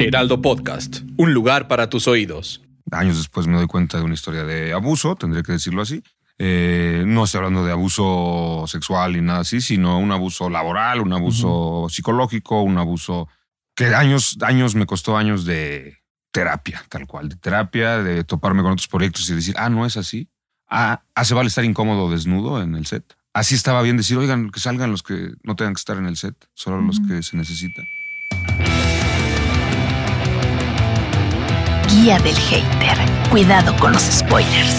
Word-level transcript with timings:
Heraldo 0.00 0.40
Podcast, 0.40 1.00
un 1.16 1.34
lugar 1.34 1.66
para 1.66 1.90
tus 1.90 2.06
oídos. 2.06 2.62
Años 2.92 3.16
después 3.16 3.48
me 3.48 3.56
doy 3.56 3.66
cuenta 3.66 3.98
de 3.98 4.04
una 4.04 4.14
historia 4.14 4.44
de 4.44 4.72
abuso, 4.72 5.16
tendría 5.16 5.42
que 5.42 5.52
decirlo 5.52 5.82
así. 5.82 6.04
Eh, 6.38 7.02
no 7.04 7.24
estoy 7.24 7.38
hablando 7.38 7.64
de 7.64 7.72
abuso 7.72 8.64
sexual 8.68 9.14
ni 9.14 9.22
nada 9.22 9.40
así, 9.40 9.60
sino 9.60 9.98
un 9.98 10.12
abuso 10.12 10.48
laboral, 10.48 11.00
un 11.00 11.12
abuso 11.12 11.88
psicológico, 11.90 12.62
un 12.62 12.78
abuso 12.78 13.28
que 13.74 13.86
años, 13.86 14.38
años 14.42 14.76
me 14.76 14.86
costó 14.86 15.16
años 15.16 15.44
de 15.44 15.98
terapia, 16.30 16.84
tal 16.88 17.08
cual, 17.08 17.28
de 17.28 17.36
terapia, 17.36 17.98
de 17.98 18.22
toparme 18.22 18.62
con 18.62 18.72
otros 18.72 18.86
proyectos 18.86 19.28
y 19.28 19.34
decir, 19.34 19.56
ah, 19.58 19.68
no 19.68 19.84
es 19.84 19.96
así. 19.96 20.28
Ah, 20.68 21.02
hace 21.16 21.34
vale 21.34 21.48
estar 21.48 21.64
incómodo 21.64 22.08
desnudo 22.08 22.62
en 22.62 22.76
el 22.76 22.86
set. 22.86 23.16
Así 23.32 23.56
estaba 23.56 23.82
bien 23.82 23.96
decir, 23.96 24.16
oigan, 24.16 24.50
que 24.50 24.60
salgan 24.60 24.92
los 24.92 25.02
que 25.02 25.32
no 25.42 25.56
tengan 25.56 25.74
que 25.74 25.80
estar 25.80 25.96
en 25.96 26.06
el 26.06 26.16
set, 26.16 26.36
solo 26.54 26.80
los 26.80 27.00
que 27.00 27.20
se 27.24 27.36
necesitan. 27.36 27.84
Guía 31.90 32.18
del 32.18 32.36
hater. 32.36 32.98
Cuidado 33.30 33.74
con 33.78 33.92
los 33.92 34.02
spoilers. 34.02 34.76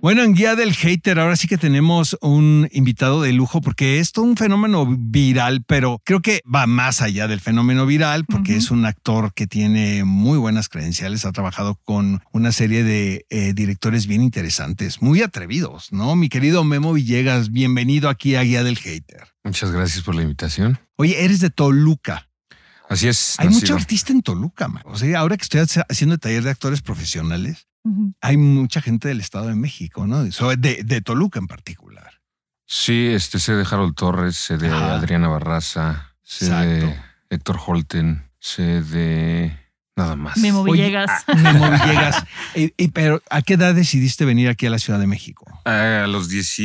Bueno, 0.00 0.22
en 0.22 0.34
Guía 0.34 0.54
del 0.54 0.72
Hater, 0.74 1.18
ahora 1.18 1.34
sí 1.34 1.48
que 1.48 1.58
tenemos 1.58 2.16
un 2.20 2.68
invitado 2.70 3.22
de 3.22 3.32
lujo 3.32 3.60
porque 3.60 3.98
es 3.98 4.12
todo 4.12 4.26
un 4.26 4.36
fenómeno 4.36 4.86
viral, 4.86 5.64
pero 5.66 6.00
creo 6.04 6.20
que 6.20 6.42
va 6.42 6.66
más 6.66 7.00
allá 7.00 7.26
del 7.26 7.40
fenómeno 7.40 7.86
viral 7.86 8.24
porque 8.24 8.54
es 8.54 8.70
un 8.70 8.84
actor 8.84 9.32
que 9.34 9.46
tiene 9.46 10.04
muy 10.04 10.38
buenas 10.38 10.68
credenciales, 10.68 11.24
ha 11.24 11.32
trabajado 11.32 11.80
con 11.82 12.22
una 12.32 12.52
serie 12.52 12.84
de 12.84 13.26
eh, 13.30 13.52
directores 13.54 14.06
bien 14.06 14.22
interesantes, 14.22 15.02
muy 15.02 15.22
atrevidos, 15.22 15.90
¿no? 15.90 16.14
Mi 16.14 16.28
querido 16.28 16.62
Memo 16.62 16.92
Villegas, 16.92 17.50
bienvenido 17.50 18.10
aquí 18.10 18.36
a 18.36 18.42
Guía 18.42 18.62
del 18.62 18.76
Hater. 18.76 19.24
Muchas 19.42 19.72
gracias 19.72 20.04
por 20.04 20.14
la 20.14 20.22
invitación. 20.22 20.78
Oye, 20.96 21.24
eres 21.24 21.40
de 21.40 21.50
Toluca. 21.50 22.28
Así 22.88 23.08
es. 23.08 23.34
Hay 23.38 23.46
nacido. 23.46 23.60
mucho 23.62 23.74
artista 23.76 24.12
en 24.12 24.22
Toluca, 24.22 24.68
man. 24.68 24.82
O 24.86 24.96
sea, 24.96 25.18
ahora 25.18 25.36
que 25.36 25.42
estoy 25.42 25.60
haciendo 25.88 26.14
el 26.14 26.20
taller 26.20 26.42
de 26.42 26.50
actores 26.50 26.82
profesionales, 26.82 27.66
hay 28.20 28.36
mucha 28.38 28.80
gente 28.80 29.08
del 29.08 29.20
Estado 29.20 29.48
de 29.48 29.54
México, 29.54 30.06
¿no? 30.06 30.24
De, 30.24 30.82
de 30.84 31.00
Toluca 31.02 31.38
en 31.38 31.46
particular. 31.46 32.20
Sí, 32.66 33.08
este 33.12 33.38
sé 33.38 33.52
de 33.52 33.66
Harold 33.70 33.94
Torres, 33.94 34.36
sé 34.36 34.56
de. 34.56 34.70
Adriana 34.70 35.28
Barraza, 35.28 36.14
sé 36.22 36.48
de. 36.50 36.96
Héctor 37.30 37.58
Holten, 37.66 38.30
sé 38.38 38.80
de 38.82 39.58
nada 39.96 40.16
más. 40.16 40.36
Memo 40.38 40.60
Oye, 40.60 40.72
Villegas. 40.84 41.10
ah, 41.26 41.34
Memo 41.34 41.70
Villegas. 41.70 42.24
Y- 42.54 42.72
y- 42.76 42.88
pero, 42.88 43.20
¿a 43.30 43.42
qué 43.42 43.54
edad 43.54 43.74
decidiste 43.74 44.24
venir 44.24 44.48
aquí 44.48 44.66
a 44.66 44.70
la 44.70 44.78
Ciudad 44.78 44.98
de 45.00 45.06
México? 45.06 45.46
Eh, 45.66 46.02
a 46.04 46.06
los 46.06 46.28
10 46.28 46.58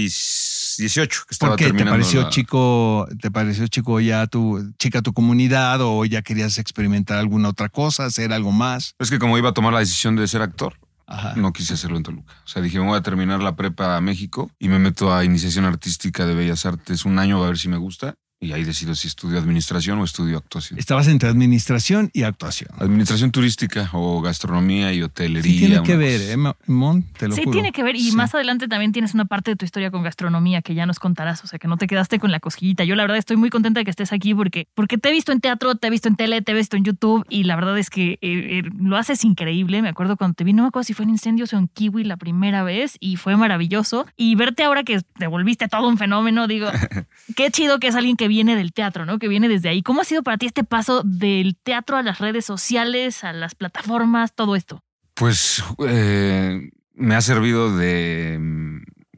18 0.80 1.22
que 1.28 1.34
estaba 1.34 1.52
¿Por 1.56 1.60
qué 1.60 1.72
te 1.74 1.86
pareció 1.86 2.22
la- 2.24 2.30
chico, 2.30 3.08
te 3.22 3.30
pareció 3.32 3.68
chico 3.68 4.00
ya 4.00 4.26
tu 4.28 4.74
chica 4.80 5.02
tu 5.02 5.14
comunidad 5.14 5.80
o 5.82 6.04
ya 6.06 6.22
querías 6.22 6.58
experimentar 6.58 7.18
alguna 7.20 7.50
otra 7.50 7.70
cosa, 7.70 8.06
hacer 8.06 8.34
algo 8.34 8.52
más? 8.52 8.96
Es 9.00 9.10
que 9.10 9.20
como 9.20 9.38
iba 9.38 9.50
a 9.50 9.54
tomar 9.54 9.74
la 9.74 9.80
decisión 9.80 10.16
de 10.16 10.28
ser 10.28 10.42
actor, 10.42 10.76
Ajá. 11.08 11.34
no 11.36 11.54
quise 11.54 11.74
hacerlo 11.74 11.98
en 11.98 12.04
Toluca. 12.04 12.34
O 12.46 12.48
sea, 12.48 12.62
dije, 12.62 12.80
me 12.80 12.86
voy 12.86 12.98
a 12.98 13.02
terminar 13.02 13.42
la 13.42 13.56
prepa 13.56 13.96
a 13.98 14.02
México 14.02 14.50
y 14.60 14.68
me 14.70 14.80
meto 14.80 15.14
a 15.14 15.24
iniciación 15.24 15.66
artística 15.66 16.26
de 16.26 16.34
Bellas 16.36 16.66
Artes 16.66 17.06
un 17.06 17.20
año 17.20 17.44
a 17.44 17.48
ver 17.48 17.58
si 17.58 17.68
me 17.68 17.78
gusta. 17.78 18.16
Y 18.42 18.54
ahí 18.54 18.64
decido 18.64 18.96
si 18.96 19.10
estudio 19.10 19.38
administración 19.38 20.00
o 20.00 20.06
estudio 20.06 20.38
actuación. 20.38 20.80
Estabas 20.80 21.10
entre 21.10 21.28
administración 21.28 22.10
y 22.14 22.24
actuación. 22.24 22.70
Administración 22.80 23.32
turística 23.32 23.90
o 23.92 24.22
gastronomía 24.22 24.94
y 24.94 25.02
hotelería. 25.02 25.52
Sí 25.52 25.60
tiene 25.60 25.84
que 25.84 25.98
ver, 25.98 26.22
cosa. 26.38 26.52
¿eh, 26.52 26.72
Mon? 26.72 27.04
Te 27.04 27.28
lo 27.28 27.36
Sí, 27.36 27.42
juro. 27.42 27.52
tiene 27.52 27.74
que 27.74 27.84
ver. 27.84 27.98
Y 27.98 28.12
Sí. 28.12 28.16
más 28.16 28.34
adelante 28.34 28.70
también 28.70 28.94
tienes 28.94 29.14
una 29.14 29.26
parte 29.26 29.52
de 29.52 29.56
tu 29.58 29.66
historia 29.66 29.92
con 29.92 30.04
gastronomía 30.04 30.62
que 30.62 30.74
ya 30.74 30.86
nos 30.86 31.00
contarás. 31.00 31.44
O 31.44 31.48
sea, 31.48 31.60
que 31.60 31.68
no 31.68 31.76
te 31.76 31.86
quedaste 31.86 32.18
con 32.18 32.32
la 32.32 32.40
cosquillita. 32.40 32.86
Yo, 32.86 32.96
la 32.96 33.04
verdad, 33.04 33.18
estoy 33.18 33.36
muy 33.36 33.50
contenta 33.50 33.82
de 33.82 33.84
que 33.84 33.92
estés 33.92 34.14
aquí 34.14 34.34
porque, 34.34 34.70
porque 34.74 34.98
te 34.98 35.10
he 35.10 35.12
visto 35.12 35.34
en 35.34 35.42
teatro, 35.42 35.76
te 35.76 35.88
he 35.88 35.90
visto 35.90 36.08
en 36.08 36.16
tele, 36.16 36.42
te 36.42 36.54
he 36.54 36.56
visto 36.56 36.78
en 36.78 36.86
YouTube. 36.86 37.26
Y 37.30 37.44
la 37.44 37.58
verdad 37.58 37.78
es 37.78 37.90
que 37.90 38.14
eh, 38.14 38.20
eh, 38.22 38.64
lo 38.80 38.96
haces 38.96 39.26
increíble. 39.26 39.82
Me 39.82 39.90
acuerdo 39.90 40.16
cuando 40.16 40.36
te 40.36 40.46
vi, 40.46 40.54
no 40.54 40.62
me 40.64 40.70
acuerdo 40.70 40.86
si 40.86 40.94
fue 40.94 41.04
en 41.04 41.10
Incendios 41.10 41.52
o 41.52 41.58
en 41.58 41.68
Kiwi 41.68 42.06
la 42.06 42.16
primera 42.16 42.64
vez. 42.64 42.96
Y 43.02 43.18
fue 43.18 43.36
maravilloso. 43.36 44.06
Y 44.16 44.36
verte 44.36 44.64
ahora 44.64 44.84
que 44.84 45.02
te 45.18 45.28
volviste 45.28 45.68
todo 45.68 45.90
un 45.90 45.98
fenómeno, 45.98 46.48
digo, 46.48 46.70
qué 47.36 47.52
chido 47.52 47.80
que 47.82 47.88
es 47.88 47.96
alguien 47.96 48.16
que 48.16 48.29
viene 48.30 48.56
del 48.56 48.72
teatro, 48.72 49.06
¿no? 49.06 49.20
Que 49.20 49.28
viene 49.28 49.50
desde 49.50 49.68
ahí. 49.68 49.82
¿Cómo 49.84 50.00
ha 50.00 50.06
sido 50.06 50.24
para 50.24 50.38
ti 50.38 50.46
este 50.46 50.64
paso 50.64 51.04
del 51.04 51.58
teatro 51.58 51.98
a 51.98 52.04
las 52.04 52.20
redes 52.20 52.46
sociales, 52.46 53.26
a 53.26 53.34
las 53.34 53.56
plataformas, 53.56 54.34
todo 54.34 54.56
esto? 54.56 54.82
Pues 55.16 55.62
eh, 55.86 56.70
me 56.94 57.16
ha 57.16 57.22
servido 57.22 57.76
de 57.76 58.40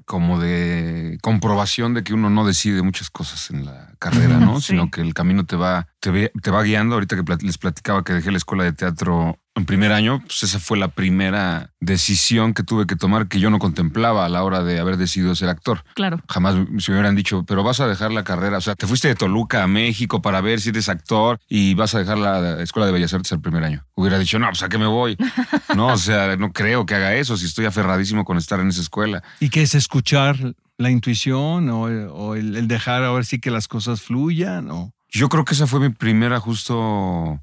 como 0.05 0.39
de 0.39 1.17
comprobación 1.21 1.93
de 1.93 2.03
que 2.03 2.13
uno 2.13 2.29
no 2.29 2.45
decide 2.45 2.81
muchas 2.81 3.09
cosas 3.09 3.49
en 3.51 3.65
la 3.65 3.93
carrera, 3.99 4.39
¿no? 4.39 4.59
Sí. 4.59 4.69
Sino 4.69 4.89
que 4.89 4.99
el 5.01 5.13
camino 5.13 5.45
te 5.45 5.55
va, 5.55 5.87
te, 5.99 6.31
te 6.41 6.51
va 6.51 6.63
guiando. 6.63 6.95
Ahorita 6.95 7.15
que 7.15 7.45
les 7.45 7.57
platicaba 7.57 8.03
que 8.03 8.13
dejé 8.13 8.31
la 8.31 8.37
escuela 8.37 8.63
de 8.63 8.73
teatro 8.73 9.37
en 9.55 9.65
primer 9.65 9.91
año, 9.91 10.21
pues 10.25 10.43
esa 10.43 10.59
fue 10.59 10.77
la 10.77 10.87
primera 10.87 11.71
decisión 11.81 12.53
que 12.53 12.63
tuve 12.63 12.87
que 12.87 12.95
tomar 12.95 13.27
que 13.27 13.39
yo 13.39 13.49
no 13.49 13.59
contemplaba 13.59 14.25
a 14.25 14.29
la 14.29 14.43
hora 14.43 14.63
de 14.63 14.79
haber 14.79 14.95
decidido 14.95 15.35
ser 15.35 15.49
actor. 15.49 15.83
Claro. 15.93 16.21
Jamás 16.29 16.55
me 16.55 16.77
hubieran 16.77 17.15
dicho, 17.15 17.43
pero 17.45 17.63
vas 17.63 17.81
a 17.81 17.87
dejar 17.87 18.11
la 18.11 18.23
carrera. 18.23 18.57
O 18.57 18.61
sea, 18.61 18.75
te 18.75 18.87
fuiste 18.87 19.09
de 19.09 19.15
Toluca 19.15 19.63
a 19.63 19.67
México 19.67 20.21
para 20.21 20.39
ver 20.39 20.61
si 20.61 20.69
eres 20.69 20.87
actor 20.87 21.39
y 21.49 21.73
vas 21.73 21.93
a 21.95 21.99
dejar 21.99 22.17
la 22.17 22.61
escuela 22.61 22.85
de 22.85 22.93
Bellas 22.93 23.13
Artes 23.13 23.31
el 23.33 23.41
primer 23.41 23.63
año. 23.63 23.85
Hubiera 23.93 24.17
dicho, 24.17 24.39
no, 24.39 24.47
pues 24.47 24.63
a 24.63 24.69
qué 24.69 24.77
me 24.77 24.87
voy. 24.87 25.17
No, 25.75 25.87
o 25.87 25.97
sea, 25.97 26.35
no 26.35 26.51
creo 26.51 26.85
que 26.85 26.95
haga 26.95 27.15
eso 27.15 27.37
si 27.37 27.45
estoy 27.45 27.65
aferradísimo 27.65 28.25
con 28.25 28.37
estar 28.37 28.59
en 28.59 28.67
esa 28.67 28.81
escuela. 28.81 29.23
¿Y 29.39 29.49
qué 29.49 29.61
es 29.61 29.73
escuchar 29.73 30.53
la 30.77 30.89
intuición 30.91 31.69
o, 31.69 31.83
o 31.83 32.35
el, 32.35 32.57
el 32.57 32.67
dejar 32.67 33.03
a 33.03 33.11
ver 33.11 33.25
si 33.25 33.39
que 33.39 33.51
las 33.51 33.69
cosas 33.69 34.01
fluyan? 34.01 34.69
O... 34.69 34.93
Yo 35.09 35.29
creo 35.29 35.45
que 35.45 35.53
esa 35.53 35.67
fue 35.67 35.79
mi 35.79 35.89
primera 35.89 36.39
justo, 36.39 37.41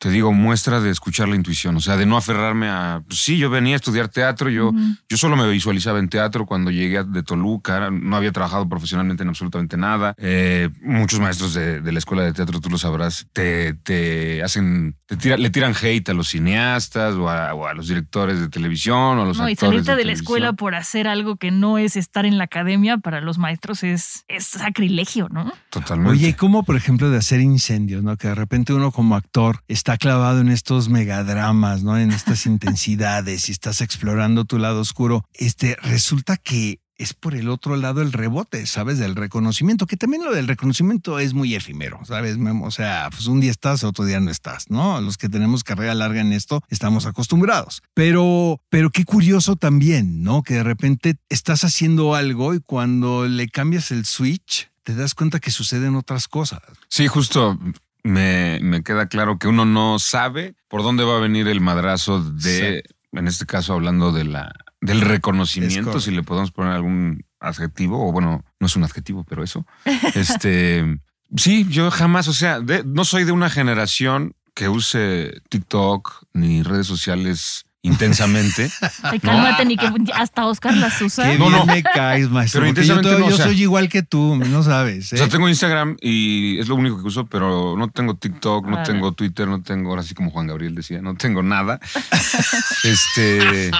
te 0.00 0.08
digo, 0.08 0.32
muestra 0.32 0.80
de 0.80 0.88
escuchar 0.88 1.28
la 1.28 1.36
intuición. 1.36 1.76
O 1.76 1.80
sea, 1.80 1.98
de 1.98 2.06
no 2.06 2.16
aferrarme 2.16 2.68
a, 2.70 3.02
pues 3.06 3.20
sí, 3.20 3.36
yo 3.36 3.50
venía 3.50 3.74
a 3.74 3.76
estudiar 3.76 4.08
teatro, 4.08 4.48
yo, 4.48 4.72
yo 5.10 5.16
solo 5.18 5.36
me 5.36 5.46
visualizaba 5.50 5.98
en 5.98 6.08
teatro 6.08 6.46
cuando 6.46 6.70
llegué 6.70 6.96
a- 6.96 7.04
de 7.04 7.22
Toluca, 7.22 7.90
no 7.90 8.16
había 8.16 8.32
trabajado 8.32 8.66
profesionalmente 8.66 9.22
en 9.24 9.28
absolutamente 9.28 9.76
nada. 9.76 10.14
Eh, 10.16 10.70
muchos 10.80 11.20
maestros 11.20 11.52
de, 11.52 11.82
de 11.82 11.92
la 11.92 11.98
escuela 11.98 12.22
de 12.22 12.32
teatro, 12.32 12.60
tú 12.60 12.70
lo 12.70 12.78
sabrás, 12.78 13.26
te, 13.34 13.74
te 13.74 14.42
hacen, 14.42 14.96
te 15.04 15.16
tira- 15.18 15.36
le 15.36 15.50
tiran 15.50 15.74
hate 15.78 16.08
a 16.08 16.14
los 16.14 16.28
cineastas 16.28 17.14
o 17.16 17.28
a, 17.28 17.52
o 17.52 17.66
a 17.66 17.74
los 17.74 17.86
directores 17.88 18.40
de 18.40 18.48
televisión 18.48 19.18
o 19.18 19.22
a 19.22 19.26
los 19.26 19.36
No, 19.36 19.50
y 19.50 19.52
actores 19.52 19.58
salirte 19.84 19.90
de, 19.90 19.96
la 19.96 20.00
televisión. 20.02 20.22
escuela 20.24 20.52
por 20.54 20.74
hacer 20.76 21.08
algo 21.08 21.36
que 21.36 21.50
no 21.50 21.76
es 21.76 21.96
estar 21.96 22.24
en 22.24 22.38
la 22.38 22.44
academia 22.44 22.96
para 22.96 23.20
los 23.20 23.36
maestros 23.36 23.82
es, 23.82 24.24
es 24.28 24.46
sacrilegio, 24.46 25.28
¿no? 25.30 25.52
Totalmente. 25.68 26.12
Oye, 26.12 26.28
¿y 26.28 26.32
cómo, 26.32 26.62
por 26.62 26.76
ejemplo, 26.76 27.10
de 27.10 27.18
hacer 27.18 27.40
incendios, 27.42 28.02
¿no? 28.02 28.16
Que 28.16 28.28
de 28.28 28.34
repente 28.34 28.72
uno 28.72 28.92
como 28.92 29.14
actor 29.14 29.60
está 29.68 29.89
clavado 29.98 30.40
en 30.40 30.48
estos 30.48 30.88
megadramas, 30.88 31.82
¿no? 31.82 31.98
En 31.98 32.10
estas 32.10 32.46
intensidades 32.46 33.48
y 33.48 33.52
estás 33.52 33.80
explorando 33.80 34.44
tu 34.44 34.58
lado 34.58 34.80
oscuro. 34.80 35.24
Este, 35.34 35.76
resulta 35.82 36.36
que 36.36 36.80
es 37.00 37.14
por 37.14 37.34
el 37.34 37.48
otro 37.48 37.76
lado 37.76 38.02
el 38.02 38.12
rebote, 38.12 38.66
¿sabes? 38.66 38.98
Del 38.98 39.16
reconocimiento, 39.16 39.86
que 39.86 39.96
también 39.96 40.22
lo 40.22 40.32
del 40.32 40.46
reconocimiento 40.46 41.18
es 41.18 41.32
muy 41.32 41.54
efímero, 41.54 41.98
¿sabes? 42.04 42.36
O 42.62 42.70
sea, 42.70 43.08
pues 43.10 43.26
un 43.26 43.40
día 43.40 43.50
estás, 43.50 43.84
otro 43.84 44.04
día 44.04 44.20
no 44.20 44.30
estás, 44.30 44.68
¿no? 44.68 45.00
Los 45.00 45.16
que 45.16 45.30
tenemos 45.30 45.64
carrera 45.64 45.94
larga 45.94 46.20
en 46.20 46.34
esto 46.34 46.62
estamos 46.68 47.06
acostumbrados. 47.06 47.82
Pero, 47.94 48.60
pero 48.68 48.90
qué 48.90 49.04
curioso 49.04 49.56
también, 49.56 50.22
¿no? 50.22 50.42
Que 50.42 50.54
de 50.54 50.62
repente 50.62 51.16
estás 51.30 51.64
haciendo 51.64 52.14
algo 52.14 52.52
y 52.52 52.60
cuando 52.60 53.26
le 53.26 53.48
cambias 53.48 53.90
el 53.92 54.04
switch, 54.04 54.70
te 54.82 54.94
das 54.94 55.14
cuenta 55.14 55.40
que 55.40 55.50
suceden 55.50 55.96
otras 55.96 56.28
cosas. 56.28 56.60
Sí, 56.88 57.06
justo 57.06 57.58
me, 58.02 58.58
me 58.62 58.82
queda 58.82 59.06
claro 59.06 59.38
que 59.38 59.48
uno 59.48 59.64
no 59.64 59.98
sabe 59.98 60.54
por 60.68 60.82
dónde 60.82 61.04
va 61.04 61.16
a 61.16 61.20
venir 61.20 61.48
el 61.48 61.60
madrazo 61.60 62.22
de, 62.22 62.82
en 63.12 63.26
este 63.26 63.46
caso 63.46 63.74
hablando 63.74 64.12
de 64.12 64.24
la, 64.24 64.52
del 64.80 65.00
reconocimiento, 65.00 66.00
si 66.00 66.10
le 66.10 66.22
podemos 66.22 66.50
poner 66.52 66.72
algún 66.72 67.24
adjetivo, 67.40 68.08
o 68.08 68.12
bueno, 68.12 68.44
no 68.58 68.66
es 68.66 68.76
un 68.76 68.84
adjetivo, 68.84 69.24
pero 69.24 69.42
eso. 69.42 69.66
este, 70.14 70.98
sí, 71.36 71.66
yo 71.68 71.90
jamás, 71.90 72.28
o 72.28 72.32
sea, 72.32 72.60
de- 72.60 72.84
no 72.84 73.04
soy 73.04 73.24
de 73.24 73.32
una 73.32 73.50
generación 73.50 74.34
que 74.54 74.68
use 74.68 75.40
TikTok 75.48 76.24
ni 76.34 76.62
redes 76.62 76.86
sociales 76.86 77.64
intensamente. 77.82 78.70
Ay, 79.02 79.20
cálmate, 79.20 79.64
ni 79.64 79.76
que 79.76 79.90
hasta 80.14 80.46
Oscar 80.46 80.76
las 80.76 81.00
usa. 81.00 81.24
Qué 81.30 81.38
No, 81.38 81.46
bien 81.48 81.58
no. 81.60 81.66
me 81.66 81.82
caes, 81.82 82.28
maestro. 82.30 82.60
Pero 82.62 82.82
yo, 82.82 82.98
o 82.98 83.30
yo 83.30 83.36
sea- 83.36 83.46
soy 83.46 83.62
igual 83.62 83.88
que 83.88 84.02
tú, 84.02 84.36
no 84.36 84.62
sabes. 84.62 85.12
O 85.12 85.16
¿eh? 85.16 85.18
sea, 85.18 85.28
tengo 85.28 85.48
Instagram 85.48 85.96
y 86.00 86.58
es 86.58 86.68
lo 86.68 86.74
único 86.74 87.00
que 87.00 87.08
uso, 87.08 87.26
pero 87.26 87.76
no 87.76 87.88
tengo 87.88 88.14
TikTok, 88.16 88.66
no 88.66 88.82
tengo 88.82 89.12
Twitter, 89.12 89.48
no 89.48 89.62
tengo, 89.62 89.90
ahora 89.90 90.02
sí 90.02 90.14
como 90.14 90.30
Juan 90.30 90.46
Gabriel 90.46 90.74
decía, 90.74 91.00
no 91.00 91.14
tengo 91.14 91.42
nada. 91.42 91.80
este. 92.84 93.70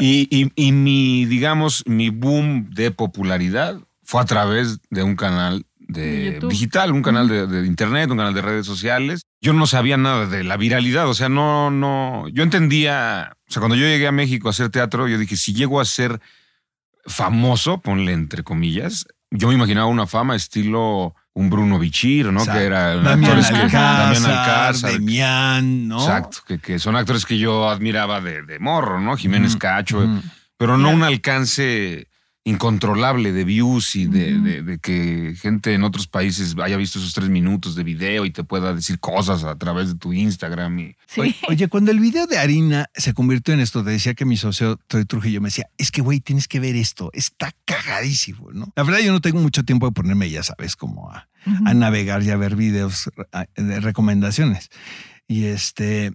Y, 0.00 0.26
y- 0.30 0.52
y 0.56 0.72
mi, 0.72 1.24
digamos, 1.26 1.84
mi 1.86 2.10
boom 2.10 2.70
de 2.70 2.90
popularidad 2.90 3.78
fue 4.02 4.20
a 4.20 4.24
través 4.24 4.78
de 4.90 5.02
un 5.04 5.14
canal 5.16 5.64
De 5.92 6.40
digital, 6.48 6.92
un 6.92 7.02
canal 7.02 7.28
de, 7.28 7.46
de 7.46 7.66
internet, 7.66 8.10
un 8.10 8.16
canal 8.18 8.34
de 8.34 8.42
redes 8.42 8.66
sociales. 8.66 9.22
Yo 9.40 9.52
no 9.52 9.66
sabía 9.66 9.96
nada 9.96 10.26
de 10.26 10.44
la 10.44 10.56
viralidad, 10.56 11.08
o 11.08 11.14
sea, 11.14 11.28
no, 11.28 11.70
no, 11.70 12.26
yo 12.28 12.42
entendía, 12.42 13.36
o 13.48 13.52
sea, 13.52 13.60
cuando 13.60 13.76
yo 13.76 13.84
llegué 13.86 14.06
a 14.06 14.12
México 14.12 14.48
a 14.48 14.50
hacer 14.50 14.70
teatro, 14.70 15.08
yo 15.08 15.18
dije, 15.18 15.36
si 15.36 15.52
llego 15.54 15.80
a 15.80 15.84
ser 15.84 16.20
famoso, 17.06 17.80
ponle 17.80 18.12
entre 18.12 18.42
comillas, 18.42 19.06
yo 19.30 19.48
me 19.48 19.54
imaginaba 19.54 19.86
una 19.86 20.06
fama 20.06 20.36
estilo 20.36 21.14
un 21.34 21.48
Bruno 21.48 21.78
Bichir, 21.78 22.26
¿no? 22.26 22.40
Exacto. 22.40 22.60
Que 22.60 22.66
era 22.66 22.94
Damián 22.96 23.24
actores 23.24 23.46
que- 23.48 23.54
Alcázar, 23.56 24.14
Damián 24.14 24.24
Alcázar, 24.38 24.92
Demián, 24.92 25.88
¿no? 25.88 26.00
Exacto, 26.00 26.38
que, 26.46 26.58
que 26.58 26.78
son 26.78 26.94
actores 26.94 27.24
que 27.24 27.38
yo 27.38 27.70
admiraba 27.70 28.20
de, 28.20 28.42
de 28.42 28.58
morro, 28.58 29.00
¿no? 29.00 29.16
Jiménez 29.16 29.52
Ujú, 29.52 29.58
Cacho, 29.60 30.06
pero 30.58 30.76
no 30.76 30.90
un 30.90 31.02
alcance 31.02 32.06
incontrolable 32.44 33.30
de 33.32 33.44
views 33.44 33.94
y 33.94 34.06
de, 34.06 34.34
Ujú. 34.34 34.44
de- 34.44 34.62
de 34.62 34.78
que 34.78 35.34
gente 35.40 35.74
en 35.74 35.84
otros 35.84 36.08
países 36.08 36.56
haya 36.62 36.76
visto 36.76 36.98
esos 36.98 37.14
tres 37.14 37.28
minutos 37.28 37.74
de 37.76 37.84
video 37.84 38.24
y 38.24 38.30
te 38.32 38.42
pueda 38.42 38.74
decir 38.74 38.98
cosas 38.98 39.44
a 39.44 39.56
través 39.56 39.88
de 39.88 39.94
tu 39.94 40.12
Instagram. 40.12 40.78
Y, 40.80 40.96
Sí. 41.06 41.20
Oye, 41.20 41.36
oye, 41.48 41.68
cuando 41.68 41.90
el 41.92 42.00
video 42.00 42.26
de 42.26 42.38
Harina 42.38 42.86
se 42.94 43.14
convirtió 43.14 43.54
en 43.54 43.60
esto, 43.60 43.84
te 43.84 43.90
decía 43.90 44.14
que 44.14 44.24
mi 44.24 44.36
socio 44.36 44.76
Troy 44.88 45.04
Trujillo 45.04 45.40
me 45.40 45.48
decía, 45.48 45.66
es 45.78 45.90
que 45.92 46.00
güey, 46.02 46.20
tienes 46.20 46.48
que 46.48 46.58
ver 46.58 46.74
esto, 46.74 47.10
está 47.12 47.52
cagadísimo, 47.64 48.50
¿no? 48.52 48.72
La 48.74 48.82
verdad 48.82 49.00
yo 49.00 49.12
no 49.12 49.20
tengo 49.20 49.40
mucho 49.40 49.62
tiempo 49.64 49.86
de 49.86 49.92
ponerme, 49.92 50.28
ya 50.30 50.42
sabes, 50.42 50.74
como 50.74 51.10
a, 51.12 51.28
navegar 51.74 52.22
y 52.22 52.30
a 52.30 52.36
ver 52.36 52.56
videos 52.56 53.08
de 53.56 53.80
recomendaciones. 53.80 54.68
Y 55.28 55.44
este, 55.44 56.12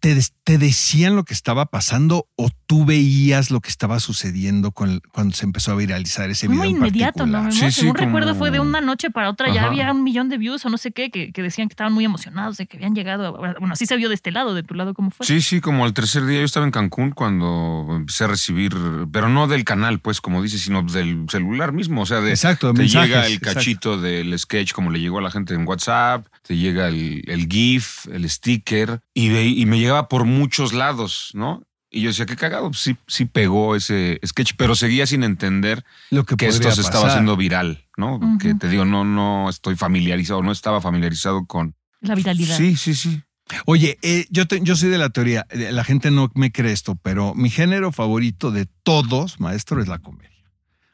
te, 0.00 0.18
te 0.44 0.58
decían 0.58 1.16
lo 1.16 1.24
que 1.24 1.34
estaba 1.34 1.66
pasando 1.66 2.26
o 2.36 2.50
tú 2.66 2.84
veías 2.84 3.50
lo 3.50 3.60
que 3.60 3.68
estaba 3.70 4.00
sucediendo 4.00 4.72
con, 4.72 5.00
cuando 5.12 5.34
se 5.34 5.44
empezó 5.44 5.72
a 5.72 5.76
viralizar 5.76 6.30
ese 6.30 6.46
video 6.48 6.58
muy 6.60 6.68
en 6.70 6.76
inmediato, 6.76 7.26
¿no? 7.26 7.42
particular? 7.42 7.52
Sí, 7.52 7.74
sí, 7.74 7.80
Según 7.82 7.94
como- 7.94 8.06
recuerdo, 8.06 8.34
fue 8.34 8.50
de 8.50 8.60
una 8.60 8.80
noche 8.80 9.10
para 9.10 9.28
otra, 9.30 9.52
ya 9.52 9.64
había 9.64 9.90
un 9.92 10.02
millón 10.04 10.28
de 10.28 10.38
views 10.38 10.64
o 10.64 10.70
no 10.70 10.78
sé 10.78 10.92
qué, 10.92 11.10
que, 11.10 11.32
que 11.32 11.42
decían 11.42 11.68
que 11.68 11.72
estaban 11.72 11.92
muy 11.92 12.04
emocionados 12.04 12.56
de 12.56 12.66
que 12.66 12.76
habían 12.76 12.94
llegado. 12.94 13.26
a- 13.26 13.30
bueno, 13.38 13.56
así 13.72 13.86
se 13.86 13.96
vio 13.96 14.08
de 14.08 14.14
este 14.14 14.30
lado, 14.32 14.54
de 14.54 14.62
tu 14.62 14.74
lado, 14.74 14.94
¿cómo 14.94 15.10
fue? 15.10 15.26
sí, 15.26 15.40
sí, 15.40 15.60
como 15.60 15.84
al 15.84 15.92
tercer 15.92 16.24
día 16.26 16.38
yo 16.38 16.44
estaba 16.44 16.64
en 16.66 16.72
Cancún 16.72 17.10
cuando 17.10 17.86
empecé 17.90 18.24
a 18.24 18.28
recibir, 18.28 18.74
pero 19.12 19.28
no 19.28 19.46
del 19.48 19.64
canal, 19.64 20.00
pues, 20.00 20.20
como 20.20 20.42
dices, 20.42 20.62
sino 20.62 20.82
del 20.82 21.26
celular 21.30 21.72
mismo, 21.72 22.02
o 22.02 22.06
sea, 22.06 22.20
de, 22.20 22.30
Exacto, 22.30 22.72
te 22.72 22.80
mensajes, 22.80 23.08
llega 23.08 23.26
el 23.26 23.32
exacto. 23.34 23.54
cachito 23.58 24.00
del 24.00 24.38
sketch 24.38 24.72
como 24.72 24.90
le 24.90 25.00
llegó 25.00 25.18
a 25.18 25.22
la 25.22 25.30
gente 25.30 25.54
en 25.54 25.66
WhatsApp, 25.66 26.26
te 26.42 26.56
llega 26.56 26.88
el, 26.88 27.22
el 27.26 27.46
GIF, 27.48 28.06
el 28.12 28.28
sticker, 28.28 29.00
y, 29.14 29.30
me 29.66 29.78
llegaba 29.78 30.08
por 30.08 30.24
muchos 30.24 30.72
lados, 30.72 31.30
¿no? 31.34 31.62
Y 31.90 32.00
yo 32.00 32.08
decía, 32.08 32.24
qué 32.26 32.36
cagado, 32.36 32.70
pues 32.70 32.80
sí, 32.80 32.96
sí 33.06 33.26
pegó 33.26 33.76
ese 33.76 34.18
sketch, 34.26 34.52
pero 34.56 34.74
seguía 34.74 35.06
sin 35.06 35.24
entender 35.24 35.84
Lo 36.10 36.24
que, 36.24 36.36
que 36.36 36.46
esto 36.46 36.70
se 36.72 36.80
estaba 36.80 37.08
haciendo 37.08 37.36
viral, 37.36 37.86
¿no? 37.96 38.18
Que 38.40 38.54
te 38.54 38.68
digo, 38.68 38.84
no, 38.84 39.04
no 39.04 39.50
estoy 39.50 39.76
familiarizado, 39.76 40.42
no 40.42 40.52
estaba 40.52 40.80
familiarizado 40.80 41.44
con... 41.46 41.74
La 42.00 42.14
viralidad. 42.14 42.56
Sí, 42.56 42.76
sí, 42.76 42.94
sí. 42.94 43.22
Oye, 43.66 43.98
eh, 44.02 44.26
yo, 44.30 44.46
te- 44.46 44.60
yo 44.62 44.74
soy 44.76 44.88
de 44.88 44.98
la 44.98 45.10
teoría, 45.10 45.46
eh, 45.50 45.70
la 45.70 45.84
gente 45.84 46.10
no 46.10 46.30
me 46.34 46.50
cree 46.50 46.72
esto, 46.72 46.96
pero 47.02 47.34
mi 47.34 47.50
género 47.50 47.92
favorito 47.92 48.50
de 48.50 48.66
todos, 48.82 49.38
maestro, 49.40 49.80
es 49.82 49.88
la 49.88 49.98
comedia. 49.98 50.30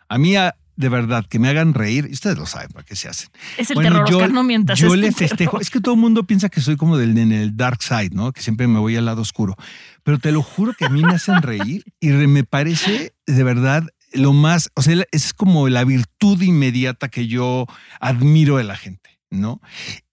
A 0.09 0.19
mí, 0.19 0.37
a- 0.37 0.57
de 0.79 0.89
verdad, 0.89 1.27
que 1.29 1.41
me 1.41 1.49
hagan 1.49 1.75
reír, 1.75 2.07
y 2.09 2.13
ustedes 2.15 2.39
lo 2.39 2.47
saben 2.47 2.69
para 2.71 2.85
qué 2.87 2.95
se 2.95 3.09
hacen. 3.09 3.29
Es 3.59 3.69
el 3.71 3.75
Bueno, 3.75 3.91
terror, 3.91 4.11
yo- 4.11 4.17
Oscar, 4.19 4.31
no 4.33 4.45
mientas. 4.45 4.79
Yo 4.79 4.95
le 4.95 5.09
terror. 5.09 5.19
festejo. 5.29 5.61
Es 5.61 5.71
que 5.71 5.81
todo 5.81 5.97
el 5.97 6.01
mundo 6.01 6.23
piensa 6.25 6.49
que 6.49 6.61
soy 6.61 6.77
como 6.77 6.97
del 6.97 7.19
en 7.19 7.33
el 7.33 7.57
dark 7.57 7.83
side, 7.83 8.11
¿no? 8.13 8.33
Que 8.33 8.41
siempre 8.43 8.69
me 8.69 8.79
voy 8.79 8.95
al 8.97 9.05
lado 9.05 9.21
oscuro. 9.23 9.57
Pero 10.05 10.19
te 10.21 10.31
lo 10.31 10.41
juro 10.41 10.73
que 10.79 10.85
a 10.85 10.89
mí 10.89 11.03
me 11.03 11.15
hacen 11.15 11.43
reír 11.43 11.85
y 12.01 12.09
me 12.11 12.45
parece 12.45 13.13
de 13.27 13.43
verdad 13.43 13.85
lo 14.13 14.33
más, 14.33 14.71
o 14.75 14.83
sea, 14.83 15.05
es 15.11 15.35
como 15.35 15.69
la 15.69 15.83
virtud 15.85 16.41
inmediata 16.41 17.09
que 17.09 17.27
yo 17.27 17.67
admiro 18.01 18.57
de 18.57 18.65
la 18.65 18.77
gente, 18.77 19.19
¿no? 19.31 19.61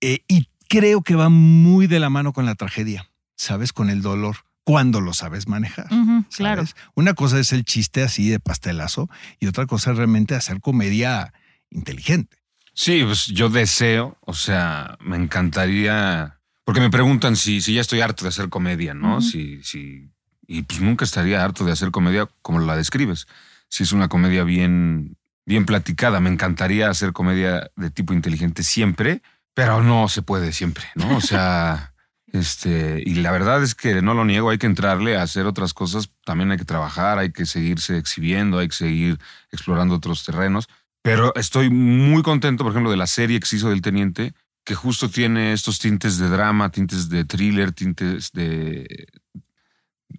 Eh, 0.02 0.20
y 0.28 0.50
creo 0.68 1.02
que 1.04 1.14
va 1.16 1.30
muy 1.30 1.86
de 1.88 2.00
la 2.00 2.10
mano 2.10 2.34
con 2.34 2.46
la 2.46 2.56
tragedia, 2.56 3.10
¿sabes? 3.38 3.72
Con 3.72 3.90
el 3.92 4.02
dolor, 4.02 4.38
cuando 4.66 5.00
lo 5.00 5.14
sabes 5.14 5.48
manejar. 5.48 5.88
Claro. 6.36 6.66
¿sabes? 6.66 6.76
Una 6.96 7.14
cosa 7.14 7.40
es 7.40 7.54
el 7.54 7.64
chiste 7.64 8.04
así 8.04 8.30
de 8.30 8.40
pastelazo 8.40 9.10
y 9.40 9.48
otra 9.48 9.68
cosa 9.68 9.92
es 9.92 9.98
realmente 9.98 10.36
hacer 10.36 10.60
comedia 10.60 11.34
inteligente. 11.70 12.38
Sí, 12.74 13.04
pues 13.06 13.28
yo 13.28 13.48
deseo, 13.50 14.18
o 14.22 14.34
sea, 14.34 14.98
me 15.00 15.16
encantaría, 15.16 16.40
porque 16.66 16.82
me 16.82 16.90
preguntan 16.90 17.38
si, 17.38 17.62
si 17.62 17.76
ya 17.76 17.82
estoy 17.82 18.02
harto 18.02 18.26
de 18.26 18.30
hacer 18.30 18.50
comedia, 18.50 18.94
¿no? 18.94 19.22
Si, 19.22 19.64
si, 19.64 20.10
y 20.46 20.64
pues 20.64 20.82
nunca 20.82 21.06
estaría 21.06 21.44
harto 21.44 21.64
de 21.64 21.72
hacer 21.72 21.92
comedia 21.92 22.28
como 22.42 22.60
la 22.60 22.76
describes. 22.76 23.28
Si 23.70 23.84
es 23.84 23.92
una 23.94 24.10
comedia 24.10 24.44
bien, 24.44 25.16
bien 25.46 25.66
platicada, 25.66 26.20
me 26.20 26.30
encantaría 26.30 26.90
hacer 26.90 27.14
comedia 27.14 27.72
de 27.76 27.92
tipo 27.92 28.14
inteligente 28.14 28.64
siempre, 28.64 29.22
pero 29.54 29.82
no 29.82 30.10
se 30.10 30.24
puede 30.24 30.52
siempre, 30.52 30.86
¿no? 30.96 31.16
O 31.16 31.22
sea, 31.22 31.94
este, 32.36 33.02
y 33.06 33.16
la 33.16 33.32
verdad 33.32 33.64
es 33.64 33.76
que 33.76 34.02
no 34.02 34.14
lo 34.14 34.26
niego, 34.26 34.50
hay 34.50 34.58
que 34.58 34.66
entrarle 34.68 35.18
a 35.18 35.24
hacer 35.24 35.46
otras 35.46 35.74
cosas, 35.74 36.10
también 36.24 36.52
hay 36.52 36.58
que 36.58 36.66
trabajar, 36.66 37.18
hay 37.18 37.32
que 37.32 37.46
seguirse 37.46 37.98
exhibiendo, 37.98 38.60
hay 38.60 38.68
que 38.68 38.76
seguir 38.76 39.20
explorando 39.52 39.96
otros 39.96 40.24
terrenos. 40.26 40.68
Pero 41.02 41.34
estoy 41.36 41.70
muy 41.70 42.24
contento, 42.24 42.64
por 42.64 42.72
ejemplo, 42.74 42.92
de 42.92 42.98
la 42.98 43.08
serie 43.08 43.40
que 43.40 43.46
se 43.46 43.58
hizo 43.58 43.70
del 43.70 43.82
Teniente, 43.82 44.34
que 44.66 44.74
justo 44.76 45.10
tiene 45.10 45.54
estos 45.54 45.78
tintes 45.80 46.18
de 46.18 46.30
drama, 46.30 46.72
tintes 46.72 47.10
de 47.10 47.24
thriller, 47.26 47.72
tintes 47.72 48.32
de... 48.32 49.08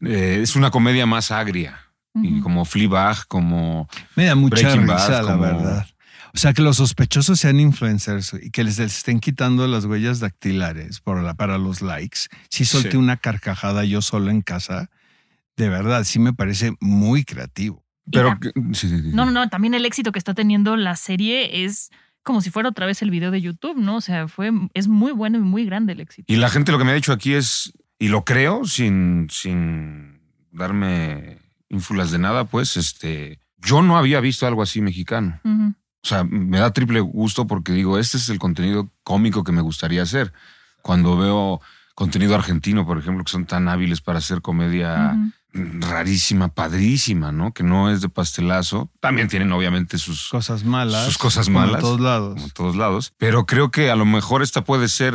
eh, 0.02 0.38
es 0.42 0.56
una 0.56 0.70
comedia 0.70 1.06
más 1.06 1.30
agria, 1.30 1.80
y 2.14 2.40
como 2.40 2.64
Fleabag, 2.64 3.26
como... 3.28 3.88
Me 4.14 4.24
da 4.24 4.34
mucha 4.34 4.62
Breaking 4.62 4.86
Bad, 4.86 4.96
risa, 5.08 5.22
la 5.22 5.32
como- 5.32 5.42
verdad. 5.42 5.86
O 6.36 6.38
sea, 6.38 6.52
que 6.52 6.60
los 6.62 6.76
sospechosos 6.76 7.40
sean 7.40 7.58
influencers 7.60 8.34
y 8.40 8.50
que 8.50 8.62
les 8.62 8.78
estén 8.78 9.20
quitando 9.20 9.66
las 9.66 9.86
huellas 9.86 10.20
dactilares 10.20 11.00
por 11.00 11.22
la- 11.22 11.32
para 11.34 11.56
los 11.56 11.80
likes. 11.80 12.20
Sí 12.50 12.66
solté 12.66 12.90
Sí. 12.92 12.96
una 12.98 13.16
carcajada 13.16 13.84
yo 13.84 14.02
solo 14.02 14.30
en 14.30 14.42
casa. 14.42 14.90
De 15.56 15.70
verdad, 15.70 16.04
sí 16.04 16.18
me 16.18 16.34
parece 16.34 16.74
muy 16.80 17.24
creativo. 17.24 17.82
Pero... 18.12 18.28
la- 18.28 18.38
que- 18.38 18.52
sí, 18.74 18.88
sí, 18.88 19.00
sí. 19.00 19.10
No, 19.14 19.24
no, 19.24 19.30
no. 19.32 19.48
También 19.48 19.72
el 19.72 19.86
éxito 19.86 20.12
que 20.12 20.18
está 20.18 20.34
teniendo 20.34 20.76
la 20.76 20.94
serie 20.96 21.64
es 21.64 21.90
como 22.22 22.42
si 22.42 22.50
fuera 22.50 22.68
otra 22.68 22.84
vez 22.84 23.00
el 23.00 23.10
video 23.10 23.30
de 23.30 23.40
YouTube, 23.40 23.78
¿no? 23.78 23.96
O 23.96 24.00
sea, 24.02 24.28
fue, 24.28 24.50
es 24.74 24.88
muy 24.88 25.12
bueno 25.12 25.38
y 25.38 25.40
muy 25.40 25.64
grande 25.64 25.94
el 25.94 26.00
éxito. 26.00 26.30
Y 26.30 26.36
la 26.36 26.50
gente 26.50 26.70
lo 26.70 26.76
que 26.78 26.84
me 26.84 26.90
ha 26.90 26.94
dicho 26.94 27.12
aquí 27.12 27.32
es, 27.32 27.72
y 27.98 28.08
lo 28.08 28.24
creo 28.26 28.66
sin, 28.66 29.28
sin 29.30 30.20
darme 30.52 31.38
ínfulas 31.70 32.10
de 32.10 32.18
nada, 32.18 32.44
pues, 32.44 32.76
este, 32.76 33.38
yo 33.58 33.80
no 33.80 33.96
había 33.96 34.20
visto 34.20 34.46
algo 34.46 34.62
así 34.62 34.80
mexicano. 34.82 35.40
Ujú. 35.44 35.74
O 36.06 36.08
sea, 36.08 36.22
me 36.22 36.60
da 36.60 36.72
triple 36.72 37.00
gusto 37.00 37.48
porque 37.48 37.72
digo, 37.72 37.98
este 37.98 38.16
es 38.16 38.28
el 38.28 38.38
contenido 38.38 38.92
cómico 39.02 39.42
que 39.42 39.50
me 39.50 39.60
gustaría 39.60 40.02
hacer. 40.04 40.32
Cuando 40.80 41.16
veo 41.16 41.60
contenido 41.96 42.36
argentino, 42.36 42.86
por 42.86 42.96
ejemplo, 42.96 43.24
que 43.24 43.32
son 43.32 43.44
tan 43.44 43.68
hábiles 43.68 44.00
para 44.00 44.18
hacer 44.18 44.40
comedia 44.40 45.16
rarísima, 45.52 46.54
padrísima, 46.54 47.32
¿no? 47.32 47.52
Que 47.52 47.64
no 47.64 47.90
es 47.90 48.02
de 48.02 48.08
pastelazo. 48.08 48.88
También 49.00 49.26
tienen 49.26 49.50
obviamente 49.50 49.98
sus 49.98 50.28
Cosas 50.28 50.62
malas. 50.62 51.06
Sus 51.06 51.18
cosas 51.18 51.46
como 51.46 51.58
en 51.58 51.66
malas. 51.66 51.80
todos 51.80 52.00
lados. 52.00 52.40
en 52.40 52.50
todos 52.50 52.76
lados. 52.76 53.12
Pero 53.18 53.44
creo 53.44 53.72
que 53.72 53.90
a 53.90 53.96
lo 53.96 54.04
mejor 54.04 54.42
esta 54.42 54.62
puede 54.62 54.88
ser, 54.88 55.12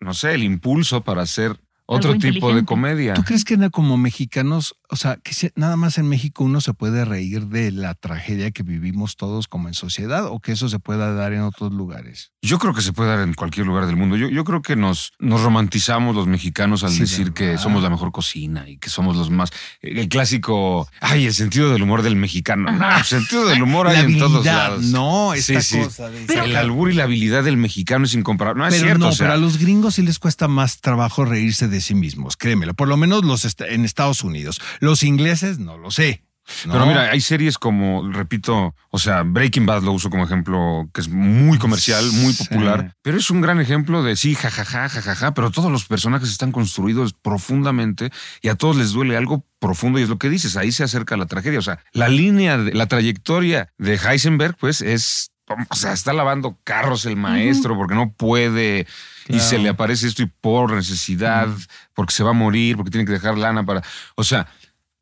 no 0.00 0.14
sé, 0.14 0.34
el 0.34 0.42
impulso 0.42 1.04
para 1.04 1.22
hacer 1.22 1.60
otro 1.86 2.16
tipo 2.18 2.54
de 2.54 2.64
comedia. 2.64 3.14
¿Tú 3.14 3.22
crees 3.24 3.44
que 3.44 3.54
como 3.70 3.96
mexicanos, 3.96 4.76
o 4.90 4.96
sea, 4.96 5.16
que 5.22 5.52
nada 5.56 5.76
más 5.76 5.98
en 5.98 6.08
México 6.08 6.44
uno 6.44 6.60
se 6.60 6.74
puede 6.74 7.04
reír 7.04 7.46
de 7.46 7.70
la 7.72 7.94
tragedia 7.94 8.50
que 8.50 8.62
vivimos 8.62 9.16
todos 9.16 9.48
como 9.48 9.68
en 9.68 9.74
sociedad 9.74 10.26
o 10.26 10.40
que 10.40 10.52
eso 10.52 10.68
se 10.68 10.78
pueda 10.78 11.12
dar 11.14 11.32
en 11.32 11.40
otros 11.42 11.72
lugares? 11.72 12.32
Yo 12.42 12.58
creo 12.58 12.74
que 12.74 12.82
se 12.82 12.92
puede 12.92 13.10
dar 13.10 13.20
en 13.20 13.34
cualquier 13.34 13.66
lugar 13.66 13.86
del 13.86 13.96
mundo. 13.96 14.16
Yo, 14.16 14.28
yo 14.28 14.44
creo 14.44 14.60
que 14.62 14.76
nos, 14.76 15.12
nos 15.18 15.40
romantizamos 15.42 16.14
los 16.14 16.26
mexicanos 16.26 16.84
al 16.84 16.90
Sí, 16.90 17.00
decir 17.00 17.32
que 17.32 17.58
somos 17.58 17.82
la 17.82 17.90
mejor 17.90 18.12
cocina 18.12 18.68
y 18.68 18.76
que 18.78 18.90
somos 18.90 19.16
los 19.16 19.30
más. 19.30 19.50
El 19.80 20.08
clásico, 20.08 20.88
ay, 21.00 21.26
el 21.26 21.34
sentido 21.34 21.70
del 21.72 21.82
humor 21.82 22.02
del 22.02 22.16
mexicano. 22.16 22.70
No, 22.70 22.96
el 22.98 23.04
sentido 23.04 23.46
del 23.46 23.62
humor 23.62 23.86
hay 23.88 23.96
La 23.96 24.02
en 24.04 24.18
todos 24.18 24.32
habilidad, 24.46 24.68
lados. 24.68 24.84
no, 24.86 25.34
esta 25.34 25.60
Sí, 25.60 25.76
sí. 25.78 25.82
cosa 25.84 26.10
de 26.10 26.20
Pero- 26.26 26.44
el 26.44 26.56
albur 26.56 26.90
y 26.90 26.94
la 26.94 27.04
habilidad 27.04 27.44
del 27.44 27.56
mexicano 27.56 28.04
es 28.04 28.14
incomparable. 28.14 28.60
No 28.60 28.66
es 28.66 28.74
pero 28.74 28.84
cierto. 28.86 28.98
no, 29.04 29.08
o 29.10 29.12
sea, 29.12 29.26
pero 29.26 29.34
a 29.34 29.36
los 29.38 29.58
gringos 29.58 29.94
sí 29.94 30.02
les 30.02 30.18
cuesta 30.18 30.48
más 30.48 30.80
trabajo 30.80 31.24
reírse 31.24 31.68
de 31.68 31.73
sí 31.80 31.94
mismos, 31.94 32.36
créemelo. 32.36 32.74
Por 32.74 32.88
lo 32.88 32.96
menos 32.96 33.24
los 33.24 33.44
est- 33.44 33.60
en 33.62 33.84
Estados 33.84 34.22
Unidos. 34.24 34.60
Los 34.80 35.02
ingleses 35.02 35.58
no 35.58 35.78
lo 35.78 35.90
sé. 35.90 36.24
Pero 36.64 36.80
¿no? 36.80 36.86
mira, 36.86 37.10
hay 37.10 37.22
series 37.22 37.56
como, 37.56 38.12
repito, 38.12 38.74
o 38.90 38.98
sea, 38.98 39.22
Breaking 39.22 39.64
Bad 39.64 39.82
lo 39.82 39.92
uso 39.92 40.10
como 40.10 40.24
ejemplo, 40.24 40.90
que 40.92 41.00
es 41.00 41.08
muy 41.08 41.56
comercial, 41.56 42.04
muy 42.12 42.34
Sí. 42.34 42.44
popular, 42.44 42.94
pero 43.00 43.16
es 43.16 43.30
un 43.30 43.40
gran 43.40 43.62
ejemplo 43.62 44.02
de 44.02 44.14
sí, 44.14 44.34
jajaja, 44.34 44.90
jajaja, 44.90 45.32
pero 45.32 45.50
todos 45.50 45.72
los 45.72 45.86
personajes 45.86 46.28
están 46.28 46.52
construidos 46.52 47.14
profundamente 47.14 48.10
y 48.42 48.48
a 48.48 48.56
todos 48.56 48.76
les 48.76 48.92
duele 48.92 49.16
algo 49.16 49.46
profundo 49.58 49.98
y 49.98 50.02
es 50.02 50.10
lo 50.10 50.18
que 50.18 50.28
dices, 50.28 50.58
ahí 50.58 50.70
se 50.70 50.84
acerca 50.84 51.16
la 51.16 51.24
tragedia. 51.24 51.58
O 51.58 51.62
sea, 51.62 51.78
la 51.92 52.08
línea, 52.08 52.58
de, 52.58 52.74
la 52.74 52.88
trayectoria 52.88 53.72
de 53.78 53.94
Heisenberg, 53.94 54.54
pues 54.58 54.82
es, 54.82 55.30
o 55.70 55.74
sea, 55.74 55.92
está 55.92 56.12
lavando 56.12 56.58
carros 56.64 57.04
el 57.06 57.16
maestro 57.16 57.76
porque 57.76 57.94
no 57.94 58.12
puede 58.12 58.86
y 59.28 59.40
se 59.40 59.58
le 59.58 59.68
aparece 59.68 60.06
esto 60.06 60.22
y 60.22 60.26
por 60.26 60.72
necesidad, 60.72 61.48
porque 61.94 62.12
se 62.14 62.24
va 62.24 62.30
a 62.30 62.34
morir, 62.34 62.76
porque 62.76 62.90
tiene 62.90 63.06
que 63.06 63.12
dejar 63.12 63.36
lana 63.38 63.64
para, 63.64 63.82
o 64.16 64.24
sea, 64.24 64.46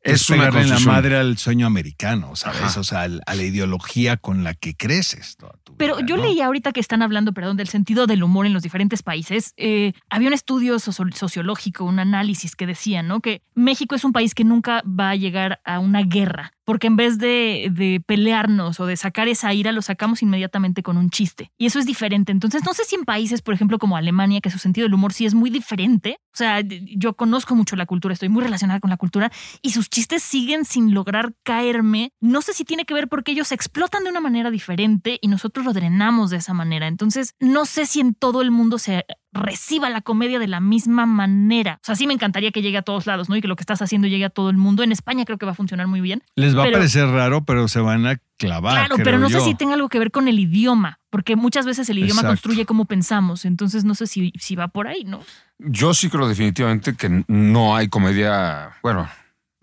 es 0.01 0.23
es 0.23 0.29
una 0.31 0.47
en 0.49 0.69
la 0.69 0.79
madre 0.79 1.15
al 1.17 1.37
sueño 1.37 1.65
americano, 1.65 2.35
¿sabes? 2.35 2.61
Ajá. 2.61 2.79
O 2.81 2.83
sea, 2.83 3.01
al- 3.03 3.21
a 3.25 3.35
la 3.35 3.43
ideología 3.43 4.17
con 4.17 4.43
la 4.43 4.53
que 4.53 4.75
creces 4.75 5.37
toda 5.37 5.53
tu 5.63 5.77
Pero 5.77 5.95
vida, 5.95 6.05
yo 6.05 6.17
¿no? 6.17 6.23
leí 6.23 6.41
ahorita 6.41 6.73
que 6.73 6.81
están 6.81 7.01
hablando, 7.01 7.31
perdón, 7.33 7.55
del 7.55 7.69
sentido 7.69 8.05
del 8.05 8.21
humor 8.21 8.45
en 8.45 8.51
los 8.51 8.63
diferentes 8.63 9.01
países. 9.01 9.53
Eh, 9.55 9.93
había 10.09 10.27
un 10.27 10.33
estudio 10.33 10.77
socio- 10.79 11.05
sociológico, 11.15 11.85
un 11.85 11.99
análisis 11.99 12.57
que 12.57 12.67
decía, 12.67 13.01
¿no? 13.01 13.21
Que 13.21 13.43
México 13.55 13.95
es 13.95 14.03
un 14.03 14.11
país 14.11 14.35
que 14.35 14.43
nunca 14.43 14.83
va 14.85 15.11
a 15.11 15.15
llegar 15.15 15.61
a 15.63 15.79
una 15.79 16.01
guerra, 16.03 16.51
porque 16.65 16.87
en 16.87 16.95
vez 16.95 17.17
de, 17.17 17.69
de 17.71 18.01
pelearnos 18.05 18.79
o 18.79 18.85
de 18.85 18.97
sacar 18.97 19.27
esa 19.27 19.53
ira, 19.53 19.71
lo 19.71 19.81
sacamos 19.81 20.21
inmediatamente 20.21 20.83
con 20.83 20.97
un 20.97 21.09
chiste. 21.09 21.51
Y 21.57 21.65
eso 21.65 21.79
es 21.79 21.85
diferente. 21.85 22.31
Entonces, 22.31 22.63
no 22.65 22.73
sé 22.73 22.83
si 22.85 22.95
en 22.95 23.05
países, 23.05 23.41
por 23.41 23.53
ejemplo, 23.53 23.79
como 23.79 23.97
Alemania, 23.97 24.41
que 24.41 24.49
su 24.49 24.59
sentido 24.59 24.85
del 24.85 24.93
humor 24.93 25.13
sí 25.13 25.25
es 25.25 25.33
muy 25.33 25.49
diferente. 25.49 26.17
O 26.33 26.37
sea, 26.37 26.61
yo 26.61 27.15
conozco 27.15 27.55
mucho 27.55 27.75
la 27.75 27.85
cultura, 27.85 28.13
estoy 28.13 28.29
muy 28.29 28.43
relacionada 28.43 28.79
con 28.79 28.89
la 28.89 28.97
cultura 28.97 29.31
y 29.61 29.71
sus 29.71 29.89
chistes 29.89 30.23
siguen 30.23 30.65
sin 30.65 30.93
lograr 30.93 31.33
caerme. 31.43 32.11
No 32.19 32.41
sé 32.41 32.53
si 32.53 32.65
tiene 32.65 32.85
que 32.85 32.93
ver 32.93 33.07
porque 33.07 33.33
ellos 33.33 33.51
explotan 33.51 34.03
de 34.03 34.09
una 34.09 34.19
manera 34.19 34.49
diferente 34.49 35.19
y 35.21 35.27
nosotros 35.27 35.65
lo 35.65 35.73
drenamos 35.73 36.29
de 36.29 36.37
esa 36.37 36.53
manera. 36.53 36.87
Entonces, 36.87 37.35
no 37.39 37.65
sé 37.65 37.85
si 37.85 37.99
en 37.99 38.15
todo 38.15 38.41
el 38.41 38.51
mundo 38.51 38.77
se 38.79 39.05
reciba 39.33 39.89
la 39.89 40.01
comedia 40.01 40.39
de 40.39 40.47
la 40.47 40.59
misma 40.59 41.05
manera. 41.05 41.79
O 41.81 41.85
sea, 41.85 41.95
sí 41.95 42.07
me 42.07 42.13
encantaría 42.13 42.51
que 42.51 42.61
llegue 42.61 42.77
a 42.77 42.81
todos 42.83 43.05
lados, 43.07 43.29
¿no? 43.29 43.35
Y 43.35 43.41
que 43.41 43.47
lo 43.47 43.55
que 43.55 43.63
estás 43.63 43.81
haciendo 43.81 44.07
llegue 44.07 44.25
a 44.25 44.29
todo 44.29 44.49
el 44.49 44.57
mundo. 44.57 44.83
En 44.83 44.91
España 44.91 45.25
creo 45.25 45.37
que 45.37 45.45
va 45.45 45.53
a 45.53 45.55
funcionar 45.55 45.87
muy 45.87 46.01
bien. 46.01 46.23
Les 46.35 46.55
va 46.57 46.63
pero- 46.63 46.77
a 46.77 46.79
parecer 46.79 47.07
raro, 47.07 47.43
pero 47.43 47.67
se 47.67 47.79
van 47.79 48.05
a 48.05 48.17
clavar. 48.37 48.73
claro, 48.73 48.95
creo 48.95 49.05
pero 49.05 49.19
no 49.19 49.29
sé 49.29 49.39
si 49.41 49.55
tenga 49.55 49.73
algo 49.73 49.89
que 49.89 49.99
ver 49.99 50.11
con 50.11 50.27
el 50.27 50.39
idioma, 50.39 50.99
porque 51.09 51.35
muchas 51.35 51.65
veces 51.65 51.89
el 51.89 51.97
idioma 51.99 52.21
Exacto. 52.21 52.27
construye 52.29 52.65
cómo 52.65 52.85
pensamos. 52.85 53.45
Entonces, 53.45 53.83
no 53.85 53.95
sé 53.95 54.07
si, 54.07 54.33
si 54.39 54.55
va 54.55 54.67
por 54.67 54.87
ahí, 54.87 55.03
¿no? 55.05 55.21
Yo 55.59 55.93
sí 55.93 56.09
creo 56.09 56.27
definitivamente 56.27 56.95
que 56.95 57.23
no 57.27 57.75
hay 57.75 57.87
comedia, 57.87 58.71
bueno, 58.83 59.07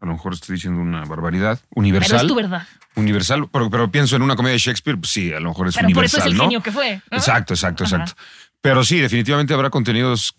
a 0.01 0.07
lo 0.07 0.13
mejor 0.13 0.33
estoy 0.33 0.55
diciendo 0.55 0.81
una 0.81 1.05
barbaridad, 1.05 1.59
Pero 1.59 1.81
universal. 1.81 2.21
es 2.23 2.27
tu 2.27 2.35
verdad. 2.35 2.67
Universal, 2.97 3.49
pero, 3.53 3.71
pero 3.71 3.91
pienso 3.91 4.17
en 4.17 4.23
una 4.23 4.35
comedia 4.35 4.55
de 4.55 4.59
Shakespeare, 4.59 4.99
pues 4.99 5.13
sí, 5.13 5.33
a 5.33 5.39
lo 5.41 5.51
mejor 5.51 5.69
es 5.69 5.75
Pero 5.77 5.89
por 5.91 6.05
eso 6.05 6.17
universal, 6.17 6.21
es 6.21 6.27
el 6.33 6.37
¿no? 6.39 6.43
genio 6.45 6.63
que 6.63 6.73
fue. 6.73 7.03
¿no? 7.11 7.17
Exacto, 7.19 7.55
exacto, 7.55 7.85
Ajá. 7.85 7.97
exacto. 7.97 8.23
Pero 8.63 8.85
sí, 8.85 8.99
definitivamente 8.99 9.55
habrá 9.55 9.71
contenidos 9.71 10.35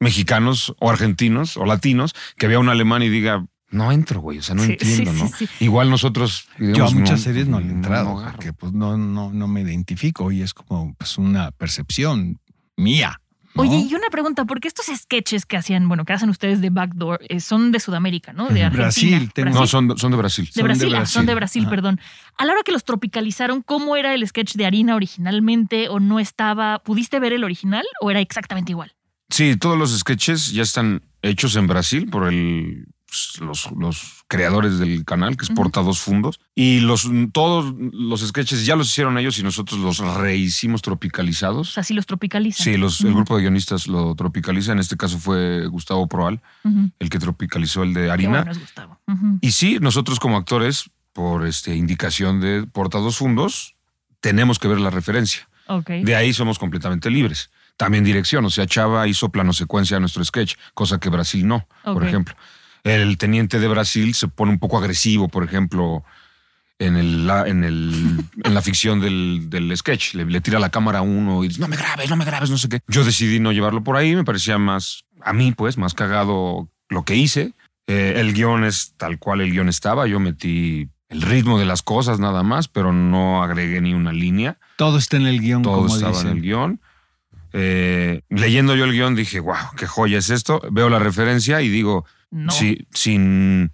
mexicanos 0.00 0.74
o 0.80 0.90
argentinos 0.90 1.56
o 1.56 1.64
latinos 1.66 2.14
que 2.36 2.48
vea 2.48 2.58
un 2.58 2.68
alemán 2.68 3.02
y 3.02 3.08
diga, 3.08 3.46
no 3.70 3.92
entro, 3.92 4.20
güey, 4.20 4.38
o 4.38 4.42
sea, 4.42 4.54
no 4.54 4.62
Sí, 4.64 4.72
entiendo, 4.72 5.12
sí, 5.12 5.18
¿no? 5.22 5.28
sí, 5.28 5.46
sí. 5.46 5.64
Igual 5.64 5.90
nosotros... 5.90 6.48
Yo 6.58 6.86
a 6.86 6.90
muchas 6.90 7.20
series 7.20 7.46
no 7.46 7.60
le 7.60 7.66
he 7.66 7.68
no 7.68 7.74
entrado, 7.76 8.18
agarro. 8.18 8.32
porque 8.32 8.52
pues 8.52 8.72
no, 8.72 8.96
no, 8.96 9.30
no 9.32 9.46
me 9.46 9.60
identifico 9.60 10.32
y 10.32 10.42
es 10.42 10.54
como 10.54 10.94
pues 10.94 11.18
una 11.18 11.50
percepción 11.52 12.40
mía. 12.76 13.20
¿No? 13.54 13.62
Oye, 13.62 13.86
y 13.90 13.94
una 13.94 14.08
pregunta, 14.10 14.44
¿por 14.44 14.60
qué 14.60 14.68
estos 14.68 14.86
sketches 14.86 15.44
que 15.46 15.56
hacían, 15.56 15.88
bueno, 15.88 16.04
que 16.04 16.12
hacen 16.12 16.28
ustedes 16.30 16.60
de 16.60 16.70
Backdoor, 16.70 17.20
eh, 17.28 17.40
son 17.40 17.72
de 17.72 17.80
Sudamérica, 17.80 18.32
¿no? 18.32 18.48
De 18.48 18.62
Argentina. 18.62 18.82
Brasil, 18.84 19.30
tengo- 19.34 19.50
No, 19.50 19.66
son, 19.66 19.98
son 19.98 20.10
de 20.12 20.16
Brasil. 20.16 20.46
De 20.46 20.52
son 20.52 20.62
de 20.62 20.68
Brasil, 20.68 20.94
ah, 20.94 21.06
son 21.06 21.26
de 21.26 21.34
Brasil, 21.34 21.62
Ajá. 21.62 21.70
perdón. 21.70 22.00
A 22.38 22.44
la 22.44 22.52
hora 22.52 22.62
que 22.64 22.72
los 22.72 22.84
tropicalizaron, 22.84 23.62
¿cómo 23.62 23.96
era 23.96 24.14
el 24.14 24.26
sketch 24.26 24.54
de 24.54 24.66
harina 24.66 24.94
originalmente 24.96 25.88
o 25.88 26.00
no 26.00 26.20
estaba? 26.20 26.78
¿Pudiste 26.80 27.18
ver 27.20 27.32
el 27.32 27.44
original 27.44 27.84
o 28.00 28.10
era 28.10 28.20
exactamente 28.20 28.72
igual? 28.72 28.94
Sí, 29.28 29.56
todos 29.56 29.78
los 29.78 29.96
sketches 29.96 30.52
ya 30.52 30.62
están 30.62 31.02
hechos 31.22 31.54
en 31.56 31.66
Brasil 31.66 32.08
por 32.10 32.26
el, 32.32 32.86
pues, 33.10 33.40
los, 33.40 33.68
los 33.76 34.24
creadores 34.28 34.78
del 34.78 35.04
canal, 35.04 35.36
que 35.36 35.44
es 35.44 35.50
Ujú. 35.50 35.56
Porta 35.62 35.82
Dos 35.82 36.00
Fundos. 36.00 36.40
Y 36.54 36.80
los, 36.80 37.10
todos 37.32 37.74
los 37.92 38.20
sketches 38.26 38.64
ya 38.64 38.76
los 38.76 38.88
hicieron 38.88 39.18
ellos 39.18 39.38
y 39.38 39.42
nosotros 39.42 39.80
los 39.80 39.98
rehicimos 40.16 40.80
O 40.80 40.82
tropicalizados. 40.82 41.72
sea, 41.72 41.82
sí 41.82 41.92
los 41.94 42.06
tropicalizan. 42.06 42.64
Sí, 42.64 42.76
los, 42.76 43.00
el 43.02 43.12
grupo 43.12 43.36
de 43.36 43.42
guionistas 43.42 43.86
lo 43.88 44.14
tropicaliza. 44.14 44.72
En 44.72 44.78
este 44.78 44.96
caso 44.96 45.18
fue 45.18 45.66
Gustavo 45.66 46.06
Proal, 46.06 46.40
el 46.98 47.10
que 47.10 47.18
tropicalizó 47.18 47.82
el 47.82 47.92
de 47.92 48.10
Harina. 48.10 48.38
bueno 48.38 48.52
es 48.52 48.60
Gustavo. 48.60 48.98
Ujú. 49.08 49.38
Y 49.40 49.52
sí, 49.52 49.78
nosotros 49.80 50.20
como 50.20 50.36
actores, 50.36 50.90
por 51.12 51.44
este, 51.46 51.74
indicación 51.74 52.40
de 52.40 52.66
Porta 52.66 52.98
Dos 52.98 53.16
Fundos, 53.18 53.74
tenemos 54.20 54.58
que 54.58 54.68
ver 54.68 54.80
la 54.80 54.90
referencia. 54.90 55.48
De 55.86 56.16
ahí 56.16 56.32
somos 56.32 56.58
completamente 56.58 57.10
libres. 57.10 57.50
También 57.76 58.04
dirección, 58.04 58.44
o 58.44 58.50
sea, 58.50 58.66
Chava 58.66 59.06
hizo 59.08 59.30
plano 59.30 59.52
secuencia 59.52 59.96
a 59.96 60.00
nuestro 60.00 60.22
sketch, 60.24 60.54
cosa 60.74 60.98
que 61.00 61.08
Brasil 61.08 61.46
no, 61.46 61.66
por 61.84 62.04
ejemplo. 62.04 62.34
El 62.84 63.18
teniente 63.18 63.58
de 63.60 63.68
Brasil 63.68 64.14
se 64.14 64.28
pone 64.28 64.52
un 64.52 64.58
poco 64.58 64.78
agresivo, 64.78 65.28
por 65.28 65.44
ejemplo, 65.44 66.02
en, 66.78 66.96
el, 66.96 67.26
la- 67.26 67.46
en, 67.46 67.62
el, 67.64 68.16
en 68.44 68.54
la 68.54 68.62
ficción 68.62 69.00
del, 69.00 69.50
del 69.50 69.76
sketch. 69.76 70.14
Le, 70.14 70.24
le 70.24 70.40
tira 70.40 70.58
la 70.58 70.70
cámara 70.70 71.00
a 71.00 71.02
uno 71.02 71.44
y 71.44 71.48
dice, 71.48 71.60
no 71.60 71.68
me 71.68 71.76
grabes, 71.76 72.08
no 72.08 72.16
me 72.16 72.24
grabes, 72.24 72.50
no 72.50 72.58
sé 72.58 72.68
qué. 72.68 72.80
Yo 72.88 73.04
decidí 73.04 73.38
no 73.40 73.52
llevarlo 73.52 73.82
por 73.84 73.96
ahí, 73.96 74.14
me 74.16 74.24
parecía 74.24 74.56
más, 74.58 75.04
a 75.22 75.32
mí 75.32 75.52
pues, 75.52 75.76
más 75.78 75.94
cagado 75.94 76.68
lo 76.88 77.04
que 77.04 77.16
hice. 77.16 77.52
Eh, 77.86 78.14
el 78.16 78.32
guion 78.34 78.64
es 78.64 78.94
tal 78.96 79.18
cual 79.18 79.40
el 79.40 79.50
guion 79.52 79.68
estaba, 79.68 80.06
yo 80.06 80.20
metí 80.20 80.88
el 81.08 81.22
ritmo 81.22 81.58
de 81.58 81.66
las 81.66 81.82
cosas 81.82 82.20
nada 82.20 82.42
más, 82.44 82.68
pero 82.68 82.92
no 82.92 83.42
agregué 83.42 83.80
ni 83.80 83.94
una 83.94 84.12
línea 84.12 84.58
Todo 84.76 84.96
está 84.96 85.16
en 85.16 85.26
el 85.26 85.40
guion, 85.40 85.62
todo 85.62 85.82
como 85.82 85.94
estaba 85.94 86.12
dicen. 86.12 86.28
en 86.28 86.36
el 86.36 86.42
guion. 86.42 86.80
Eh, 87.52 88.22
leyendo 88.28 88.76
yo 88.76 88.84
el 88.84 88.92
guion 88.92 89.16
dije, 89.16 89.40
wow, 89.40 89.56
qué 89.76 89.86
joya 89.86 90.18
es 90.18 90.30
esto. 90.30 90.62
Veo 90.70 90.88
la 90.88 90.98
referencia 91.00 91.60
y 91.62 91.68
digo, 91.68 92.04
No. 92.30 92.52
sí, 92.52 92.86
sin, 92.92 93.72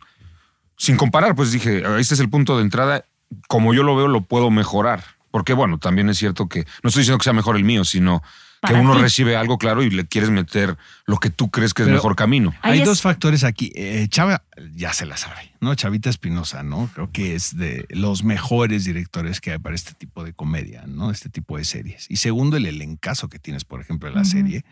sin 0.77 0.97
comparar, 0.97 1.35
pues 1.35 1.53
dije, 1.53 1.83
este 1.99 2.15
es 2.15 2.21
el 2.21 2.31
punto 2.31 2.57
de 2.57 2.63
entrada. 2.63 3.05
Como 3.49 3.75
yo 3.75 3.83
lo 3.83 3.97
veo, 3.97 4.09
lo 4.09 4.23
puedo 4.23 4.51
mejorar. 4.51 5.05
Porque 5.31 5.53
bueno, 5.53 5.79
también 5.79 6.09
es 6.09 6.17
cierto 6.19 6.49
que 6.49 6.65
no 6.83 6.89
estoy 6.89 7.03
diciendo 7.03 7.19
que 7.19 7.25
sea 7.25 7.33
mejor 7.33 7.57
el 7.57 7.65
mío, 7.65 7.85
sino 7.85 8.23
que 8.67 8.75
uno 8.75 8.95
ti. 8.97 9.01
recibe 9.03 9.37
algo 9.37 9.59
claro 9.59 9.83
y 9.83 9.91
le 9.91 10.07
quieres 10.07 10.31
meter 10.31 10.77
lo 11.07 11.17
que 11.19 11.31
tú 11.31 11.51
crees 11.51 11.75
que 11.75 11.83
es 11.83 11.89
mejor 11.89 12.17
camino. 12.17 12.55
Hay 12.63 12.81
es- 12.81 12.85
dos 12.87 13.01
factores 13.03 13.45
aquí. 13.45 13.73
Eh, 13.75 14.07
Chava 14.09 14.43
ya 14.75 14.93
se 14.93 15.07
la 15.07 15.17
sabe, 15.17 15.53
¿no? 15.61 15.75
Chavita 15.75 16.11
Espinosa, 16.11 16.63
¿no? 16.63 16.91
Creo 16.95 17.11
que 17.13 17.35
es 17.35 17.57
de 17.57 17.87
los 17.91 18.25
mejores 18.25 18.85
directores 18.85 19.41
que 19.41 19.53
hay 19.53 19.59
para 19.59 19.75
este 19.75 19.95
tipo 19.95 20.25
de 20.25 20.33
comedia, 20.33 20.85
¿no? 20.87 21.11
Este 21.11 21.29
tipo 21.29 21.57
de 21.59 21.65
series. 21.65 22.07
Y 22.11 22.17
segundo, 22.17 22.57
el 22.57 22.67
elencazo 22.67 23.29
que 23.29 23.39
tienes, 23.39 23.65
por 23.65 23.81
ejemplo, 23.81 24.09
en 24.09 24.15
la 24.15 24.25
serie. 24.25 24.65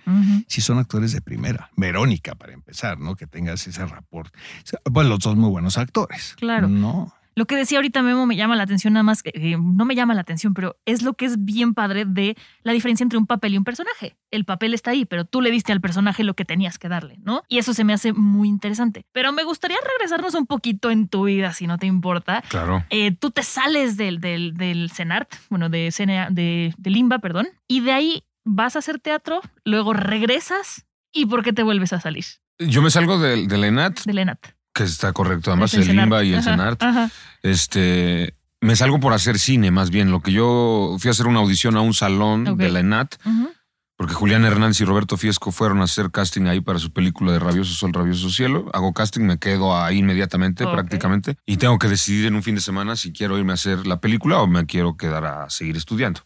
Si 0.48 0.60
son 0.60 0.78
actores 0.78 1.12
de 1.12 1.20
primera. 1.20 1.70
Verónica, 1.76 2.34
para 2.34 2.52
empezar, 2.52 2.98
¿no? 2.98 3.16
Que 3.16 3.26
tengas 3.26 3.66
ese 3.66 3.84
rapport. 3.86 4.34
Bueno, 4.90 5.10
los 5.10 5.18
dos 5.20 5.36
muy 5.36 5.50
buenos 5.50 5.78
actores. 5.78 6.34
Claro. 6.38 6.68
¿No? 6.68 7.12
Lo 7.36 7.46
que 7.46 7.56
decía 7.56 7.78
ahorita 7.78 8.02
Memo 8.02 8.26
me 8.26 8.36
llama 8.36 8.56
la 8.56 8.62
atención, 8.62 8.92
nada 8.94 9.02
más 9.02 9.22
que 9.22 9.30
eh, 9.34 9.56
no 9.60 9.84
me 9.84 9.94
llama 9.94 10.14
la 10.14 10.20
atención, 10.20 10.54
pero 10.54 10.76
es 10.84 11.02
lo 11.02 11.14
que 11.14 11.24
es 11.24 11.44
bien 11.44 11.74
padre 11.74 12.04
de 12.04 12.36
la 12.62 12.72
diferencia 12.72 13.02
entre 13.02 13.18
un 13.18 13.26
papel 13.26 13.54
y 13.54 13.58
un 13.58 13.64
personaje. 13.64 14.16
El 14.30 14.44
papel 14.44 14.74
está 14.74 14.92
ahí, 14.92 15.04
pero 15.04 15.24
tú 15.24 15.40
le 15.40 15.50
diste 15.50 15.72
al 15.72 15.80
personaje 15.80 16.24
lo 16.24 16.34
que 16.34 16.44
tenías 16.44 16.78
que 16.78 16.88
darle, 16.88 17.18
¿no? 17.22 17.42
Y 17.48 17.58
eso 17.58 17.74
se 17.74 17.84
me 17.84 17.92
hace 17.92 18.12
muy 18.12 18.48
interesante. 18.48 19.04
Pero 19.12 19.32
me 19.32 19.44
gustaría 19.44 19.78
regresarnos 19.92 20.34
un 20.34 20.46
poquito 20.46 20.90
en 20.90 21.08
tu 21.08 21.24
vida, 21.24 21.52
si 21.52 21.66
no 21.66 21.78
te 21.78 21.86
importa. 21.86 22.42
Claro. 22.48 22.84
Eh, 22.90 23.12
tú 23.12 23.30
te 23.30 23.42
sales 23.42 23.96
del, 23.96 24.20
del, 24.20 24.54
del 24.54 24.90
CENART, 24.90 25.34
bueno, 25.50 25.68
de, 25.68 25.90
CNA 25.90 26.30
de, 26.30 26.74
de 26.76 26.90
Limba, 26.90 27.18
perdón, 27.18 27.48
y 27.68 27.80
de 27.80 27.92
ahí 27.92 28.24
vas 28.44 28.76
a 28.76 28.80
hacer 28.80 29.00
teatro, 29.00 29.40
luego 29.64 29.92
regresas, 29.92 30.86
¿y 31.12 31.26
por 31.26 31.42
qué 31.42 31.52
te 31.52 31.62
vuelves 31.62 31.92
a 31.92 32.00
salir 32.00 32.24
Yo 32.58 32.82
me 32.82 32.90
salgo 32.90 33.18
del 33.18 33.48
del 33.48 33.64
ENAT, 33.64 34.04
del 34.04 34.18
ENAT? 34.18 34.54
Que 34.74 34.82
está 34.82 35.12
correcto, 35.12 35.50
además 35.50 35.72
Del 35.72 35.88
el 35.88 35.96
Limba 35.96 36.24
y 36.24 36.42
CENART. 36.42 36.82
ajá. 36.82 37.10
Este, 37.42 38.34
me 38.60 38.74
salgo 38.76 38.98
por 39.00 39.12
hacer 39.12 39.38
cine, 39.38 39.70
más 39.70 39.90
bien. 39.90 40.10
Lo 40.10 40.20
que 40.20 40.32
yo 40.32 40.96
fui 40.98 41.08
a 41.08 41.12
hacer 41.12 41.26
una 41.26 41.38
audición 41.40 41.76
a 41.76 41.80
un 41.80 41.94
salón 41.94 42.48
Ok. 42.48 42.58
de 42.58 42.70
la 42.70 42.80
ENAT, 42.80 43.14
porque 43.96 44.14
Julián 44.14 44.44
Hernández 44.44 44.80
y 44.80 44.84
Roberto 44.84 45.16
Fiesco 45.16 45.52
fueron 45.52 45.80
a 45.80 45.84
hacer 45.84 46.10
casting 46.10 46.46
ahí 46.46 46.60
para 46.60 46.80
su 46.80 46.92
película 46.92 47.30
de 47.32 47.38
Rabioso 47.38 47.72
Sol, 47.74 47.92
Rabioso 47.92 48.28
Cielo. 48.30 48.68
Hago 48.74 48.92
casting, 48.92 49.20
me 49.22 49.38
quedo 49.38 49.78
ahí 49.80 49.98
inmediatamente, 49.98 50.64
prácticamente, 50.64 51.36
y 51.46 51.58
tengo 51.58 51.78
que 51.78 51.86
decidir 51.88 52.26
en 52.26 52.34
un 52.34 52.42
fin 52.42 52.56
de 52.56 52.60
semana 52.60 52.96
si 52.96 53.12
quiero 53.12 53.38
irme 53.38 53.52
a 53.52 53.54
hacer 53.54 53.86
la 53.86 54.00
película 54.00 54.40
o 54.40 54.48
me 54.48 54.66
quiero 54.66 54.96
quedar 54.96 55.24
a 55.26 55.48
seguir 55.50 55.76
estudiando. 55.76 56.22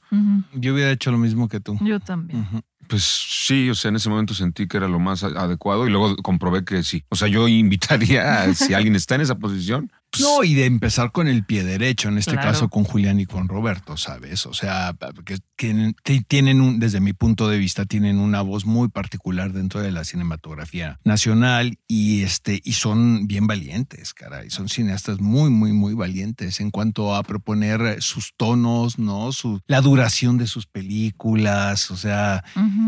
Yo 0.54 0.72
hubiera 0.72 0.90
hecho 0.90 1.10
lo 1.10 1.18
mismo 1.18 1.48
que 1.48 1.60
tú. 1.60 1.76
Yo 1.82 2.00
también. 2.00 2.40
Ujú. 2.40 2.62
Pues 2.88 3.02
sí, 3.04 3.68
o 3.70 3.74
sea, 3.74 3.90
en 3.90 3.96
ese 3.96 4.08
momento 4.08 4.32
sentí 4.34 4.66
que 4.66 4.78
era 4.78 4.88
lo 4.88 4.98
más 4.98 5.22
adecuado 5.22 5.86
y 5.86 5.90
luego 5.90 6.16
comprobé 6.16 6.64
que 6.64 6.82
sí. 6.82 7.04
O 7.10 7.16
sea, 7.16 7.28
yo 7.28 7.46
invitaría, 7.48 8.42
a- 8.44 8.54
si 8.54 8.74
alguien 8.74 8.96
está 8.96 9.14
en 9.14 9.20
esa 9.20 9.34
posición, 9.36 9.92
No, 10.20 10.42
y 10.42 10.54
de 10.54 10.64
empezar 10.64 11.12
con 11.12 11.28
el 11.28 11.44
pie 11.44 11.64
derecho, 11.64 12.08
en 12.08 12.16
este 12.18 12.32
Claro. 12.32 12.48
caso 12.48 12.68
con 12.70 12.84
Julián 12.84 13.20
y 13.20 13.26
con 13.26 13.46
Roberto, 13.46 13.96
¿sabes? 13.96 14.46
O 14.46 14.54
sea, 14.54 14.96
que 15.24 15.38
tienen, 15.54 15.94
que 16.02 16.22
tienen 16.26 16.60
un, 16.62 16.80
desde 16.80 17.00
mi 17.00 17.12
punto 17.12 17.48
de 17.48 17.58
vista, 17.58 17.84
tienen 17.84 18.18
una 18.18 18.40
voz 18.40 18.64
muy 18.64 18.88
particular 18.88 19.52
dentro 19.52 19.80
de 19.82 19.92
la 19.92 20.04
cinematografía 20.04 20.98
nacional 21.04 21.78
y 21.86 22.22
este, 22.22 22.60
y 22.64 22.72
son 22.72 23.26
bien 23.26 23.46
valientes, 23.46 24.14
caray. 24.14 24.50
Son 24.50 24.68
cineastas 24.68 25.20
muy, 25.20 25.50
muy, 25.50 25.72
muy 25.72 25.94
valientes 25.94 26.60
en 26.60 26.70
cuanto 26.70 27.14
a 27.14 27.22
proponer 27.22 28.00
sus 28.02 28.32
tonos, 28.36 28.98
¿no? 28.98 29.30
Su, 29.32 29.60
la 29.66 29.82
duración 29.82 30.38
de 30.38 30.46
sus 30.46 30.66
películas. 30.66 31.90
O 31.90 31.96
sea, 31.96 32.44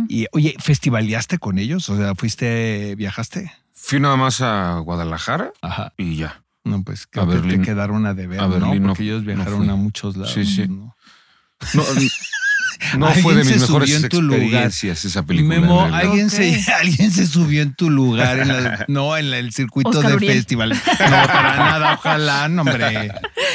y 0.08 0.26
oye, 0.32 0.54
¿festivaleaste 0.58 1.38
con 1.38 1.58
ellos? 1.58 1.88
O 1.90 1.96
sea, 1.96 2.14
fuiste, 2.14 2.94
viajaste. 2.96 3.52
Fui 3.72 4.00
nada 4.00 4.16
más 4.16 4.40
a 4.40 4.78
Guadalajara 4.78 5.52
Ajá. 5.62 5.92
y 5.96 6.16
ya. 6.16 6.42
No, 6.64 6.82
pues 6.84 7.04
A 7.04 7.08
creo 7.10 7.26
que 7.28 7.34
Berlín. 7.36 7.60
te 7.62 7.66
quedaron 7.68 8.06
a 8.06 8.14
deber, 8.14 8.40
A 8.40 8.46
¿no? 8.46 8.50
Berlín 8.50 8.82
no- 8.82 8.88
Porque 8.90 9.04
ellos 9.04 9.24
viajaron 9.24 9.68
a 9.70 9.76
muchos 9.76 10.16
lados. 10.16 10.32
Sí, 10.34 10.44
sí. 10.44 10.68
¿no? 10.68 10.94
No, 11.74 11.82
no 12.98 13.10
fue 13.14 13.34
de 13.34 13.44
mis 13.44 13.54
se 13.54 13.60
mejores 13.60 13.90
subió 13.90 14.02
en 14.04 14.08
tu 14.08 14.22
lugar. 14.22 14.40
experiencias 14.42 15.04
esa 15.04 15.22
película. 15.24 15.60
Memo, 15.60 15.82
alguien, 15.82 16.30
se, 16.30 16.64
alguien 16.72 17.10
se 17.12 17.26
subió 17.26 17.62
en 17.62 17.74
tu 17.74 17.90
lugar, 17.90 18.38
en 18.40 18.48
la- 18.48 18.84
no 18.88 19.16
en 19.16 19.30
la- 19.30 19.38
el 19.38 19.52
circuito 19.52 19.90
Oscar 19.90 20.10
de 20.10 20.16
Uriel. 20.16 20.34
festival. 20.34 20.70
No, 20.70 20.76
para 21.26 21.56
nada, 21.56 21.94
ojalá, 21.94 22.48
no, 22.48 22.62
hombre. 22.62 23.10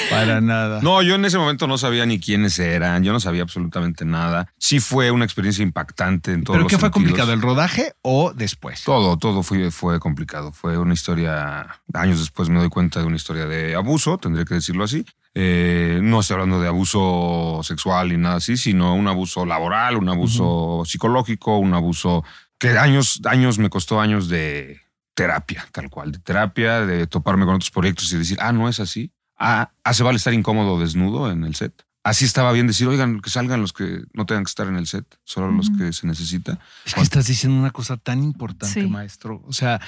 Para 0.10 0.42
nada. 0.42 0.80
No, 0.82 1.02
yo 1.02 1.16
en 1.16 1.26
ese 1.26 1.38
momento 1.38 1.68
no 1.68 1.78
sabía 1.78 2.06
ni 2.06 2.20
quiénes 2.20 2.58
eran, 2.60 3.04
yo 3.04 3.12
no 3.14 3.20
sabía 3.20 3.42
absolutamente 3.44 4.06
nada. 4.06 4.48
Sí 4.58 4.80
fue 4.80 5.12
una 5.12 5.26
experiencia 5.26 5.64
impactante 5.64 6.32
en 6.32 6.44
todos 6.44 6.56
¿Pero 6.56 6.64
los 6.64 6.70
qué 6.70 6.78
fue 6.78 6.88
sentidos. 6.90 6.94
complicado, 7.10 7.34
el 7.34 7.42
rodaje 7.42 7.94
o 8.02 8.34
después? 8.34 8.84
Todo, 8.84 9.18
todo 9.18 9.44
fue, 9.44 9.72
fue 9.72 10.00
complicado. 10.00 10.52
Fue 10.52 10.78
una 10.78 10.94
historia, 10.94 11.68
años 11.94 12.20
después 12.20 12.50
me 12.50 12.60
doy 12.60 12.70
cuenta 12.70 13.00
de 13.00 13.06
una 13.06 13.16
historia 13.16 13.46
de 13.46 13.76
abuso, 13.76 14.18
tendría 14.18 14.46
que 14.46 14.56
decirlo 14.56 14.84
así. 14.84 15.06
Eh, 15.38 16.00
no 16.02 16.22
estoy 16.22 16.36
hablando 16.36 16.62
de 16.62 16.70
abuso 16.70 17.60
sexual 17.62 18.08
ni 18.08 18.18
nada 18.18 18.38
así, 18.38 18.56
sino 18.56 18.96
un 18.96 19.08
abuso 19.10 19.46
laboral, 19.46 19.98
un 19.98 20.08
abuso 20.08 20.84
psicológico, 20.86 21.58
un 21.58 21.74
abuso 21.74 22.24
que 22.58 22.70
años, 22.78 23.20
años 23.26 23.60
me 23.60 23.70
costó 23.70 24.00
años 24.00 24.30
de 24.30 24.80
terapia, 25.14 25.68
tal 25.74 25.90
cual, 25.90 26.14
de 26.14 26.20
terapia, 26.20 26.86
de 26.86 27.06
toparme 27.08 27.46
con 27.46 27.56
otros 27.56 27.72
proyectos 27.72 28.12
y 28.14 28.18
decir, 28.18 28.38
ah, 28.40 28.54
no 28.54 28.70
es 28.70 28.80
así. 28.80 29.12
Ah, 29.38 29.72
hace 29.84 30.04
vale 30.04 30.18
estar 30.18 30.34
incómodo 30.34 30.80
desnudo 30.80 31.30
en 31.30 31.44
el 31.44 31.56
set. 31.56 31.85
Así 32.06 32.24
estaba 32.24 32.52
bien 32.52 32.68
decir, 32.68 32.88
oigan, 32.88 33.20
que 33.20 33.32
salgan 33.32 33.62
los 33.62 33.74
que 33.74 34.04
no 34.14 34.28
tengan 34.28 34.44
que 34.44 34.50
estar 34.50 34.68
en 34.68 34.76
el 34.76 34.86
set, 34.86 35.06
solo 35.24 35.52
los 35.52 35.72
que 35.72 35.92
se 35.92 36.06
necesita. 36.06 36.60
Es 36.86 36.94
que 36.94 37.02
estás 37.02 37.26
diciendo 37.26 37.58
una 37.60 37.72
cosa 37.72 37.98
tan 37.98 38.24
importante, 38.24 38.80
Sí. 38.84 38.88
maestro. 38.88 39.42
O 39.48 39.52
sea, 39.54 39.82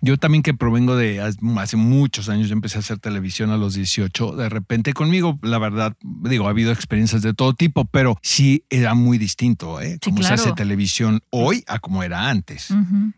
yo 0.00 0.16
también 0.16 0.42
que 0.42 0.54
provengo 0.54 0.96
de 0.96 1.20
hace 1.20 1.76
muchos 1.76 2.30
años, 2.30 2.48
yo 2.48 2.54
empecé 2.54 2.78
a 2.78 2.80
hacer 2.80 2.98
televisión 3.00 3.50
a 3.50 3.58
los 3.58 3.74
18, 3.74 4.34
de 4.34 4.48
repente 4.48 4.94
conmigo, 4.94 5.38
la 5.42 5.58
verdad, 5.58 5.94
digo, 6.02 6.46
ha 6.46 6.50
habido 6.50 6.72
experiencias 6.72 7.20
de 7.20 7.34
todo 7.34 7.52
tipo, 7.52 7.84
pero 7.84 8.18
sí 8.22 8.64
era 8.70 8.94
muy 8.94 9.18
distinto, 9.18 9.78
¿eh? 9.82 9.98
Sí, 10.02 10.08
Como 10.08 10.20
claro. 10.20 10.38
se 10.38 10.42
hace 10.44 10.52
televisión 10.54 11.20
hoy 11.28 11.64
a 11.66 11.80
como 11.80 12.02
era 12.02 12.30
antes. 12.30 12.68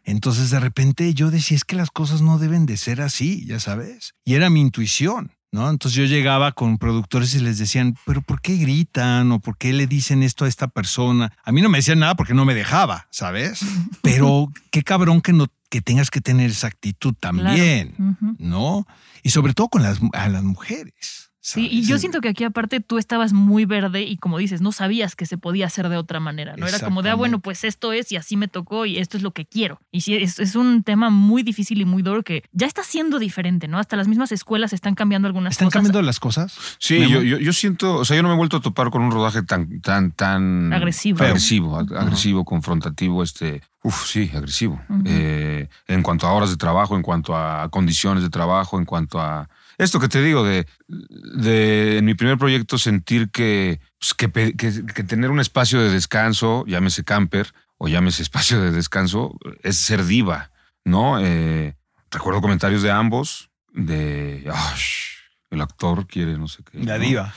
Entonces 0.03 0.51
de 0.51 0.59
repente 0.59 1.15
yo 1.15 1.31
decía, 1.31 1.57
es 1.57 1.65
que 1.65 1.77
las 1.77 1.93
cosas 1.93 2.21
no 2.21 2.41
deben 2.41 2.67
de 2.67 2.77
ser 2.77 3.01
así, 3.01 3.47
ya 3.47 3.61
sabes. 3.61 4.15
Y 4.25 4.35
era 4.35 4.51
mi 4.51 4.61
intuición. 4.61 5.31
¿No? 5.53 5.69
Entonces 5.69 5.97
yo 5.97 6.05
llegaba 6.05 6.53
con 6.53 6.79
productores 6.79 7.35
y 7.35 7.41
les 7.41 7.59
decían, 7.59 7.97
pero 8.07 8.23
¿por 8.23 8.41
qué 8.41 8.57
gritan? 8.57 9.33
¿O 9.33 9.41
por 9.41 9.59
qué 9.59 9.73
le 9.73 9.89
dicen 9.89 10.23
esto 10.23 10.45
a 10.45 10.49
esta 10.49 10.69
persona? 10.69 11.33
A 11.43 11.51
mí 11.51 11.61
no 11.61 11.69
me 11.69 11.79
decían 11.79 11.99
nada 11.99 12.15
porque 12.15 12.35
no 12.35 12.45
me 12.45 12.55
dejaba, 12.55 13.09
¿sabes? 13.11 13.61
Pero 14.03 14.53
qué 14.71 14.85
cabrón 14.85 15.21
que, 15.21 15.33
no, 15.33 15.49
que 15.69 15.81
tengas 15.81 16.11
que 16.11 16.21
tener 16.21 16.51
esa 16.51 16.69
actitud 16.69 17.15
también. 17.19 18.17
¿no? 18.39 18.87
Y 19.25 19.31
sobre 19.31 19.53
todo 19.53 19.69
con 19.69 19.83
las, 19.83 19.99
a 20.13 20.29
las 20.29 20.45
mujeres. 20.45 21.30
Sí, 21.43 21.69
y 21.71 21.87
yo 21.87 21.99
siento 21.99 22.21
que 22.21 22.29
aquí 22.29 22.45
aparte 22.45 22.81
tú 22.81 22.99
estabas 22.99 23.33
muy 23.33 23.65
verde 23.65 24.03
y 24.03 24.19
como 24.19 24.37
dices, 24.37 24.61
no 24.61 24.73
sabías 24.73 25.17
que 25.17 25.25
se 25.25 25.39
podía 25.39 25.65
hacer 25.67 25.89
de 25.89 25.97
otra 25.97 26.21
manera, 26.21 26.55
¿no? 26.59 26.67
Era 26.67 26.79
como 26.81 27.01
de, 27.03 27.09
ah, 27.09 27.15
bueno, 27.15 27.39
pues 27.39 27.65
esto 27.65 27.93
es 27.95 28.13
y 28.13 28.17
así 28.17 28.37
me 28.37 28.47
tocó 28.47 28.85
y 28.85 28.99
esto 28.99 29.17
es 29.17 29.23
lo 29.23 29.31
que 29.31 29.47
quiero. 29.47 29.81
Y 29.91 30.03
sí, 30.03 30.15
es, 30.17 30.39
es 30.39 30.55
un 30.55 30.83
tema 30.83 31.09
muy 31.09 31.43
difícil 31.43 31.81
y 31.81 31.87
muy 31.87 32.03
duro 32.03 32.23
que 32.23 32.43
ya 32.53 32.67
está 32.67 32.85
siendo 32.85 33.19
diferente, 33.19 33.69
¿no? 33.69 33.79
Hasta 33.79 33.97
las 33.97 34.07
mismas 34.07 34.33
escuelas 34.33 34.75
están 34.75 34.95
cambiando 34.95 35.29
algunas 35.29 35.53
¿Están 35.53 35.69
cosas. 35.69 35.79
cambiando 35.79 36.03
las 36.03 36.21
cosas? 36.21 36.55
Sí, 36.79 36.99
yo, 37.09 37.23
yo, 37.23 37.39
yo 37.39 37.53
siento, 37.55 37.95
o 37.97 38.05
sea, 38.05 38.17
yo 38.17 38.23
no 38.23 38.29
me 38.29 38.35
he 38.35 38.39
vuelto 38.39 38.59
a 38.59 38.61
topar 38.61 38.91
con 38.91 39.01
un 39.01 39.11
rodaje 39.11 39.43
tan, 39.43 39.81
tan, 39.81 40.13
tan 40.13 40.73
Agresivo. 40.75 41.25
agresivo, 41.25 41.79
ag- 41.81 41.97
agresivo, 41.99 42.45
confrontativo, 42.45 43.23
este, 43.23 43.63
uf, 43.83 44.05
sí, 44.07 44.31
agresivo. 44.35 44.79
Eh, 45.07 45.69
en 45.89 46.03
cuanto 46.03 46.27
a 46.27 46.33
horas 46.33 46.51
de 46.51 46.59
trabajo, 46.59 46.97
en 46.97 47.03
cuanto 47.03 47.35
a 47.35 47.67
condiciones 47.71 48.23
de 48.23 48.29
trabajo, 48.29 48.79
en 48.79 48.85
cuanto 48.85 49.19
a 49.21 49.49
esto 49.83 49.99
que 50.01 50.09
te 50.09 50.23
digo 50.23 50.45
de, 50.45 50.67
de 50.89 51.99
en 51.99 52.05
mi 52.05 52.15
primer 52.15 52.39
proyecto 52.39 52.79
sentir 52.79 53.31
que, 53.31 53.81
pues, 53.99 54.15
que, 54.15 54.29
pe- 54.29 54.55
que- 54.57 54.85
que 54.87 55.05
tener 55.05 55.31
un 55.31 55.41
espacio 55.41 55.81
de 55.81 55.91
descanso, 55.91 56.65
llámese 56.67 57.05
camper 57.05 57.53
o 57.79 57.89
llámese 57.89 58.23
espacio 58.29 58.61
de 58.61 58.71
descanso, 58.73 59.37
es 59.63 59.77
ser 59.77 60.05
diva, 60.05 60.51
¿no? 60.85 61.19
Eh, 61.21 61.77
recuerdo 62.11 62.41
comentarios 62.41 62.83
de 62.83 62.91
ambos, 62.91 63.51
de, 63.73 64.45
"Ah, 64.53 64.75
sh, 64.77 65.17
el 65.51 65.61
actor 65.61 66.07
quiere 66.07 66.37
no 66.39 66.49
sé 66.49 66.63
qué. 66.71 66.79
La 66.85 66.99
¿no? 66.99 67.05
diva. 67.05 67.35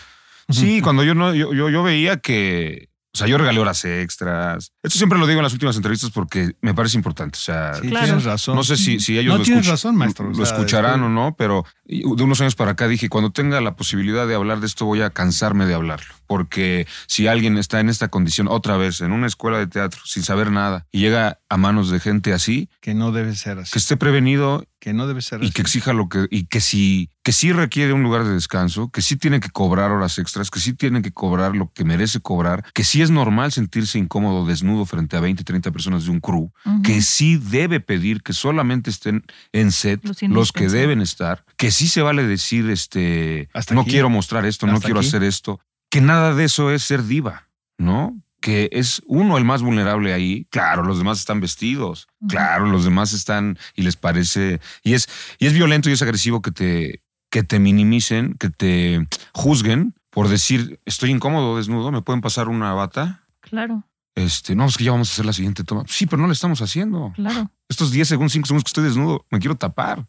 Sí, 0.49 0.82
cuando 0.82 1.03
yo 1.03 1.15
no, 1.15 1.34
yo, 1.34 1.53
yo, 1.53 1.69
yo 1.69 1.84
veía 1.84 2.17
que, 2.17 2.89
o 3.13 3.17
sea, 3.17 3.28
yo 3.28 3.38
regalé 3.38 3.60
horas 3.60 3.86
extras. 3.86 4.71
Esto 4.82 4.97
siempre 4.97 5.19
lo 5.19 5.28
digo 5.28 5.39
en 5.39 5.43
las 5.43 5.54
últimas 5.54 5.76
entrevistas 5.76 6.10
porque 6.10 6.54
me 6.62 6.73
parece 6.73 6.97
importante. 6.97 7.38
O 7.38 7.41
sea, 7.41 7.76
Sí, 7.76 7.88
Claro. 7.89 8.06
tienes 8.08 8.23
razón. 8.23 8.56
no 8.56 8.63
sé 8.63 8.76
si, 8.76 8.99
si 8.99 9.19
ellos 9.19 9.34
No, 9.34 9.38
lo, 9.38 9.43
tienes 9.43 9.65
escuch- 9.65 9.69
razón, 9.71 9.95
maestro. 9.95 10.26
O 10.26 10.30
lo 10.30 10.36
sea, 10.45 10.56
escucharán 10.56 11.02
después- 11.02 11.06
o 11.08 11.10
no, 11.10 11.36
pero 11.38 11.63
de 11.86 12.23
unos 12.23 12.41
años 12.41 12.56
para 12.56 12.71
acá 12.71 12.88
dije, 12.88 13.10
cuando 13.10 13.32
tenga 13.32 13.62
la 13.62 13.76
posibilidad 13.76 14.26
de 14.28 14.34
hablar 14.34 14.60
de 14.62 14.65
esto, 14.65 14.86
voy 14.86 15.02
a 15.02 15.12
cansarme 15.12 15.67
de 15.67 15.76
hablarlo. 15.76 16.13
Porque 16.27 16.88
si 17.07 17.27
alguien 17.27 17.57
está 17.57 17.79
en 17.79 17.89
esta 17.89 18.07
condición 18.07 18.47
otra 18.47 18.77
vez, 18.77 19.01
en 19.01 19.12
una 19.12 19.27
escuela 19.27 19.57
de 19.59 19.67
teatro, 19.67 20.01
sin 20.05 20.23
saber 20.23 20.51
nada, 20.51 20.86
y 20.91 20.99
llega 20.99 21.39
a 21.49 21.57
manos 21.57 21.89
de 21.89 21.99
gente 21.99 22.33
así, 22.33 22.69
Que 22.81 22.93
no 22.93 23.12
debe 23.12 23.36
ser 23.36 23.59
así. 23.59 23.71
que 23.71 23.79
esté 23.79 23.97
prevenido 23.97 24.65
Que 24.79 24.93
no 24.93 25.07
debe 25.07 25.21
ser 25.21 25.41
y 25.41 25.45
así. 25.45 25.53
que 25.53 25.62
exija 25.62 25.93
lo 25.93 26.09
que 26.09 26.27
y 26.31 26.45
que 26.45 26.59
sí 26.62 27.09
que 27.23 27.31
sí 27.31 27.53
requiere 27.53 27.93
un 27.93 28.03
lugar 28.03 28.25
de 28.25 28.33
descanso, 28.33 28.89
que 28.89 29.01
sí 29.01 29.15
tiene 29.15 29.39
que 29.39 29.49
cobrar 29.49 29.91
horas 29.91 30.19
extras, 30.19 30.51
que 30.51 30.59
sí 30.59 30.73
tiene 30.73 31.01
que 31.01 31.13
cobrar 31.13 31.55
lo 31.55 31.71
que 31.71 31.86
merece 31.86 32.19
cobrar, 32.19 32.65
que 32.73 32.83
sí 32.83 33.01
es 33.01 33.12
normal 33.12 33.53
sentirse 33.53 33.97
incómodo 33.97 34.45
desnudo 34.45 34.86
frente 34.86 35.15
a 35.15 35.21
20, 35.21 35.41
30 35.45 35.71
personas 35.71 36.03
de 36.03 36.12
un 36.12 36.19
crew, 36.19 36.51
que 36.83 37.01
sí 37.01 37.38
debe 37.38 37.79
pedir 37.79 38.23
que 38.23 38.33
solamente 38.33 38.89
estén 38.89 39.23
en 39.53 39.71
set 39.71 40.03
Los 40.03 40.21
los, 40.23 40.51
que 40.51 40.67
deben 40.67 40.99
estar, 40.99 41.45
que 41.55 41.71
sí 41.71 41.88
se 41.88 42.01
vale 42.01 42.27
decir 42.27 42.69
este 42.69 43.47
Hasta 43.53 43.73
no 43.73 43.81
aquí. 43.81 43.91
quiero 43.91 44.09
mostrar 44.09 44.45
esto, 44.45 44.67
no 44.67 44.81
quiero 44.81 44.99
aquí. 44.99 45.07
hacer 45.07 45.23
esto, 45.23 45.62
que 45.93 46.01
nada 46.01 46.34
de 46.34 46.45
eso 46.45 46.71
es 46.71 46.82
ser 46.82 47.03
diva, 47.03 47.49
¿no? 47.77 48.19
Que 48.41 48.67
es 48.71 49.03
uno 49.06 49.38
el 49.38 49.45
más 49.45 49.62
vulnerable 49.62 50.12
ahí. 50.12 50.47
Claro, 50.49 50.82
los 50.82 50.97
demás 50.97 51.19
están 51.19 51.39
vestidos. 51.39 52.08
Claro, 52.27 52.65
los 52.65 52.84
demás 52.84 53.13
están 53.13 53.60
y 53.75 53.84
les 53.84 53.95
parece. 53.95 54.60
Y 54.82 54.95
es, 54.95 55.08
y 55.38 55.45
es 55.45 55.53
violento 55.53 55.91
y 55.91 55.93
es 55.93 56.01
agresivo 56.01 56.41
que 56.41 56.49
te, 56.49 57.03
que 57.29 57.43
te 57.43 57.60
minimicen, 57.60 58.34
que 58.39 58.49
te 58.49 59.08
juzguen 59.36 59.93
por 60.10 60.29
decir 60.29 60.79
estoy 60.86 61.12
incómodo, 61.12 61.58
desnudo, 61.58 61.91
me 61.91 62.01
pueden 62.01 62.21
pasar 62.21 62.49
una 62.49 62.73
bata. 62.73 63.27
Claro, 63.41 63.84
Este, 64.15 64.56
no, 64.56 64.65
es 64.65 64.77
que 64.77 64.86
ya 64.86 64.93
vamos 64.93 65.12
a 65.12 65.13
hacer 65.13 65.25
la 65.27 65.34
siguiente 65.34 65.63
toma. 65.63 65.84
Sí, 65.88 66.08
pero 66.08 66.19
no 66.23 66.27
la 66.27 66.34
estamos 66.34 66.60
haciendo. 66.63 67.13
claro. 67.15 67.51
Estos 67.69 67.91
10 67.91 68.08
segundos, 68.08 68.34
5 68.34 68.47
segundos 68.47 68.63
que 68.63 68.69
estoy 68.69 68.84
desnudo, 68.84 69.27
me 69.29 69.38
quiero 69.38 69.58
tapar. 69.58 70.08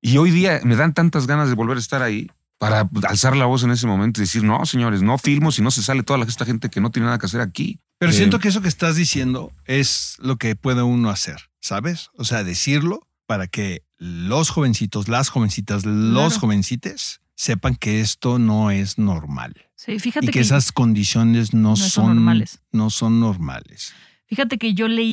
Y 0.00 0.16
hoy 0.16 0.30
día 0.30 0.60
me 0.64 0.74
dan 0.74 0.94
tantas 0.94 1.26
ganas 1.26 1.50
de 1.50 1.54
volver 1.54 1.76
a 1.76 1.80
estar 1.80 2.00
ahí 2.02 2.30
para 2.58 2.88
alzar 3.08 3.36
la 3.36 3.46
voz 3.46 3.62
en 3.62 3.70
ese 3.70 3.86
momento 3.86 4.20
y 4.20 4.24
decir, 4.24 4.42
no, 4.42 4.64
señores, 4.66 5.00
no 5.02 5.16
filmo 5.18 5.52
si 5.52 5.62
no 5.62 5.70
se 5.70 5.82
sale 5.82 6.02
toda 6.02 6.18
la- 6.18 6.24
esta 6.26 6.44
gente 6.44 6.68
que 6.70 6.80
no 6.80 6.90
tiene 6.90 7.06
nada 7.06 7.18
que 7.18 7.26
hacer 7.26 7.40
aquí. 7.40 7.78
Pero 7.98 8.10
Eh, 8.12 8.14
siento 8.14 8.38
que 8.40 8.48
eso 8.48 8.60
que 8.62 8.68
estás 8.68 8.96
diciendo 8.96 9.52
es 9.64 10.16
lo 10.18 10.36
que 10.36 10.54
puede 10.56 10.82
uno 10.82 11.10
hacer, 11.10 11.50
¿sabes? 11.60 12.10
O 12.16 12.24
sea, 12.24 12.44
decirlo 12.44 13.06
para 13.26 13.46
que 13.46 13.82
los 13.96 14.50
jovencitos, 14.50 15.08
las 15.08 15.28
jovencitas, 15.28 15.84
los 15.84 16.32
Claro. 16.34 16.40
jovencites 16.40 17.20
sepan 17.34 17.76
que 17.76 18.00
esto 18.00 18.38
no 18.40 18.70
es 18.72 18.98
normal 18.98 19.54
Sí, 19.76 19.98
fíjate 20.00 20.26
y 20.26 20.30
que, 20.30 20.40
esas 20.40 20.72
condiciones 20.72 21.54
no, 21.54 21.70
no 21.70 21.76
son 21.76 21.88
son, 21.90 22.06
normales. 22.16 22.58
No 22.72 22.90
son 22.90 23.20
normales. 23.20 23.94
Fíjate 24.26 24.58
que 24.58 24.74
yo 24.74 24.88
leí 24.88 25.12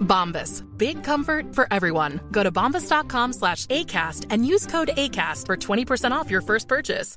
Bombas. 0.00 0.64
Big 0.76 1.04
comfort 1.04 1.54
for 1.54 1.66
everyone. 1.70 2.20
Go 2.32 2.42
to 2.42 2.50
bombas.com 2.50 3.32
slash 3.32 3.66
ACAST 3.66 4.26
and 4.30 4.44
use 4.44 4.66
code 4.66 4.90
ACAST 4.96 5.46
for 5.46 5.56
20% 5.56 6.10
off 6.10 6.30
your 6.30 6.42
first 6.42 6.66
purchase. 6.68 7.16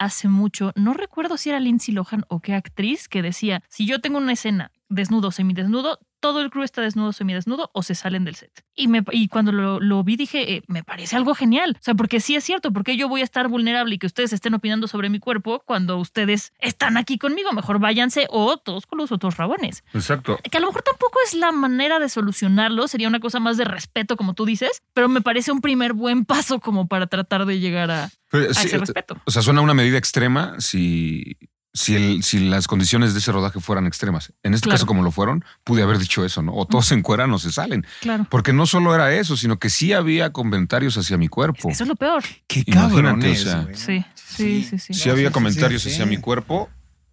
Hace 0.00 0.28
mucho, 0.28 0.72
no 0.76 0.92
recuerdo 0.94 1.36
si 1.36 1.50
era 1.50 1.60
Lindsay 1.60 1.92
Lohan 1.92 2.24
o 2.28 2.40
qué 2.40 2.54
actriz 2.54 3.08
que 3.08 3.22
decía, 3.22 3.62
si 3.68 3.86
yo 3.86 4.00
tengo 4.00 4.18
una 4.18 4.32
escena 4.32 4.72
desnudo, 4.88 5.30
semidesnudo, 5.30 5.98
todo 6.20 6.40
el 6.40 6.50
crew 6.50 6.62
está 6.62 6.82
desnudo, 6.82 7.12
semidesnudo 7.12 7.70
o 7.72 7.82
se 7.82 7.94
salen 7.94 8.24
del 8.24 8.34
set. 8.34 8.64
Y, 8.74 8.88
me, 8.88 9.02
y 9.12 9.28
cuando 9.28 9.52
lo, 9.52 9.80
lo 9.80 10.04
vi 10.04 10.16
dije, 10.16 10.54
eh, 10.54 10.62
me 10.66 10.84
parece 10.84 11.16
algo 11.16 11.34
genial. 11.34 11.76
O 11.78 11.82
sea, 11.82 11.94
porque 11.94 12.20
sí 12.20 12.36
es 12.36 12.44
cierto, 12.44 12.72
porque 12.72 12.96
yo 12.96 13.08
voy 13.08 13.20
a 13.20 13.24
estar 13.24 13.48
vulnerable 13.48 13.94
y 13.94 13.98
que 13.98 14.06
ustedes 14.06 14.32
estén 14.32 14.54
opinando 14.54 14.88
sobre 14.88 15.10
mi 15.10 15.18
cuerpo 15.18 15.62
cuando 15.64 15.98
ustedes 15.98 16.52
están 16.58 16.96
aquí 16.96 17.18
conmigo. 17.18 17.52
Mejor 17.52 17.78
váyanse 17.78 18.26
o 18.30 18.56
todos 18.56 18.86
con 18.86 18.98
los 18.98 19.12
otros 19.12 19.36
rabones. 19.36 19.84
Exacto. 19.92 20.38
Que 20.50 20.58
a 20.58 20.60
lo 20.60 20.68
mejor 20.68 20.82
tampoco 20.82 21.18
es 21.24 21.34
la 21.34 21.52
manera 21.52 21.98
de 21.98 22.08
solucionarlo, 22.08 22.88
sería 22.88 23.08
una 23.08 23.20
cosa 23.20 23.40
más 23.40 23.56
de 23.56 23.64
respeto, 23.64 24.16
como 24.16 24.34
tú 24.34 24.44
dices, 24.44 24.82
pero 24.94 25.08
me 25.08 25.20
parece 25.20 25.52
un 25.52 25.60
primer 25.60 25.92
buen 25.92 26.24
paso 26.24 26.60
como 26.60 26.88
para 26.88 27.06
tratar 27.06 27.46
de 27.46 27.60
llegar 27.60 27.90
a, 27.90 28.04
a 28.04 28.38
ese 28.38 28.78
respeto. 28.78 29.16
O 29.24 29.30
sea, 29.30 29.42
suena 29.42 29.60
una 29.60 29.74
medida 29.74 29.98
extrema 29.98 30.54
si, 30.58 31.36
si, 31.74 31.94
el- 31.94 32.22
si 32.22 32.40
las 32.40 32.66
condiciones 32.66 33.12
de 33.12 33.20
ese 33.20 33.30
rodaje 33.32 33.60
fueran 33.60 33.86
extremas. 33.86 34.32
En 34.42 34.54
este 34.54 34.64
Claro. 34.64 34.74
caso, 34.76 34.86
como 34.86 35.02
lo 35.02 35.10
fueron, 35.10 35.44
pude 35.64 35.82
haber 35.82 35.98
dicho 35.98 36.24
eso, 36.24 36.42
¿no? 36.42 36.54
O 36.54 36.66
todos 36.66 36.86
se 36.86 36.94
encueran 36.94 37.30
o 37.32 37.38
se 37.38 37.52
salen. 37.52 37.86
Claro. 38.00 38.26
Porque 38.30 38.52
no 38.52 38.66
solo 38.66 38.94
era 38.94 39.12
eso, 39.14 39.36
sino 39.36 39.58
que 39.58 39.70
sí 39.70 39.92
había 39.92 40.32
comentarios 40.32 40.96
hacia 40.96 41.16
mi 41.18 41.28
cuerpo. 41.28 41.68
Eso 41.70 41.84
es 41.84 41.88
lo 41.88 41.96
peor. 41.96 42.24
Qué 42.46 42.64
Imagínate, 42.66 43.30
o 43.30 43.34
sea. 43.36 43.68
Sí, 43.74 44.04
sí, 44.14 44.64
sí, 44.68 44.78
sí. 44.78 44.94
Sí 44.94 45.10
había 45.10 45.28
sí, 45.28 45.32
comentarios 45.32 45.82
sí, 45.82 45.88
sí. 45.90 45.94
hacia 45.94 46.06
mi 46.06 46.16
cuerpo, 46.18 46.68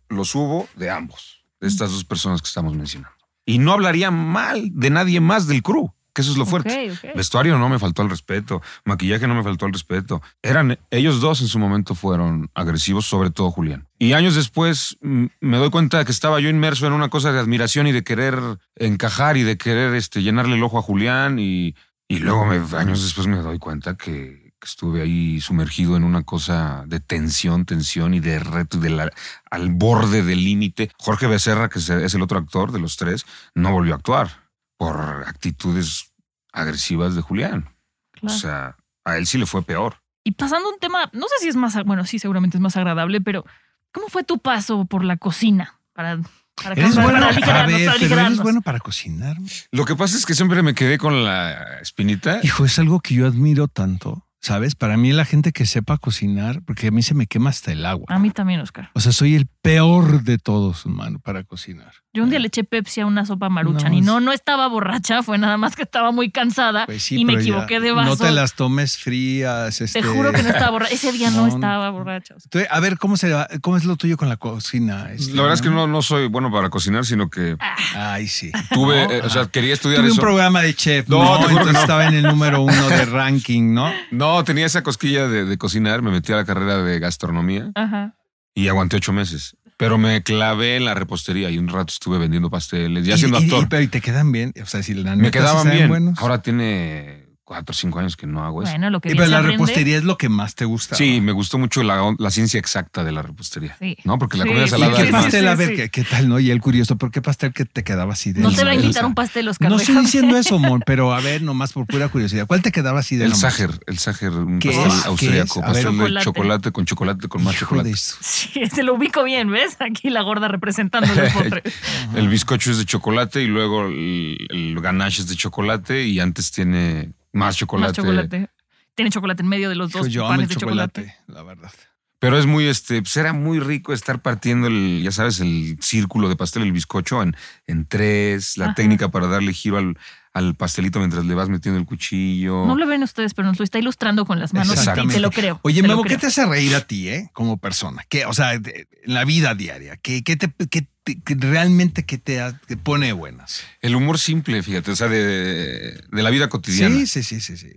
los 0.09 0.33
hubo 0.35 0.67
de 0.75 0.89
ambos, 0.89 1.43
de 1.59 1.67
estas 1.67 1.91
dos 1.91 2.03
personas 2.05 2.41
que 2.41 2.47
estamos 2.47 2.75
mencionando. 2.75 3.15
Y 3.45 3.59
no 3.59 3.73
hablaría 3.73 4.09
mal 4.09 4.69
de 4.73 4.89
nadie 4.89 5.19
más 5.19 5.45
del 5.47 5.61
crew, 5.61 5.93
que 6.15 6.21
eso 6.21 6.31
es 6.31 6.37
lo 6.37 6.45
fuerte. 6.45 6.69
Vestuario 7.13 7.57
no 7.59 7.67
me 7.69 7.77
faltó 7.77 8.01
al 8.01 8.09
respeto, 8.09 8.61
maquillaje 8.85 9.27
no 9.27 9.35
me 9.35 9.43
faltó 9.43 9.65
al 9.65 9.73
respeto. 9.73 10.21
Eran 10.41 10.79
ellos 10.89 11.19
dos 11.19 11.41
en 11.41 11.47
su 11.47 11.59
momento 11.59 11.93
fueron 11.93 12.49
agresivos, 12.55 13.05
sobre 13.05 13.29
todo 13.31 13.51
Julián. 13.51 13.87
Y 13.99 14.13
años 14.13 14.33
después 14.35 14.97
mm, 15.01 15.25
me 15.41 15.57
doy 15.57 15.69
cuenta 15.69 15.97
de 15.99 16.05
que 16.05 16.11
estaba 16.13 16.39
yo 16.39 16.49
inmerso 16.49 16.87
en 16.87 16.93
una 16.93 17.09
cosa 17.09 17.31
de 17.33 17.39
admiración 17.39 17.85
y 17.87 17.91
de 17.91 18.03
querer 18.05 18.39
encajar 18.77 19.35
y 19.37 19.43
de 19.43 19.57
querer 19.57 19.93
este, 19.93 20.23
llenarle 20.23 20.55
el 20.55 20.63
ojo 20.63 20.79
a 20.79 20.81
Julián 20.81 21.37
y, 21.37 21.75
y 22.07 22.19
luego 22.19 22.45
me- 22.45 22.77
años 22.77 23.03
después 23.03 23.27
me 23.27 23.37
doy 23.37 23.59
cuenta 23.59 23.95
que, 23.97 24.43
estuve 24.65 25.03
ahí 25.03 25.39
sumergido 25.41 25.95
en 25.95 26.03
una 26.03 26.23
cosa 26.23 26.85
de 26.87 26.99
tensión, 26.99 27.65
tensión 27.65 28.15
y 28.15 28.19
de 28.19 28.39
reto 28.39 28.77
y 28.77 28.79
de 28.79 28.89
la- 28.89 29.11
al 29.51 29.69
borde 29.69 30.23
del 30.23 30.43
límite. 30.43 30.89
Jorge 30.97 31.27
Becerra, 31.27 31.69
que 31.69 31.77
es 31.77 31.89
el 32.15 32.21
otro 32.23 32.39
actor 32.39 32.71
de 32.71 32.79
los 32.79 32.97
tres, 32.97 33.25
no 33.53 33.71
volvió 33.71 33.93
a 33.93 33.97
actuar 33.97 34.44
por 34.77 35.23
actitudes 35.27 36.13
agresivas 36.51 37.15
de 37.15 37.21
Julián. 37.21 37.69
Claro. 38.11 38.35
O 38.35 38.37
sea, 38.37 38.77
a 39.03 39.17
él 39.17 39.25
sí 39.25 39.37
le 39.37 39.45
fue 39.45 39.63
peor. 39.63 39.97
Y 40.23 40.31
pasando 40.31 40.69
a 40.69 40.73
un 40.73 40.79
tema, 40.79 41.09
no 41.13 41.27
sé 41.27 41.35
si 41.41 41.47
es 41.49 41.55
más, 41.55 41.81
bueno, 41.85 42.05
sí, 42.05 42.17
seguramente 42.17 42.57
es 42.57 42.61
más 42.61 42.75
agradable, 42.77 43.21
pero 43.21 43.45
¿cómo 43.91 44.07
fue 44.07 44.23
tu 44.23 44.39
paso 44.39 44.85
por 44.85 45.03
la 45.03 45.17
cocina? 45.17 45.79
Para, 45.93 46.19
para, 46.55 46.73
Eres 46.73 46.95
para 46.95 47.05
bueno, 47.05 47.25
a 47.25 47.31
ver, 47.31 47.41
para 47.41 47.65
pero 47.65 47.77
eres 47.77 47.89
aligerarnos. 47.89 48.39
bueno 48.39 48.61
para 48.61 48.79
cocinar. 48.79 49.37
Lo 49.71 49.85
que 49.85 49.95
pasa 49.95 50.17
es 50.17 50.25
que 50.25 50.33
siempre 50.33 50.63
me 50.63 50.73
quedé 50.73 50.97
con 50.97 51.23
la 51.23 51.79
espinita. 51.79 52.39
Hijo, 52.43 52.65
es 52.65 52.79
algo 52.79 53.01
que 53.01 53.13
yo 53.13 53.27
admiro 53.27 53.67
tanto, 53.67 54.24
¿sabes? 54.45 54.75
Para 54.75 54.95
mí 54.95 55.11
la 55.11 55.25
gente 55.25 55.51
que 55.51 55.65
sepa 55.65 55.97
cocinar, 55.97 56.61
porque 56.67 56.87
a 56.87 56.91
mí 56.91 57.01
se 57.01 57.15
me 57.15 57.25
quema 57.25 57.49
hasta 57.49 57.71
el 57.71 57.83
agua. 57.83 58.05
A 58.09 58.19
mí 58.19 58.29
también, 58.29 58.59
Oscar. 58.59 58.91
O 58.93 58.99
sea, 58.99 59.11
soy 59.11 59.33
el 59.33 59.47
peor 59.63 60.21
de 60.21 60.37
todos, 60.37 60.85
hermano, 60.85 61.17
para 61.19 61.43
cocinar. 61.43 61.91
Yo 62.13 62.23
un 62.23 62.29
día 62.29 62.37
le 62.39 62.47
eché 62.47 62.63
Pepsi 62.63 63.01
a 63.01 63.07
una 63.07 63.25
sopa 63.25 63.49
maruchan 63.49 63.91
No, 63.91 63.97
y 63.97 64.01
no, 64.01 64.19
no 64.21 64.31
estaba 64.31 64.67
borracha, 64.67 65.21
fue 65.23 65.37
nada 65.37 65.57
más 65.57 65.75
que 65.75 65.81
estaba 65.81 66.11
muy 66.13 66.29
cansada 66.31 66.85
Pues 66.85 67.03
sí, 67.03 67.17
y 67.19 67.25
me 67.25 67.33
equivoqué 67.33 67.79
de 67.81 67.91
vaso. 67.91 68.11
No 68.11 68.15
te 68.17 68.31
las 68.31 68.53
tomes 68.53 68.97
frías. 68.97 69.81
Este... 69.81 70.01
Te 70.01 70.07
juro 70.07 70.31
que 70.31 70.41
no 70.43 70.49
estaba 70.49 70.69
borracha. 70.71 70.93
Ese 70.93 71.11
día 71.11 71.29
no, 71.31 71.41
No, 71.41 71.47
estaba 71.47 71.89
borracha. 71.89 72.35
A 72.69 72.79
ver, 72.79 72.97
¿cómo, 72.99 73.17
se, 73.17 73.31
va- 73.33 73.47
¿cómo 73.61 73.75
es 73.77 73.83
lo 73.83 73.95
tuyo 73.97 74.15
con 74.15 74.29
la 74.29 74.37
cocina? 74.37 75.11
este, 75.11 75.33
La 75.33 75.41
verdad 75.41 75.55
es 75.55 75.61
que 75.61 75.69
no, 75.71 75.87
no 75.87 76.01
soy 76.03 76.27
bueno 76.27 76.51
para 76.51 76.69
cocinar, 76.69 77.03
sino 77.05 77.29
que 77.29 77.57
Ay, 77.95 78.27
sí. 78.27 78.51
tuve, 78.71 79.07
No, 79.07 79.11
eh, 79.11 79.21
o 79.23 79.29
sea, 79.29 79.47
quería 79.47 79.73
estudiar 79.73 79.97
Tuve 80.01 80.07
un 80.09 80.13
eso. 80.13 80.21
programa 80.21 80.61
de 80.61 80.73
chef, 80.75 81.09
No, 81.09 81.17
¿no? 81.23 81.37
te 81.39 81.43
juro 81.45 81.47
que 81.47 81.51
Entonces 81.69 81.73
no. 81.73 81.79
estaba 81.81 82.05
en 82.07 82.13
el 82.13 82.23
número 82.23 82.61
uno 82.61 82.87
de 82.89 83.05
ranking, 83.05 83.73
¿no? 83.73 83.91
No, 84.11 84.34
tenía 84.43 84.65
esa 84.65 84.83
cosquilla 84.83 85.27
de, 85.27 85.45
de 85.45 85.57
cocinar, 85.57 86.01
me 86.01 86.11
metí 86.11 86.33
a 86.33 86.37
la 86.37 86.45
carrera 86.45 86.77
de 86.83 86.99
gastronomía 86.99 87.71
Ajá. 87.75 88.15
y 88.53 88.67
aguanté 88.67 88.97
ocho 88.97 89.13
meses. 89.13 89.55
Pero 89.77 89.97
me 89.97 90.23
clavé 90.23 90.77
en 90.77 90.85
la 90.85 90.93
repostería 90.93 91.49
y 91.49 91.57
un 91.57 91.67
rato 91.67 91.91
estuve 91.91 92.17
vendiendo 92.17 92.49
pasteles, 92.49 93.05
ya 93.05 93.15
Y- 93.15 93.17
siendo 93.17 93.39
y- 93.39 93.41
y- 93.41 93.45
actor. 93.45 93.67
pero 93.69 93.81
y 93.83 93.87
te 93.87 93.99
quedan 94.01 94.31
bien. 94.31 94.53
O 94.61 94.65
sea, 94.65 94.81
si 94.83 94.93
la 94.93 95.11
me 95.15 95.23
neta 95.23 95.27
sí 95.27 95.31
quedaban 95.31 95.63
saben 95.63 95.77
bien. 95.77 95.89
buenos. 95.89 96.19
Ahora 96.19 96.41
tiene 96.41 97.24
cuatro 97.45 97.71
o 97.71 97.75
cinco 97.75 97.99
años 97.99 98.17
que 98.17 98.25
no 98.25 98.43
hago 98.43 98.63
eso. 98.63 98.71
Bueno, 98.71 98.89
lo 98.89 98.99
que 98.99 99.09
Y 99.09 99.11
pero 99.15 99.27
la 99.27 99.37
aprende. 99.37 99.51
repostería 99.53 99.97
es 99.97 100.03
lo 100.03 100.17
que 100.17 100.29
más 100.29 100.55
te 100.55 100.65
gusta. 100.65 100.95
Sí, 100.95 101.19
¿no? 101.19 101.25
me 101.27 101.31
gustó 101.31 101.59
mucho 101.59 101.83
la, 101.83 102.15
la 102.17 102.31
ciencia 102.31 102.59
exacta 102.59 103.03
de 103.03 103.11
la 103.11 103.21
repostería. 103.21 103.77
Sí. 103.79 103.95
¿No? 104.03 104.17
Porque 104.17 104.37
la 104.37 104.43
Sí, 104.45 104.49
comida 104.49 104.63
sí, 104.63 104.67
¿Y 104.67 104.71
salada 104.71 104.95
qué 104.95 105.01
es 105.01 105.07
sí, 105.07 105.11
más- 105.13 105.23
pastel? 105.25 105.47
a 105.47 105.51
sí, 105.51 105.57
ver. 105.59 105.75
¿qué, 105.75 105.89
qué 105.89 106.03
tal, 106.03 106.27
no? 106.27 106.39
Y 106.39 106.49
el 106.49 106.59
curioso, 106.59 106.97
¿por 106.97 107.11
qué 107.11 107.21
pastel 107.21 107.53
que 107.53 107.65
te 107.65 107.83
quedaba 107.83 108.13
así 108.13 108.33
de 108.33 108.41
No 108.41 108.51
te 108.51 108.63
va 108.63 108.71
a 108.71 108.73
el- 108.73 108.81
invitar 108.81 109.05
un 109.05 109.13
pastel, 109.13 109.47
Oscar. 109.47 109.69
No 109.69 109.77
estoy 109.77 109.95
diciendo 109.97 110.35
eso, 110.37 110.57
Mon, 110.59 110.81
pero 110.85 111.13
a 111.13 111.21
ver, 111.21 111.43
nomás 111.43 111.71
por 111.71 111.85
pura 111.85 112.09
curiosidad. 112.09 112.47
¿Cuál 112.47 112.63
te 112.63 112.71
quedaba 112.71 112.99
así 113.01 113.15
de 113.15 113.25
El 113.25 113.29
la 113.29 113.35
Sacher, 113.35 113.69
el 113.85 113.99
Sacher, 113.99 114.31
un 114.31 114.57
¿Qué 114.59 114.69
pastel 114.71 114.87
es? 114.91 115.01
¿Qué 115.03 115.07
austriaco, 115.09 115.59
es? 115.59 115.65
A 115.65 115.71
ver. 115.71 115.83
pastel 115.85 115.91
de 115.91 115.97
Chocolate. 115.97 116.23
chocolate 116.25 116.71
con 116.71 116.85
chocolate 116.85 117.27
con 117.27 117.43
más 117.43 117.53
Hijo 117.53 117.65
chocolate. 117.65 117.93
Sí, 117.95 118.61
se 118.73 118.81
lo 118.81 118.95
ubico 118.95 119.23
bien, 119.23 119.51
¿ves? 119.51 119.77
Aquí 119.79 120.09
la 120.09 120.21
gorda 120.23 120.47
representando 120.47 121.13
postres. 121.13 121.73
El 122.15 122.27
bizcocho 122.27 122.71
es 122.71 122.79
de 122.79 122.85
chocolate 122.85 123.43
y 123.43 123.47
luego 123.47 123.85
el, 123.85 124.37
el 124.49 124.79
ganache 124.81 125.21
es 125.21 125.27
de 125.27 125.35
chocolate 125.35 126.07
y 126.07 126.19
antes 126.19 126.51
tiene 126.51 127.11
más 127.35 127.55
chocolate. 127.57 127.89
Más 127.89 127.95
chocolate. 127.95 128.49
Tiene 128.95 129.11
chocolate 129.11 129.43
en 129.43 129.49
medio 129.49 129.69
de 129.69 129.75
los 129.75 129.89
Hijo, 129.91 129.99
dos 129.99 130.09
yo 130.09 130.21
amo 130.25 130.29
panes 130.35 130.43
el 130.49 130.49
de 130.55 130.59
chocolate, 130.61 131.01
chocolate. 131.01 131.23
la 131.27 131.43
verdad. 131.43 131.71
Pero 132.17 132.39
es 132.39 132.45
muy, 132.45 132.65
este, 132.65 133.01
pues 133.01 133.15
era 133.17 133.33
muy 133.33 133.59
rico 133.59 133.91
estar 133.93 134.21
partiendo 134.21 134.67
el, 134.67 135.01
ya 135.03 135.11
sabes, 135.11 135.41
el 135.41 135.77
círculo 135.81 136.29
de 136.29 136.35
pastel, 136.37 136.63
el 136.63 136.71
bizcocho 136.71 137.21
en, 137.21 137.35
en 137.67 137.85
tres, 137.85 138.57
la 138.57 138.67
Ajá. 138.67 138.75
técnica 138.75 139.09
para 139.11 139.27
darle 139.27 139.51
giro 139.53 139.77
al, 139.77 139.97
al 140.33 140.55
pastelito 140.55 140.99
mientras 140.99 141.25
le 141.25 141.35
vas 141.35 141.49
metiendo 141.49 141.77
el 141.79 141.85
cuchillo. 141.85 142.65
No 142.65 142.77
lo 142.77 142.87
ven 142.87 143.03
ustedes, 143.03 143.33
pero 143.33 143.47
nos 143.49 143.59
lo 143.59 143.63
está 143.65 143.79
ilustrando 143.79 144.25
con 144.25 144.39
las 144.39 144.53
manos 144.53 144.81
y 144.81 145.07
te- 145.07 145.19
lo 145.19 145.29
creo. 145.29 145.59
Oye, 145.63 145.81
Memo, 145.83 146.03
¿qué 146.03 146.17
te 146.17 146.27
hace 146.27 146.45
reír 146.45 146.73
a 146.73 146.81
ti, 146.87 147.09
eh? 147.09 147.29
Como 147.33 147.57
persona. 147.57 148.03
¿Qué, 148.09 148.25
o 148.25 148.33
sea, 148.33 148.57
de- 148.57 148.87
en 149.03 149.13
la 149.13 149.25
vida 149.25 149.53
diaria. 149.53 149.97
¿Qué, 149.97 150.23
qué 150.23 150.37
te, 150.37 150.51
qué 150.71 150.87
te- 151.05 151.35
realmente 151.35 152.03
qué 152.03 152.17
te, 152.17 152.41
te 152.67 152.75
pone 152.75 153.13
buenas? 153.13 153.63
El 153.81 153.95
humor 153.95 154.19
simple, 154.19 154.61
fíjate, 154.61 154.91
o 154.91 154.95
sea, 154.95 155.07
de, 155.07 155.93
de 156.11 156.23
la 156.23 156.29
vida 156.29 156.49
cotidiana. 156.49 156.93
Sí, 156.95 157.07
sí, 157.07 157.23
sí, 157.23 157.39
sí, 157.39 157.55
sí. 157.57 157.71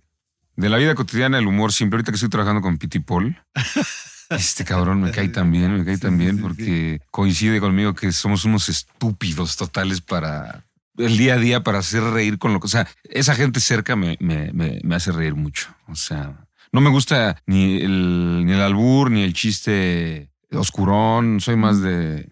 De 0.56 0.68
la 0.68 0.78
vida 0.78 0.96
cotidiana, 0.96 1.38
el 1.38 1.46
humor 1.46 1.72
simple. 1.72 1.98
Ahorita 1.98 2.10
que 2.10 2.16
estoy 2.16 2.30
trabajando 2.30 2.60
con 2.62 2.78
Piti 2.78 2.98
Paul, 2.98 3.40
este 4.30 4.64
cabrón 4.64 5.00
me 5.02 5.12
cae 5.12 5.28
tan 5.28 5.52
bien, 5.52 5.72
me 5.78 5.84
cae 5.84 5.98
tan 5.98 6.18
bien 6.18 6.40
porque 6.40 7.00
coincide 7.12 7.60
conmigo 7.60 7.94
que 7.94 8.10
somos 8.10 8.44
unos 8.44 8.68
estúpidos 8.68 9.56
totales 9.56 10.00
para 10.00 10.64
el 10.96 11.16
día 11.16 11.34
a 11.34 11.38
día, 11.38 11.62
para 11.62 11.78
hacer 11.78 12.02
reír 12.02 12.38
con 12.38 12.52
lo 12.52 12.58
que. 12.60 12.66
O 12.66 12.70
sea, 12.70 12.88
esa 13.04 13.36
gente 13.36 13.60
cerca 13.60 13.94
me, 13.94 14.16
me, 14.20 14.52
me, 14.52 14.80
me 14.82 14.94
hace 14.96 15.12
reír 15.12 15.36
mucho. 15.36 15.68
O 15.86 15.94
sea, 15.94 16.44
no 16.72 16.80
me 16.80 16.90
gusta 16.90 17.40
ni 17.46 17.76
el, 17.80 18.44
ni 18.44 18.52
el 18.52 18.60
albur, 18.60 19.10
ni 19.12 19.22
el 19.22 19.34
chiste 19.34 20.28
oscurón. 20.50 21.40
Soy 21.40 21.54
más 21.54 21.80
de, 21.80 22.28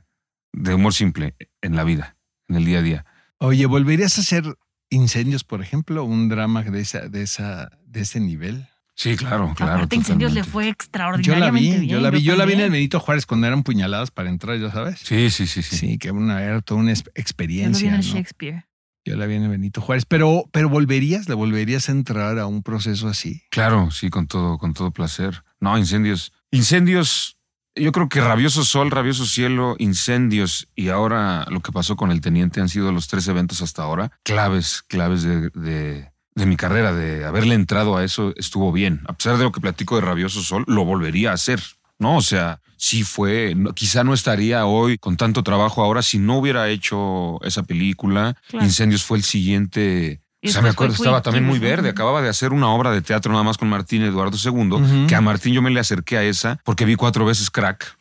de 0.57 0.75
humor 0.75 0.93
simple 0.93 1.37
en 1.63 1.77
la 1.77 1.85
vida, 1.85 2.17
en 2.49 2.57
el 2.57 2.65
día 2.65 2.79
a 2.79 2.83
día. 2.83 3.05
Oye, 3.39 3.67
¿volverías 3.67 4.19
a 4.19 4.23
hacer 4.23 4.45
incendios, 4.91 5.45
por 5.45 5.61
ejemplo? 5.63 6.05
Un 6.05 6.29
drama 6.29 6.63
de, 6.63 6.81
esa, 6.81 7.09
de, 7.09 7.23
esa, 7.23 7.71
de 7.87 8.01
ese 8.01 8.19
nivel. 8.21 8.67
Sí, 8.95 9.15
claro, 9.17 9.53
claro. 9.55 9.75
Aparte, 9.75 9.97
Incendios 9.97 10.33
le 10.33 10.43
fue 10.43 10.65
Yo 10.65 10.69
la 10.69 10.73
extraordinariamente 10.73 11.61
vi, 11.81 11.81
bien. 11.81 11.89
yo 11.91 12.01
la 12.01 12.11
vi, 12.11 12.23
yo 12.23 12.35
la 12.35 12.47
vi 12.47 12.55
en 12.55 12.61
el. 12.61 12.71
Benito 12.71 12.99
Juárez 12.99 13.27
cuando 13.27 13.47
eran 13.47 13.63
puñaladas 13.63 14.11
para 14.11 14.31
entrar, 14.31 14.59
ya 14.59 14.73
sabes. 14.73 15.01
Sí, 15.01 15.29
sí, 15.31 15.47
sí, 15.47 15.63
sí. 15.63 15.77
Sí, 15.77 15.99
que 15.99 16.11
una, 16.11 16.43
era 16.43 16.63
toda 16.63 16.81
una 16.81 16.93
ex- 16.93 17.01
Yo 17.05 17.11
lo 17.11 17.13
vi 17.15 17.21
experiencia. 17.21 17.95
en. 17.95 18.01
Shakespeare. 18.01 18.65
Yo 19.05 19.17
la 19.17 19.27
vi 19.27 19.35
en 19.35 19.43
el 19.43 19.51
Benito 19.51 19.83
Juárez. 19.83 20.07
Pero, 20.07 20.49
pero 20.51 20.71
volverías, 20.71 21.29
le 21.29 21.35
volverías 21.35 21.91
a 21.91 21.93
entrar 21.93 22.39
a 22.39 22.47
un 22.47 22.63
proceso 22.63 23.07
así. 23.07 23.43
Claro, 23.51 23.91
sí, 23.91 24.09
con 24.09 24.27
todo, 24.29 24.57
con 24.57 24.73
todo 24.73 24.91
placer. 24.93 25.45
No, 25.61 25.77
incendios. 25.77 26.33
Incendios, 26.51 27.36
yo 27.77 27.93
creo 27.93 28.09
que 28.09 28.21
Rabioso 28.21 28.65
Sol, 28.65 28.91
Rabioso 28.91 29.27
Cielo, 29.27 29.77
Incendios 29.79 30.69
y 30.75 30.89
ahora 30.89 31.47
lo 31.51 31.61
que 31.61 31.73
pasó 31.73 31.97
con 31.97 32.11
el 32.11 32.21
teniente 32.21 32.61
han 32.61 32.69
sido 32.69 32.91
los 32.93 33.09
tres 33.09 33.29
eventos 33.29 33.63
hasta 33.63 33.83
ahora 33.83 34.11
claves, 34.23 34.83
claves 34.89 35.23
de, 35.23 35.51
de, 35.51 36.11
de 36.35 36.47
mi 36.47 36.57
carrera, 36.57 36.93
de 36.93 37.25
haberle 37.25 37.55
entrado 37.55 37.97
a 37.97 38.05
eso, 38.05 38.33
estuvo 38.37 38.73
bien. 38.73 39.03
A 39.07 39.13
pesar 39.13 39.37
de 39.39 39.45
lo 39.45 39.53
que 39.53 39.61
platico 39.61 39.97
de 39.97 40.03
Rabioso 40.03 40.43
Sol, 40.43 40.65
lo 40.67 40.85
volvería 40.85 41.31
a 41.31 41.35
hacer. 41.35 41.61
¿no? 41.99 42.17
O 42.19 42.23
sea, 42.23 42.61
sí 42.77 43.05
fue, 43.05 43.55
no- 43.57 43.73
quizá 43.73 44.05
no 44.05 44.13
estaría 44.13 44.67
hoy 44.67 44.99
con 44.99 45.17
tanto 45.17 45.43
trabajo 45.43 45.83
ahora 45.83 46.03
si 46.03 46.19
no 46.19 46.37
hubiera 46.39 46.69
hecho 46.69 47.43
esa 47.43 47.63
película. 47.63 48.37
Claro. 48.51 48.67
Incendios 48.67 49.03
fue 49.03 49.17
el 49.19 49.25
siguiente. 49.25 50.21
Y 50.47 50.51
O 50.51 50.53
sea, 50.53 50.63
me 50.63 50.69
acuerdo, 50.71 50.95
estaba 50.95 51.23
también 51.23 51.45
muy 51.45 51.59
verde. 51.59 51.89
Acababa 51.89 52.23
de 52.23 52.29
hacer 52.29 52.53
una 52.53 52.69
obra 52.69 52.91
de 52.91 53.03
teatro 53.03 53.33
nada 53.33 53.45
más 53.45 53.59
con 53.59 53.69
Martín 53.69 54.03
Eduardo 54.03 54.37
II, 54.43 55.07
que 55.07 55.15
a 55.15 55.21
Martín 55.21 55.55
yo 55.55 55.63
me 55.63 55.71
le 55.71 55.81
acerqué 55.81 56.19
a 56.19 56.23
esa 56.23 56.59
porque 56.65 56.85
vi 56.85 56.97
cuatro 56.97 57.25
veces 57.25 57.51
Crack, 57.51 57.97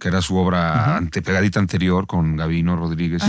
que 0.00 0.08
era 0.08 0.22
su 0.22 0.36
obra 0.36 0.96
ante, 0.96 1.22
pegadita 1.22 1.58
anterior 1.60 2.06
con 2.06 2.36
Gavino 2.36 2.76
Rodríguez 2.76 3.22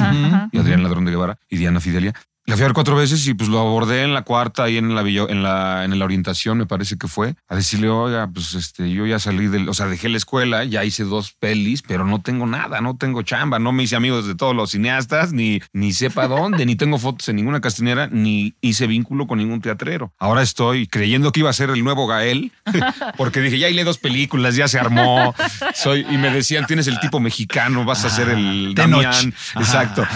y 0.52 0.58
Adrián 0.58 0.84
Ladrón 0.84 1.06
de 1.06 1.12
Guevara 1.12 1.38
y 1.50 1.58
Diana 1.58 1.80
Fidelia. 1.80 2.13
La 2.48 2.56
fui 2.56 2.64
a 2.64 2.68
ver 2.68 2.74
cuatro 2.74 2.96
veces 2.96 3.28
y 3.28 3.34
pues 3.34 3.50
lo 3.50 3.60
abordé 3.60 4.04
en 4.04 4.14
la 4.14 4.22
cuarta 4.22 4.64
ahí 4.64 4.78
en 4.78 4.96
la, 4.96 5.02
en 5.02 5.44
la, 5.44 5.84
en 5.84 6.00
la 6.00 6.06
orientación, 6.06 6.58
me 6.58 6.66
parece 6.66 6.98
que 6.98 7.10
fue, 7.10 7.36
a 7.50 7.58
decirle, 7.58 7.90
oiga, 7.90 8.26
pues 8.34 8.54
este, 8.54 8.90
yo 8.90 9.06
ya 9.06 9.20
salí 9.20 9.48
del, 9.48 9.68
o 9.68 9.74
sea, 9.74 9.88
dejé 9.88 10.08
la 10.08 10.16
escuela, 10.16 10.64
ya 10.64 10.86
hice 10.86 11.04
dos 11.04 11.34
pelis, 11.34 11.82
pero 11.82 12.06
no 12.06 12.22
tengo 12.22 12.48
nada, 12.48 12.80
no 12.80 12.96
tengo 12.96 13.22
chamba, 13.22 13.60
no 13.60 13.74
me 13.74 13.84
hice 13.84 13.98
amigos 13.98 14.28
de 14.28 14.36
todos 14.36 14.56
los 14.56 14.72
cineastas, 14.72 15.34
ni, 15.34 15.62
ni 15.74 15.92
sepa 15.92 16.30
dónde, 16.30 16.66
ni 16.66 16.78
tengo 16.78 16.98
fotos 16.98 17.28
en 17.28 17.36
ninguna 17.36 17.60
castinera, 17.60 18.08
ni 18.08 18.56
hice 18.62 18.88
vínculo 18.88 19.28
con 19.28 19.40
ningún 19.40 19.60
teatrero. 19.60 20.14
Ahora 20.18 20.42
estoy 20.42 20.88
creyendo 20.88 21.34
que 21.34 21.42
iba 21.42 21.50
a 21.50 21.54
ser 21.54 21.70
el 21.72 21.84
nuevo 21.84 22.08
Gael, 22.08 22.54
porque 23.18 23.42
dije, 23.42 23.60
ya 23.60 23.68
hice 23.68 23.84
dos 23.84 23.98
películas, 23.98 24.56
ya 24.56 24.70
se 24.70 24.80
armó, 24.80 25.36
soy, 25.76 26.06
y 26.10 26.18
me 26.18 26.32
decían, 26.32 26.66
tienes 26.66 26.88
el 26.88 26.98
tipo 27.02 27.20
mexicano, 27.20 27.84
vas 27.84 28.06
a 28.06 28.10
ser 28.10 28.30
el. 28.30 28.74
Damián, 28.74 29.34
exacto. 29.58 30.08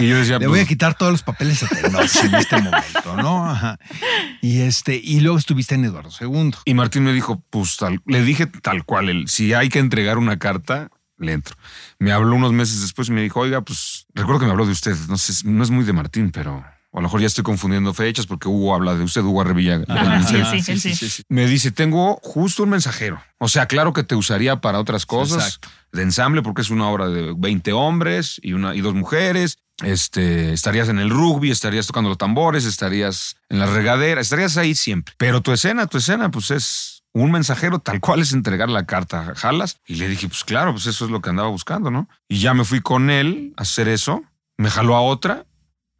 Y 0.00 0.08
yo 0.08 0.16
decía, 0.16 0.40
Le 0.40 0.48
voy 0.48 0.58
a 0.58 0.62
pues, 0.62 0.68
quitar 0.68 0.94
todos 0.94 1.12
los 1.12 1.22
papeles 1.22 1.67
en 1.72 2.34
este 2.34 2.56
momento, 2.60 3.16
¿no? 3.16 3.44
Ajá. 3.50 3.78
Y 4.40 4.60
este, 4.62 4.96
y 5.02 5.20
luego 5.20 5.38
estuviste 5.38 5.74
en 5.74 5.84
Eduardo 5.84 6.10
II. 6.20 6.52
Y 6.64 6.74
Martín 6.74 7.04
me 7.04 7.12
dijo, 7.12 7.42
pues 7.50 7.76
tal, 7.76 8.00
le 8.06 8.22
dije 8.22 8.46
tal 8.46 8.84
cual, 8.84 9.08
el, 9.08 9.28
si 9.28 9.52
hay 9.54 9.68
que 9.68 9.78
entregar 9.78 10.18
una 10.18 10.38
carta, 10.38 10.90
le 11.18 11.32
entro. 11.32 11.56
Me 11.98 12.12
habló 12.12 12.36
unos 12.36 12.52
meses 12.52 12.80
después 12.80 13.08
y 13.08 13.12
me 13.12 13.22
dijo, 13.22 13.40
oiga, 13.40 13.60
pues 13.62 14.06
recuerdo 14.14 14.40
que 14.40 14.46
me 14.46 14.52
habló 14.52 14.66
de 14.66 14.72
usted, 14.72 14.96
no 15.08 15.18
sé, 15.18 15.32
no 15.48 15.62
es 15.64 15.70
muy 15.70 15.84
de 15.84 15.92
Martín, 15.92 16.30
pero 16.30 16.64
a 16.92 16.96
lo 16.96 17.02
mejor 17.02 17.20
ya 17.20 17.26
estoy 17.26 17.44
confundiendo 17.44 17.92
fechas 17.92 18.26
porque 18.26 18.48
Hugo 18.48 18.74
habla 18.74 18.94
de 18.94 19.04
usted, 19.04 19.22
Hugo 19.22 19.40
Arrevilla. 19.40 19.82
Ajá, 19.88 20.16
el- 20.16 20.62
sí, 20.62 20.78
sí, 20.78 20.92
sí. 20.94 21.22
Me 21.28 21.46
dice, 21.46 21.70
tengo 21.70 22.18
justo 22.22 22.62
un 22.62 22.70
mensajero. 22.70 23.20
O 23.38 23.48
sea, 23.48 23.66
claro 23.66 23.92
que 23.92 24.04
te 24.04 24.14
usaría 24.14 24.60
para 24.60 24.78
otras 24.80 25.06
cosas 25.06 25.44
Exacto. 25.56 25.68
de 25.92 26.02
ensamble 26.02 26.42
porque 26.42 26.62
es 26.62 26.70
una 26.70 26.88
obra 26.88 27.08
de 27.08 27.34
20 27.36 27.72
hombres 27.72 28.40
y, 28.42 28.52
una, 28.54 28.74
y 28.74 28.80
dos 28.80 28.94
mujeres. 28.94 29.58
Este, 29.84 30.52
estarías 30.52 30.88
en 30.88 30.98
el 30.98 31.10
rugby, 31.10 31.50
estarías 31.50 31.86
tocando 31.86 32.08
los 32.08 32.18
tambores, 32.18 32.64
estarías 32.64 33.36
en 33.48 33.60
la 33.60 33.66
regadera, 33.66 34.20
estarías 34.20 34.56
ahí 34.56 34.74
siempre. 34.74 35.14
Pero 35.18 35.40
tu 35.40 35.52
escena, 35.52 35.86
tu 35.86 35.98
escena, 35.98 36.30
pues 36.30 36.50
es 36.50 37.04
un 37.12 37.30
mensajero 37.30 37.78
tal 37.78 38.00
cual 38.00 38.20
es 38.20 38.32
entregar 38.32 38.68
la 38.68 38.86
carta. 38.86 39.34
¿Jalas? 39.36 39.80
Y 39.86 39.96
le 39.96 40.08
dije, 40.08 40.28
pues 40.28 40.44
claro, 40.44 40.72
pues 40.72 40.86
eso 40.86 41.04
es 41.04 41.10
lo 41.10 41.20
que 41.20 41.30
andaba 41.30 41.48
buscando, 41.48 41.90
¿no? 41.90 42.08
Y 42.28 42.38
ya 42.40 42.54
me 42.54 42.64
fui 42.64 42.80
con 42.80 43.10
él 43.10 43.54
a 43.56 43.62
hacer 43.62 43.88
eso, 43.88 44.24
me 44.56 44.70
jaló 44.70 44.96
a 44.96 45.00
otra 45.00 45.46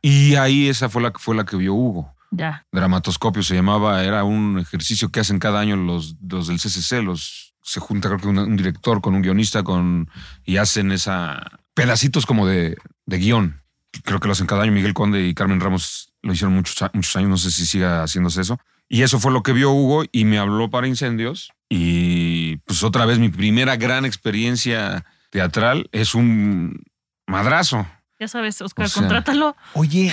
y 0.03 0.35
ahí 0.35 0.69
esa 0.69 0.89
fue 0.89 1.03
la 1.03 1.13
que 1.13 1.19
fue 1.19 1.35
la 1.35 1.45
que 1.45 1.57
vio 1.57 1.75
Hugo 1.75 2.15
Ya. 2.31 2.67
dramatoscopio 2.73 3.43
se 3.43 3.55
llamaba, 3.55 4.05
era 4.05 4.25
un 4.25 4.59
ejercicio 4.59 5.11
que 5.11 5.21
hacen 5.21 5.39
cada 5.39 5.61
año 5.61 5.77
los, 5.77 6.17
los 6.29 6.47
del 6.49 6.59
CCC, 6.59 7.03
los 7.03 7.55
se 7.63 7.81
junta 7.81 8.09
creo 8.09 8.21
que 8.21 8.29
un, 8.29 8.39
un 8.39 8.57
director 8.57 9.01
con 9.01 9.15
un 9.15 9.23
guionista 9.23 9.63
con 9.63 10.09
y 10.45 10.57
hacen 10.57 10.91
esa 10.91 11.61
pedacitos 11.75 12.27
como 12.27 12.47
de, 12.47 12.77
de 13.07 13.19
guion. 13.19 13.63
Creo 14.05 14.21
que 14.21 14.29
lo 14.29 14.33
hacen 14.33 14.47
cada 14.47 14.63
año. 14.63 14.73
Miguel 14.73 14.95
Conde 14.95 15.27
y 15.27 15.35
Carmen 15.35 15.61
Ramos 15.61 16.13
lo 16.23 16.33
hicieron 16.33 16.55
muchos, 16.55 16.91
muchos 16.93 17.17
años, 17.17 17.31
no 17.31 17.37
sé 17.37 17.51
si 17.51 17.67
siga 17.67 18.03
haciéndose 18.03 18.41
eso. 18.41 18.59
Y 18.89 19.03
eso 19.03 19.21
fue 19.21 19.33
lo 19.33 19.43
que 19.43 19.53
vio 19.53 19.71
Hugo 19.71 20.05
y 20.11 20.25
me 20.25 20.39
habló 20.39 20.71
para 20.71 20.89
Incendios. 20.89 21.53
Y 21.69 22.57
pues 22.59 22.83
otra 22.83 23.05
vez 23.05 23.19
mi 23.19 23.29
primera 23.29 23.77
gran 23.77 24.05
experiencia 24.05 25.05
teatral 25.31 25.89
es 25.93 26.15
un 26.15 26.85
madrazo. 27.27 27.87
Ya 28.21 28.27
sabes, 28.27 28.61
Oscar, 28.63 28.87
O 28.87 28.89
sea, 28.89 29.03
contrátalo. 29.03 29.57
Oye, 29.75 30.13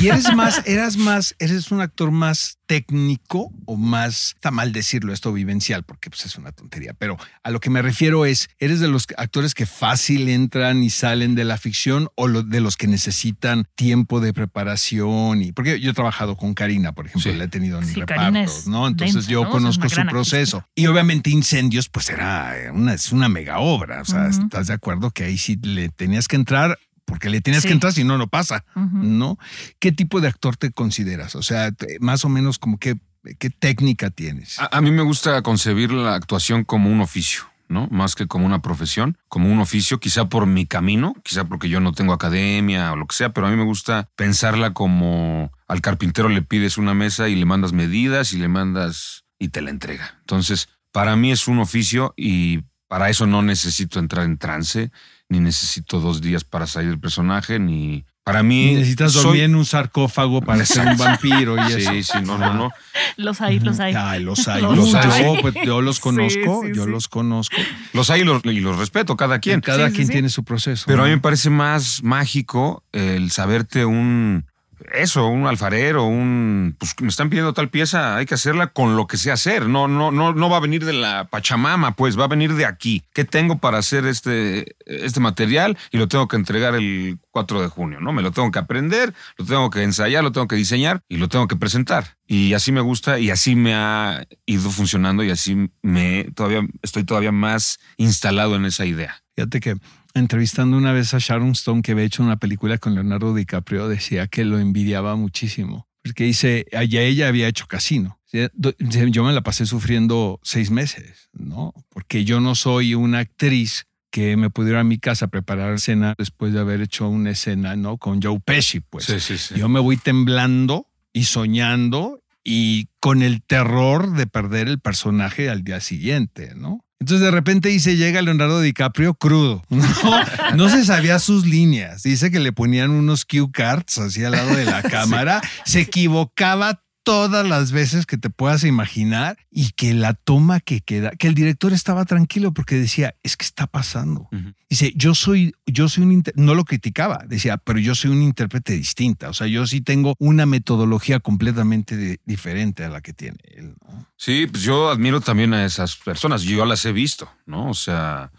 ¿y 0.00 0.06
eres 0.08 0.34
más, 0.34 0.62
eras 0.66 0.96
más, 0.96 1.34
eres 1.38 1.70
un 1.70 1.82
actor 1.82 2.10
más 2.10 2.56
técnico 2.66 3.52
o 3.66 3.76
más, 3.76 4.28
está 4.36 4.50
mal 4.50 4.72
decirlo 4.72 5.12
esto 5.12 5.30
vivencial, 5.30 5.82
porque 5.82 6.08
pues 6.08 6.24
es 6.24 6.36
una 6.36 6.52
tontería, 6.52 6.94
pero 6.94 7.18
a 7.42 7.50
lo 7.50 7.60
que 7.60 7.68
me 7.68 7.82
refiero 7.82 8.24
es, 8.24 8.48
¿eres 8.58 8.80
de 8.80 8.88
los 8.88 9.06
actores 9.18 9.52
que 9.52 9.66
fácil 9.66 10.30
entran 10.30 10.82
y 10.82 10.88
salen 10.88 11.34
de 11.34 11.44
la 11.44 11.58
ficción 11.58 12.08
o 12.14 12.28
lo- 12.28 12.42
de 12.42 12.62
los 12.62 12.78
que 12.78 12.86
necesitan 12.86 13.66
tiempo 13.74 14.20
de 14.20 14.32
preparación? 14.32 15.42
y 15.42 15.52
Porque 15.52 15.78
yo 15.80 15.90
he 15.90 15.94
trabajado 15.94 16.36
con 16.38 16.54
Karina, 16.54 16.92
por 16.92 17.06
ejemplo, 17.08 17.30
Sí. 17.30 17.36
la 17.36 17.44
he 17.44 17.48
tenido 17.48 17.78
en 17.78 17.86
Sí, 17.86 18.00
repartos, 18.00 18.66
¿no? 18.66 18.86
Entonces 18.88 19.26
yo 19.26 19.50
conozco 19.50 19.86
su 19.90 20.00
proceso. 20.06 20.66
Y 20.74 20.86
obviamente 20.86 21.28
Incendios, 21.28 21.90
pues 21.90 22.08
era 22.08 22.54
una, 22.72 22.94
es 22.94 23.12
una 23.12 23.28
mega 23.28 23.58
obra, 23.58 24.00
o 24.00 24.04
sea. 24.06 24.28
¿estás 24.28 24.68
de 24.68 24.72
acuerdo 24.72 25.10
que 25.10 25.24
ahí 25.24 25.36
sí 25.36 25.56
le 25.62 25.90
tenías 25.90 26.26
que 26.26 26.36
entrar? 26.36 26.78
Porque 27.04 27.28
le 27.30 27.40
Sí. 27.62 27.68
que 27.68 27.72
entrar, 27.74 27.92
si 27.92 28.04
no, 28.04 28.18
no 28.18 28.28
pasa. 28.28 28.64
¿no? 28.74 29.38
¿Qué 29.78 29.92
tipo 29.92 30.20
de 30.20 30.28
actor 30.28 30.56
te 30.56 30.70
consideras? 30.72 31.34
O 31.36 31.42
sea, 31.42 31.70
más 32.00 32.24
o 32.24 32.28
menos 32.28 32.58
como 32.58 32.78
qué, 32.78 32.96
qué 33.38 33.50
técnica 33.50 34.10
tienes. 34.10 34.58
A, 34.58 34.76
a 34.76 34.80
mí 34.80 34.90
me 34.90 35.02
gusta 35.02 35.40
concebir 35.42 35.92
la 35.92 36.14
actuación 36.14 36.64
como 36.64 36.90
un 36.90 37.00
oficio, 37.00 37.42
¿no? 37.68 37.88
Más 37.90 38.14
que 38.14 38.26
como 38.26 38.46
una 38.46 38.62
profesión, 38.62 39.18
como 39.28 39.50
un 39.50 39.58
oficio, 39.60 40.00
quizá 40.00 40.28
por 40.28 40.46
mi 40.46 40.66
camino, 40.66 41.14
quizá 41.24 41.44
porque 41.44 41.68
yo 41.68 41.80
no 41.80 41.92
tengo 41.92 42.12
academia 42.12 42.92
o 42.92 42.96
lo 42.96 43.06
que 43.06 43.16
sea, 43.16 43.32
pero 43.32 43.46
a 43.46 43.50
mí 43.50 43.56
me 43.56 43.64
gusta 43.64 44.08
pensarla 44.16 44.72
como 44.72 45.52
al 45.68 45.80
carpintero 45.80 46.28
le 46.28 46.42
pides 46.42 46.78
una 46.78 46.94
mesa 46.94 47.28
y 47.28 47.34
le 47.36 47.44
mandas 47.44 47.72
medidas 47.72 48.32
y 48.32 48.38
le 48.38 48.48
mandas 48.48 49.24
y 49.38 49.48
te 49.48 49.60
la 49.62 49.70
entrega. 49.70 50.16
Entonces, 50.20 50.68
para 50.92 51.16
mí 51.16 51.32
es 51.32 51.48
un 51.48 51.58
oficio 51.58 52.14
y 52.16 52.60
para 52.88 53.10
eso 53.10 53.26
no 53.26 53.42
necesito 53.42 53.98
entrar 53.98 54.24
en 54.24 54.38
trance, 54.38 54.90
ni 55.28 55.40
necesito 55.40 56.00
dos 56.00 56.20
días 56.20 56.44
para 56.44 56.66
salir 56.66 56.90
del 56.90 57.00
personaje, 57.00 57.58
ni... 57.58 58.04
Para 58.24 58.42
mí... 58.42 58.74
Necesitas 58.74 59.12
soy- 59.12 59.22
dormir 59.22 59.42
en 59.42 59.54
un 59.54 59.66
sarcófago 59.66 60.40
para 60.40 60.64
ser 60.64 60.86
un 60.86 60.96
vampiro 60.96 61.56
y 61.56 61.72
eso. 61.72 61.92
Sí, 61.92 62.02
sí, 62.02 62.18
no, 62.24 62.38
no, 62.38 62.54
no. 62.54 62.70
Los 63.18 63.42
hay, 63.42 63.60
los 63.60 63.78
hay. 63.80 63.94
Ay, 63.94 64.22
los 64.22 64.48
hay. 64.48 64.62
Los 64.62 64.76
Los 64.78 64.94
hay. 64.94 65.22
Yo, 65.24 65.34
pues, 65.42 65.54
yo 65.62 65.82
los 65.82 65.96
Sí, 65.96 66.02
conozco, 66.02 66.62
sí, 66.64 66.72
yo 66.74 66.84
sí. 66.84 66.90
los 66.90 67.08
conozco. 67.08 67.56
Los 67.92 68.08
hay 68.08 68.22
y 68.22 68.24
los, 68.24 68.42
y 68.46 68.60
los 68.60 68.78
respeto, 68.78 69.14
cada 69.18 69.40
quien. 69.40 69.60
Cada 69.60 69.86
Sí, 69.88 69.90
sí, 69.90 69.96
quien 69.96 70.06
sí. 70.06 70.12
tiene 70.14 70.28
su 70.30 70.42
proceso. 70.42 70.84
Pero 70.86 71.02
a 71.02 71.04
mí 71.04 71.10
me 71.12 71.20
parece 71.20 71.50
más 71.50 72.02
mágico 72.02 72.82
el 72.92 73.30
saberte 73.30 73.84
un. 73.84 74.46
Eso, 74.92 75.26
un 75.26 75.46
alfarero, 75.46 76.04
un. 76.04 76.76
Pues 76.78 76.94
me 77.00 77.08
están 77.08 77.30
pidiendo 77.30 77.54
tal 77.54 77.70
pieza, 77.70 78.16
hay 78.16 78.26
que 78.26 78.34
hacerla 78.34 78.68
con 78.68 78.96
lo 78.96 79.06
que 79.06 79.16
sé 79.16 79.32
hacer. 79.32 79.66
No, 79.66 79.88
no, 79.88 80.10
no, 80.10 80.32
no 80.32 80.50
va 80.50 80.58
a 80.58 80.60
venir 80.60 80.84
de 80.84 80.92
la 80.92 81.24
Pachamama, 81.24 81.96
pues 81.96 82.18
va 82.18 82.24
a 82.24 82.28
venir 82.28 82.54
de 82.54 82.66
aquí. 82.66 83.02
¿Qué 83.14 83.24
tengo 83.24 83.58
para 83.58 83.78
hacer 83.78 84.06
este, 84.06 84.76
este 84.86 85.20
material? 85.20 85.78
Y 85.90 85.98
lo 85.98 86.08
tengo 86.08 86.28
que 86.28 86.36
entregar 86.36 86.74
el 86.74 87.18
4 87.30 87.62
de 87.62 87.68
junio, 87.68 88.00
¿no? 88.00 88.12
Me 88.12 88.22
lo 88.22 88.32
tengo 88.32 88.50
que 88.50 88.58
aprender, 88.58 89.14
lo 89.38 89.44
tengo 89.44 89.70
que 89.70 89.82
ensayar, 89.82 90.22
lo 90.22 90.32
tengo 90.32 90.48
que 90.48 90.56
diseñar 90.56 91.00
y 91.08 91.16
lo 91.16 91.28
tengo 91.28 91.48
que 91.48 91.56
presentar. 91.56 92.16
Y 92.26 92.54
así 92.54 92.70
me 92.70 92.80
gusta 92.80 93.18
y 93.18 93.30
así 93.30 93.56
me 93.56 93.74
ha 93.74 94.26
ido 94.46 94.70
funcionando 94.70 95.24
y 95.24 95.30
así 95.30 95.70
me 95.82 96.24
todavía 96.34 96.62
estoy 96.82 97.04
todavía 97.04 97.32
más 97.32 97.78
instalado 97.96 98.56
en 98.56 98.66
esa 98.66 98.84
idea. 98.84 99.22
Fíjate 99.34 99.60
que 99.60 99.76
entrevistando 100.14 100.76
una 100.76 100.92
vez 100.92 101.12
a 101.14 101.18
Sharon 101.18 101.50
Stone, 101.50 101.82
que 101.82 101.92
había 101.92 102.04
hecho 102.04 102.22
una 102.22 102.38
película 102.38 102.78
con 102.78 102.94
Leonardo 102.94 103.34
DiCaprio, 103.34 103.88
decía 103.88 104.26
que 104.26 104.44
lo 104.44 104.58
envidiaba 104.58 105.16
muchísimo. 105.16 105.88
Porque 106.02 106.24
dice, 106.24 106.66
allá 106.72 107.02
ella 107.02 107.28
había 107.28 107.48
hecho 107.48 107.66
casino. 107.66 108.20
Yo 108.32 109.24
me 109.24 109.32
la 109.32 109.42
pasé 109.42 109.64
sufriendo 109.64 110.40
seis 110.42 110.70
meses, 110.70 111.30
¿no? 111.32 111.72
Porque 111.88 112.24
yo 112.24 112.40
no 112.40 112.54
soy 112.54 112.94
una 112.94 113.20
actriz 113.20 113.86
que 114.10 114.36
me 114.36 114.50
pudiera 114.50 114.80
a 114.80 114.84
mi 114.84 114.98
casa 114.98 115.26
a 115.26 115.28
preparar 115.28 115.80
cena 115.80 116.14
después 116.18 116.52
de 116.52 116.60
haber 116.60 116.80
hecho 116.82 117.08
una 117.08 117.30
escena, 117.30 117.74
¿no? 117.74 117.96
Con 117.96 118.22
Joe 118.22 118.40
Pesci, 118.44 118.80
pues. 118.80 119.04
sí, 119.06 119.20
sí. 119.20 119.54
Yo 119.56 119.68
me 119.68 119.80
voy 119.80 119.96
temblando 119.96 120.88
y 121.12 121.24
soñando 121.24 122.22
y 122.44 122.88
con 123.00 123.22
el 123.22 123.42
terror 123.42 124.12
de 124.12 124.26
perder 124.26 124.68
el 124.68 124.78
personaje 124.78 125.48
al 125.48 125.64
día 125.64 125.80
siguiente, 125.80 126.54
¿no? 126.54 126.83
Entonces 127.00 127.24
de 127.24 127.30
repente 127.30 127.68
dice, 127.68 127.96
llega 127.96 128.22
Leonardo 128.22 128.60
DiCaprio 128.60 129.14
crudo. 129.14 129.62
No, 129.70 130.56
no 130.56 130.68
se 130.68 130.84
sabía 130.84 131.18
sus 131.18 131.46
líneas. 131.46 132.02
Dice 132.02 132.30
que 132.30 132.40
le 132.40 132.52
ponían 132.52 132.90
unos 132.90 133.24
cue 133.24 133.50
cards 133.52 133.98
así 133.98 134.22
al 134.24 134.32
lado 134.32 134.54
de 134.54 134.64
la 134.64 134.82
cámara. 134.90 135.40
Se 135.64 135.80
equivocaba 135.80 136.80
todas 137.04 137.46
las 137.46 137.70
veces 137.70 138.06
que 138.06 138.16
te 138.16 138.30
puedas 138.30 138.64
imaginar 138.64 139.36
y 139.50 139.70
que 139.72 139.94
la 139.94 140.14
toma 140.14 140.58
que 140.60 140.80
queda, 140.80 141.10
que 141.10 141.28
el 141.28 141.34
director 141.34 141.72
estaba 141.72 142.04
tranquilo 142.06 142.52
porque 142.52 142.74
decía, 142.76 143.14
es 143.22 143.36
que 143.36 143.44
está 143.44 143.66
pasando. 143.66 144.28
Dice, 144.70 144.92
yo 144.96 145.14
soy, 145.14 145.54
yo 145.66 145.88
soy 145.88 146.04
un, 146.04 146.24
no 146.34 146.54
lo 146.54 146.64
criticaba, 146.64 147.22
decía, 147.28 147.58
pero 147.58 147.78
yo 147.78 147.94
soy 147.94 148.10
un 148.10 148.22
intérprete 148.22 148.72
distinta. 148.72 149.28
O 149.28 149.34
sea, 149.34 149.46
yo 149.46 149.66
sí 149.66 149.82
tengo 149.82 150.16
una 150.18 150.46
metodología 150.46 151.20
completamente 151.20 151.96
de- 151.96 152.20
diferente 152.24 152.84
a 152.84 152.88
la 152.88 153.00
que 153.02 153.12
tiene 153.12 153.38
él. 153.54 153.74
¿no? 153.86 154.06
Sí, 154.16 154.46
pues 154.50 154.62
yo 154.62 154.88
admiro 154.90 155.20
también 155.20 155.52
a 155.54 155.64
esas 155.64 155.96
personas. 155.96 156.42
Yo 156.42 156.64
las 156.64 156.84
he 156.86 156.92
visto, 156.92 157.30
¿no? 157.44 157.68
O 157.68 157.74
sea, 157.74 158.32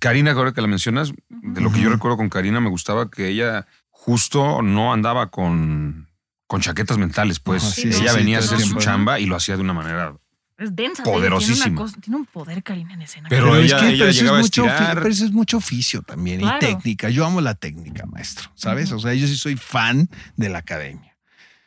Karina, 0.00 0.32
ahora 0.32 0.52
que 0.52 0.60
la 0.60 0.66
mencionas, 0.66 1.12
de 1.28 1.60
lo 1.60 1.70
que 1.72 1.80
yo 1.80 1.88
recuerdo 1.90 2.16
con 2.16 2.28
Karina, 2.28 2.60
me 2.60 2.70
gustaba 2.70 3.08
que 3.08 3.28
ella 3.28 3.66
justo 3.90 4.62
no 4.62 4.92
andaba 4.92 5.30
con 5.30 6.08
con 6.50 6.60
chaquetas 6.60 6.98
mentales, 6.98 7.38
pues. 7.38 7.62
Ajá, 7.62 7.72
sí, 7.72 7.82
Ella 7.86 8.10
sí, 8.10 8.16
venía 8.16 8.38
a 8.38 8.40
hacer 8.40 8.58
su 8.58 8.64
tiempo. 8.64 8.80
chamba 8.80 9.20
y 9.20 9.26
lo 9.26 9.36
hacía 9.36 9.54
de 9.54 9.62
una 9.62 9.72
manera. 9.72 10.16
Es 10.58 10.74
densa. 10.74 11.04
Poderosísima. 11.04 11.64
Tiene, 11.66 11.70
una 11.76 11.80
cosa- 11.86 12.00
tiene 12.00 12.16
un 12.16 12.26
poder, 12.26 12.62
Karina, 12.64 12.94
en 12.94 13.02
escena. 13.02 13.28
Pero 13.28 13.54
es 13.56 13.66
ella- 13.66 13.78
que- 13.78 13.86
ella 13.90 13.98
pero 13.98 14.10
eso 14.10 14.24
es 14.24 14.42
mucho, 14.42 14.64
pero 14.94 15.08
eso 15.08 15.24
es 15.26 15.30
mucho 15.30 15.56
oficio 15.58 16.02
también 16.02 16.40
Claro. 16.40 16.56
y 16.56 16.60
técnica. 16.74 17.08
Yo 17.08 17.24
amo 17.24 17.40
la 17.40 17.54
técnica, 17.54 18.04
maestro, 18.06 18.50
¿sabes? 18.56 18.90
O 18.90 18.98
sea, 18.98 19.14
yo 19.14 19.28
sí 19.28 19.36
soy 19.36 19.56
fan 19.56 20.08
de 20.36 20.48
la 20.48 20.58
academia. 20.58 21.16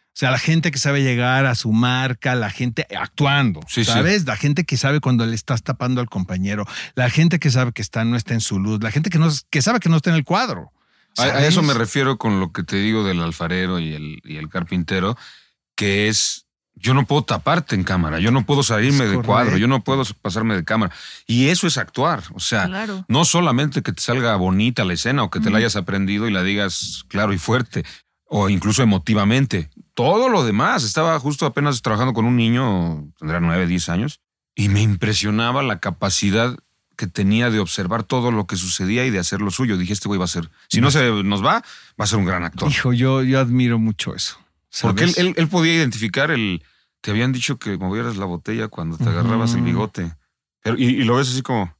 O 0.07 0.15
sea, 0.15 0.31
la 0.31 0.37
gente 0.37 0.69
que 0.69 0.77
sabe 0.77 1.01
llegar 1.01 1.45
a 1.45 1.55
su 1.55 1.71
marca, 1.71 2.35
la 2.35 2.49
gente 2.51 2.85
actuando, 2.99 3.61
Sí, 3.69 3.85
sí. 3.85 3.91
¿sabes? 3.91 4.25
La 4.25 4.35
gente 4.35 4.65
que 4.65 4.75
sabe 4.75 4.99
cuando 4.99 5.25
le 5.25 5.33
estás 5.33 5.63
tapando 5.63 6.01
al 6.01 6.09
compañero, 6.09 6.65
la 6.95 7.09
gente 7.09 7.39
que 7.39 7.49
sabe 7.51 7.71
que 7.71 7.81
está, 7.81 8.03
no 8.03 8.17
está 8.17 8.33
en 8.33 8.41
su 8.41 8.59
luz, 8.59 8.83
la 8.83 8.91
gente 8.91 9.09
que, 9.09 9.17
no, 9.17 9.29
que 9.49 9.61
sabe 9.61 9.79
que 9.79 9.87
no 9.87 9.95
está 9.95 10.09
en 10.09 10.17
el 10.17 10.25
cuadro. 10.25 10.71
A, 11.17 11.45
eso 11.45 11.61
me 11.61 11.73
refiero 11.73 12.17
con 12.17 12.39
lo 12.39 12.51
que 12.51 12.63
te 12.63 12.77
digo 12.77 13.03
del 13.03 13.21
alfarero 13.21 13.79
y 13.79 13.93
el, 13.93 14.19
y 14.23 14.37
el 14.37 14.49
carpintero, 14.49 15.17
que 15.75 16.07
es, 16.07 16.47
yo 16.75 16.93
no 16.93 17.05
puedo 17.05 17.23
taparte 17.23 17.75
en 17.75 17.83
cámara, 17.83 18.19
yo 18.19 18.31
no 18.31 18.45
puedo 18.45 18.63
salirme 18.63 19.05
del 19.05 19.21
cuadro, 19.21 19.57
yo 19.57 19.67
no 19.67 19.83
puedo 19.83 20.03
pasarme 20.21 20.55
de 20.55 20.63
cámara. 20.63 20.91
Y 21.27 21.49
eso 21.49 21.67
es 21.67 21.77
actuar, 21.77 22.23
o 22.33 22.39
sea, 22.39 22.65
Claro. 22.65 23.05
no 23.07 23.25
solamente 23.25 23.83
que 23.83 23.91
te 23.93 24.01
salga 24.01 24.35
bonita 24.37 24.83
la 24.85 24.93
escena 24.93 25.23
o 25.23 25.29
que 25.29 25.39
te 25.39 25.51
la 25.51 25.59
hayas 25.59 25.75
aprendido 25.75 26.27
y 26.27 26.31
la 26.31 26.41
digas 26.43 27.03
claro 27.09 27.31
y 27.33 27.37
fuerte, 27.37 27.85
o 28.25 28.49
incluso 28.49 28.81
emotivamente, 28.81 29.69
todo 29.93 30.29
lo 30.29 30.43
demás. 30.43 30.83
Estaba 30.83 31.19
justo 31.19 31.45
apenas 31.45 31.83
trabajando 31.83 32.13
con 32.13 32.25
un 32.25 32.35
niño, 32.35 33.07
tendrá 33.19 33.39
nueve, 33.39 33.67
diez 33.67 33.89
años, 33.89 34.21
y 34.55 34.69
me 34.69 34.81
impresionaba 34.81 35.61
la 35.61 35.79
capacidad 35.79 36.57
que 36.95 37.07
tenía 37.07 37.49
de 37.49 37.59
observar 37.59 38.03
todo 38.03 38.31
lo 38.31 38.45
que 38.47 38.55
sucedía 38.55 39.05
y 39.05 39.09
de 39.09 39.19
hacer 39.19 39.41
lo 39.41 39.51
suyo. 39.51 39.77
Dije, 39.77 39.93
este 39.93 40.07
güey 40.07 40.17
va 40.19 40.25
a 40.25 40.27
ser, 40.27 40.49
si 40.69 40.79
no 40.81 40.91
se 40.91 41.09
nos 41.23 41.43
va, 41.43 41.63
va 41.99 42.05
a 42.05 42.07
ser 42.07 42.19
un 42.19 42.25
gran 42.25 42.43
actor. 42.43 42.69
Hijo, 42.69 42.93
yo, 42.93 43.23
yo 43.23 43.39
admiro 43.39 43.79
mucho 43.79 44.15
eso. 44.15 44.37
Porque 44.81 45.03
él, 45.05 45.13
él- 45.17 45.33
él 45.37 45.47
podía 45.47 45.73
identificar 45.75 46.31
el. 46.31 46.63
Te 47.01 47.11
habían 47.11 47.31
dicho 47.33 47.57
que 47.59 47.77
movieras 47.77 48.15
la 48.17 48.25
botella 48.25 48.69
cuando 48.69 48.97
te 48.97 49.09
agarrabas 49.09 49.53
el 49.55 49.61
bigote. 49.61 50.13
Pero, 50.63 50.77
y, 50.77 50.85
y 50.85 51.03
lo 51.03 51.15
ves 51.17 51.29
así 51.29 51.41
como. 51.41 51.75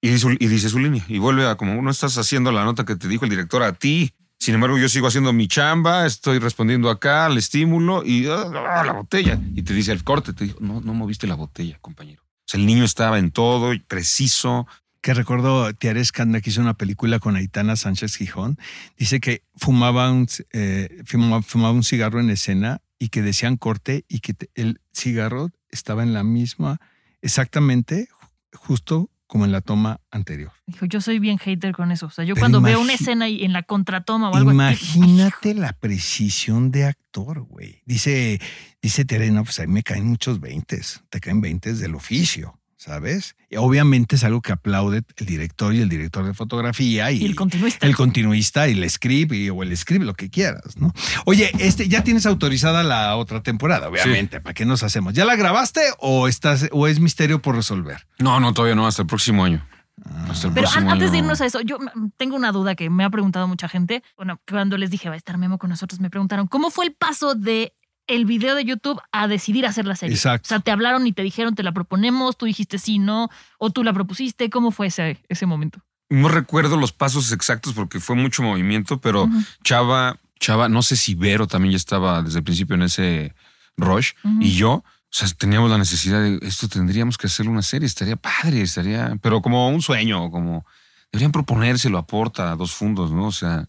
Y 0.00 0.08
dice, 0.08 0.18
su- 0.18 0.30
y 0.32 0.46
dice 0.48 0.68
su 0.68 0.78
línea. 0.78 1.04
Y 1.08 1.18
vuelve 1.18 1.46
a 1.48 1.54
como 1.56 1.80
no 1.80 1.90
estás 1.90 2.18
haciendo 2.18 2.50
la 2.52 2.64
nota 2.64 2.84
que 2.84 2.96
te 2.96 3.06
dijo 3.08 3.24
el 3.24 3.30
director 3.30 3.62
a 3.62 3.72
ti. 3.72 4.12
Sin 4.38 4.54
embargo, 4.56 4.76
yo 4.76 4.88
sigo 4.90 5.06
haciendo 5.06 5.32
mi 5.32 5.46
chamba, 5.48 6.04
estoy 6.04 6.38
respondiendo 6.38 6.90
acá 6.90 7.24
al 7.26 7.38
estímulo 7.38 8.02
y 8.04 8.26
ah, 8.26 8.44
ah, 8.68 8.82
la 8.84 8.92
botella. 8.92 9.40
Y 9.54 9.62
te 9.62 9.72
dice 9.72 9.92
el 9.92 10.02
corte, 10.04 10.32
te 10.34 10.44
dijo, 10.44 10.58
no, 10.60 10.80
no 10.82 10.92
moviste 10.92 11.26
la 11.26 11.36
botella, 11.36 11.78
compañero. 11.80 12.23
Sea, 12.46 12.60
el 12.60 12.66
niño 12.66 12.84
estaba 12.84 13.18
en 13.18 13.30
todo, 13.30 13.72
y 13.74 13.78
preciso. 13.80 14.66
que 15.00 15.12
recuerdo 15.12 15.70
Tiare 15.74 16.00
Escanda 16.00 16.40
que 16.40 16.48
hizo 16.48 16.62
una 16.62 16.78
película 16.78 17.18
con 17.18 17.36
Aitana 17.36 17.76
Sánchez 17.76 18.16
Gijón, 18.16 18.56
dice 18.96 19.20
que 19.20 19.42
fumaba 19.54 20.10
un, 20.10 20.26
eh, 20.54 21.02
fumaba, 21.04 21.42
fumaba 21.42 21.72
un 21.74 21.84
cigarro 21.84 22.20
en 22.20 22.30
escena 22.30 22.80
y 22.98 23.08
que 23.10 23.20
decían 23.20 23.58
corte 23.58 24.06
y 24.08 24.20
que 24.20 24.34
el 24.54 24.80
cigarro 24.94 25.50
estaba 25.68 26.02
en 26.04 26.14
la 26.14 26.24
misma, 26.24 26.80
exactamente, 27.20 28.08
ju- 28.10 28.56
justo 28.56 29.10
como 29.26 29.44
en 29.44 29.52
la 29.52 29.60
toma 29.60 30.00
anterior. 30.10 30.52
Dijo, 30.66 30.86
yo 30.86 31.00
soy 31.00 31.18
bien 31.18 31.38
hater 31.38 31.74
con 31.74 31.90
eso. 31.92 32.06
O 32.06 32.10
sea, 32.10 32.24
yo 32.24 32.34
Pero 32.34 32.42
cuando 32.42 32.60
veo 32.60 32.80
una 32.80 32.94
escena 32.94 33.28
y 33.28 33.44
en 33.44 33.52
la 33.52 33.62
contratoma 33.62 34.30
o 34.30 34.36
algo 34.36 34.50
así. 34.50 34.98
Imagínate 34.98 35.54
la 35.54 35.72
precisión 35.72 36.70
de 36.70 36.84
actor, 36.84 37.40
güey. 37.40 37.82
Dice, 37.84 38.40
dice 38.82 39.04
Tere, 39.04 39.30
no, 39.30 39.44
pues 39.44 39.58
a 39.60 39.66
mí 39.66 39.72
me 39.72 39.82
caen 39.82 40.06
muchos 40.06 40.40
veintes, 40.40 41.02
te 41.10 41.20
caen 41.20 41.40
veintes 41.40 41.78
del 41.78 41.94
oficio. 41.94 42.58
¿Sabes? 42.76 43.36
Y 43.50 43.56
obviamente 43.56 44.16
es 44.16 44.24
algo 44.24 44.42
que 44.42 44.52
aplaude 44.52 45.02
el 45.16 45.26
director 45.26 45.74
y 45.74 45.80
el 45.80 45.88
director 45.88 46.26
de 46.26 46.34
fotografía 46.34 47.10
y, 47.12 47.18
Y 47.22 47.24
el 47.24 47.34
continuista. 47.34 47.86
el 47.86 47.96
continuista 47.96 48.68
y 48.68 48.72
el 48.72 48.90
script 48.90 49.32
y- 49.32 49.48
o 49.48 49.62
el 49.62 49.74
script, 49.76 50.04
lo 50.04 50.14
que 50.14 50.28
quieras, 50.28 50.76
¿no? 50.76 50.92
Oye, 51.24 51.50
este, 51.60 51.88
ya 51.88 52.02
tienes 52.04 52.26
autorizada 52.26 52.82
la 52.82 53.16
otra 53.16 53.42
temporada, 53.42 53.88
obviamente. 53.88 54.40
¿Para 54.40 54.54
qué 54.54 54.64
nos 54.66 54.82
hacemos? 54.82 55.14
¿Ya 55.14 55.24
la 55.24 55.36
grabaste 55.36 55.80
o 55.98 56.28
estás 56.28 56.68
o 56.72 56.86
es 56.88 57.00
misterio 57.00 57.40
por 57.40 57.54
resolver? 57.54 58.06
No, 58.18 58.38
no, 58.40 58.52
todavía 58.52 58.74
no, 58.74 58.86
hasta 58.86 59.02
el 59.02 59.08
próximo 59.08 59.44
año. 59.44 59.64
El 59.96 60.12
Pero 60.42 60.52
próximo 60.54 60.90
antes 60.90 61.12
de 61.12 61.18
irnos 61.18 61.40
a 61.40 61.46
eso, 61.46 61.60
yo 61.60 61.78
tengo 62.16 62.34
una 62.34 62.50
duda 62.50 62.74
que 62.74 62.90
me 62.90 63.04
ha 63.04 63.10
preguntado 63.10 63.46
mucha 63.46 63.68
gente. 63.68 64.02
Bueno, 64.16 64.40
cuando 64.50 64.76
les 64.76 64.90
dije 64.90 65.08
va 65.08 65.14
a 65.14 65.18
estar 65.18 65.38
Memo 65.38 65.56
con 65.58 65.70
nosotros, 65.70 66.00
me 66.00 66.10
preguntaron 66.10 66.48
cómo 66.48 66.70
fue 66.70 66.84
el 66.86 66.92
paso 66.94 67.36
de 67.36 67.72
el 68.06 68.24
video 68.24 68.54
de 68.54 68.64
YouTube 68.64 69.00
a 69.12 69.28
decidir 69.28 69.66
hacer 69.66 69.86
la 69.86 69.96
serie. 69.96 70.14
Exacto. 70.14 70.46
O 70.46 70.48
sea, 70.48 70.60
te 70.60 70.70
hablaron 70.70 71.06
y 71.06 71.12
te 71.12 71.22
dijeron, 71.22 71.54
te 71.54 71.62
la 71.62 71.72
proponemos, 71.72 72.36
tú 72.36 72.46
dijiste 72.46 72.78
sí, 72.78 72.98
no, 72.98 73.30
o 73.58 73.70
tú 73.70 73.84
la 73.84 73.92
propusiste. 73.92 74.50
¿Cómo 74.50 74.70
fue 74.70 74.88
ese, 74.88 75.18
ese 75.28 75.46
momento? 75.46 75.80
No 76.10 76.28
recuerdo 76.28 76.76
los 76.76 76.92
pasos 76.92 77.32
exactos 77.32 77.72
porque 77.72 78.00
fue 78.00 78.16
mucho 78.16 78.42
movimiento, 78.42 79.00
pero. 79.00 79.28
Chava, 79.62 80.18
Chava, 80.38 80.68
no 80.68 80.82
sé 80.82 80.96
si 80.96 81.14
Vero 81.14 81.46
también 81.46 81.72
ya 81.72 81.76
estaba 81.76 82.22
desde 82.22 82.38
el 82.38 82.44
principio 82.44 82.76
en 82.76 82.82
ese 82.82 83.34
rush 83.76 84.12
y 84.40 84.52
yo, 84.52 84.84
o 85.14 85.16
sea, 85.16 85.28
teníamos 85.28 85.70
la 85.70 85.78
necesidad 85.78 86.20
de 86.20 86.38
esto 86.42 86.68
tendríamos 86.68 87.16
que 87.16 87.28
hacerle 87.28 87.52
una 87.52 87.62
serie, 87.62 87.86
estaría 87.86 88.16
padre, 88.16 88.62
estaría, 88.62 89.16
pero 89.22 89.42
como 89.42 89.68
un 89.68 89.80
sueño, 89.80 90.30
como 90.30 90.66
deberían 91.12 91.32
proponérselo 91.32 91.98
a 91.98 92.06
Porta, 92.06 92.56
dos 92.56 92.72
fundos, 92.72 93.12
¿no? 93.12 93.26
O 93.26 93.32
sea, 93.32 93.68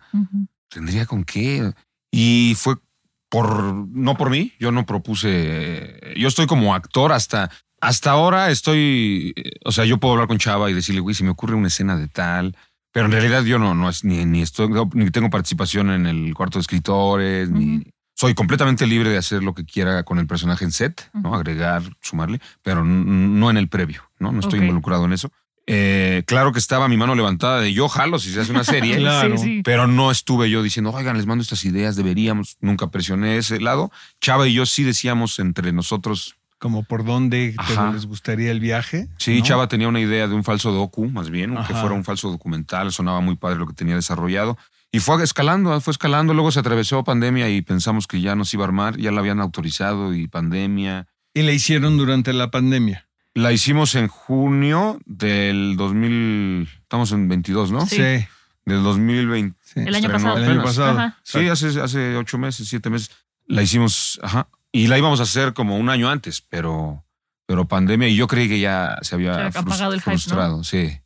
tendría 0.70 1.06
con 1.06 1.24
qué. 1.24 1.72
Y 2.12 2.56
fue 2.58 2.78
por, 3.36 3.64
no 3.90 4.16
por 4.16 4.30
mí, 4.30 4.54
yo 4.60 4.72
no 4.72 4.86
propuse, 4.86 5.30
eh, 5.34 6.14
yo 6.16 6.30
estoy 6.30 6.48
como 6.48 6.74
actor 6.74 7.12
hasta, 7.12 7.52
hasta 7.82 8.12
ahora 8.12 8.50
estoy, 8.50 9.34
eh, 9.36 9.52
o 9.66 9.74
sea, 9.74 9.84
yo 9.84 9.98
puedo 9.98 10.14
hablar 10.14 10.30
con 10.30 10.38
Chava 10.38 10.72
y 10.72 10.74
decirle, 10.74 11.02
güey, 11.02 11.16
si 11.16 11.26
me 11.26 11.32
ocurre 11.32 11.54
una 11.54 11.68
escena 11.68 11.98
de 11.98 12.08
tal, 12.08 12.56
pero 12.94 13.08
en 13.08 13.12
realidad 13.12 13.44
yo 13.44 13.60
no, 13.60 13.76
no 13.76 13.90
es, 13.90 14.06
ni, 14.06 14.24
ni 14.24 14.42
estoy, 14.42 14.70
ni 14.94 15.12
tengo 15.12 15.30
participación 15.30 15.90
en 15.90 16.06
el 16.06 16.34
cuarto 16.34 16.60
de 16.60 16.62
escritores, 16.62 17.50
ni 17.50 17.84
soy 18.16 18.36
completamente 18.36 18.88
libre 18.88 19.10
de 19.10 19.18
hacer 19.18 19.44
lo 19.44 19.54
que 19.54 19.66
quiera 19.66 20.04
con 20.04 20.18
el 20.20 20.28
personaje 20.28 20.64
en 20.64 20.72
set, 20.72 21.10
¿no? 21.14 21.36
Agregar, 21.36 21.84
sumarle, 22.02 22.40
pero 22.64 22.86
no 22.86 23.50
en 23.50 23.58
el 23.58 23.68
previo, 23.68 24.04
¿no? 24.18 24.32
No 24.32 24.40
estoy 24.40 24.60
involucrado 24.60 25.04
en 25.04 25.12
eso. 25.12 25.30
Eh, 25.68 26.24
claro 26.28 26.52
que 26.52 26.60
estaba 26.60 26.88
mi 26.88 26.96
mano 26.96 27.16
levantada 27.16 27.60
de 27.60 27.74
yo 27.74 27.88
jalo 27.90 28.20
si 28.20 28.32
se 28.32 28.42
hace 28.42 28.52
una 28.52 28.64
serie. 28.64 28.98
Claro. 29.06 29.38
Sí, 29.38 29.44
sí. 29.44 29.62
Pero 29.64 29.88
no 29.88 30.12
estuve 30.12 30.50
yo 30.50 30.62
diciendo, 30.64 30.92
oigan, 30.92 31.18
les 31.18 31.26
mando 31.26 31.42
estas 31.42 31.66
ideas, 31.66 31.96
deberíamos. 31.96 32.58
Nunca 32.62 32.88
presioné 32.92 33.38
ese 33.38 33.60
lado. 33.60 33.92
Chava 34.22 34.48
y 34.48 34.54
yo 34.54 34.66
sí 34.66 34.84
decíamos 34.84 35.40
entre 35.40 35.72
nosotros. 35.74 36.36
Como 36.60 36.84
por 36.84 37.04
dónde 37.04 37.54
te- 37.68 37.94
les 37.94 38.06
gustaría 38.06 38.50
el 38.52 38.60
viaje. 38.60 39.08
Sí, 39.18 39.40
¿no? 39.40 39.44
Chava 39.46 39.68
tenía 39.68 39.88
una 39.88 40.00
idea 40.00 40.28
de 40.28 40.34
un 40.36 40.44
falso 40.44 40.72
docu, 40.72 41.08
más 41.10 41.30
bien, 41.30 41.52
que 41.54 41.60
Ajá. 41.74 41.82
fuera 41.82 41.94
un 41.96 42.04
falso 42.06 42.30
documental. 42.32 42.92
Sonaba 42.92 43.20
muy 43.20 43.36
padre 43.36 43.60
lo 43.60 43.68
que 43.68 43.74
tenía 43.74 43.96
desarrollado. 43.96 44.58
Y 44.92 45.00
fue 45.00 45.22
escalando, 45.24 45.80
fue 45.82 45.92
escalando. 45.92 46.34
Luego 46.34 46.52
se 46.52 46.60
atravesó 46.62 47.04
pandemia 47.04 47.50
y 47.50 47.62
pensamos 47.62 48.08
que 48.08 48.22
ya 48.22 48.36
nos 48.36 48.54
iba 48.54 48.64
a 48.64 48.68
armar. 48.68 48.98
Ya 48.98 49.12
la 49.12 49.20
habían 49.20 49.42
autorizado 49.42 50.14
y 50.14 50.28
pandemia. 50.28 51.08
Y 51.34 51.42
la 51.42 51.52
hicieron 51.52 51.98
durante 51.98 52.32
la 52.32 52.50
pandemia. 52.50 53.05
La 53.36 53.52
hicimos 53.52 53.94
en 53.96 54.08
junio 54.08 54.98
del 55.06 55.76
2000. 55.78 56.70
Estamos 56.82 57.12
en 57.12 57.28
22, 57.28 57.72
¿no? 57.72 57.86
Sí. 57.86 57.98
Del 58.66 58.82
2020. 58.82 59.58
sí. 59.62 59.82
El 59.82 59.94
año 59.94 60.10
pasado. 60.10 60.38
El 60.38 60.50
año 60.52 60.64
pasado. 60.64 60.98
Ajá. 60.98 61.20
Sí, 61.24 61.48
hace, 61.50 61.68
hace 61.82 62.16
ocho 62.16 62.38
meses, 62.38 62.68
siete 62.70 62.90
meses. 62.90 63.12
La 63.46 63.62
hicimos, 63.62 64.20
ajá. 64.24 64.48
Y 64.72 64.88
la 64.88 64.98
íbamos 64.98 65.20
a 65.20 65.24
hacer 65.24 65.54
como 65.54 65.78
un 65.78 65.90
año 65.90 66.10
antes, 66.10 66.42
pero, 66.42 67.04
pero 67.46 67.68
pandemia. 67.68 68.08
Y 68.08 68.16
yo 68.16 68.28
creí 68.28 68.48
que 68.48 68.60
ya 68.60 68.98
se 69.02 69.16
había 69.16 69.36
Se 69.36 69.42
había 69.42 69.60
apagado 69.60 69.94
el 69.94 70.00
hype, 70.00 70.12
¿no? 70.12 70.18
frustrado. 70.18 70.64
Sí. 70.64 70.98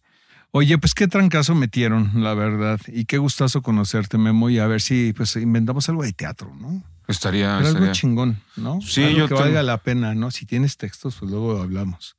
Oye, 0.51 0.77
pues 0.77 0.93
qué 0.93 1.07
trancazo 1.07 1.53
metieron, 1.55 2.11
la 2.23 2.33
verdad. 2.35 2.79
Y 2.87 3.05
qué 3.05 3.17
gustazo 3.17 3.61
conocerte, 3.63 4.17
Memo, 4.19 4.49
y 4.51 4.59
a 4.59 4.67
ver 4.67 4.81
si 4.81 5.13
pues 5.13 5.35
inventamos 5.35 5.89
algo 5.89 6.03
de 6.03 6.13
teatro, 6.13 6.53
¿no? 6.55 6.83
Estaría. 7.07 7.57
Pero 7.61 7.69
algo 7.77 7.91
chingón, 7.91 8.39
¿no? 8.55 8.79
Sí, 8.81 9.03
Algo 9.03 9.17
yo 9.17 9.23
que 9.25 9.29
tengo- 9.35 9.41
valga 9.41 9.63
la 9.63 9.77
pena, 9.79 10.13
¿no? 10.15 10.29
Si 10.31 10.45
tienes 10.45 10.77
textos, 10.77 11.17
pues 11.19 11.29
luego 11.31 11.61
hablamos. 11.61 12.15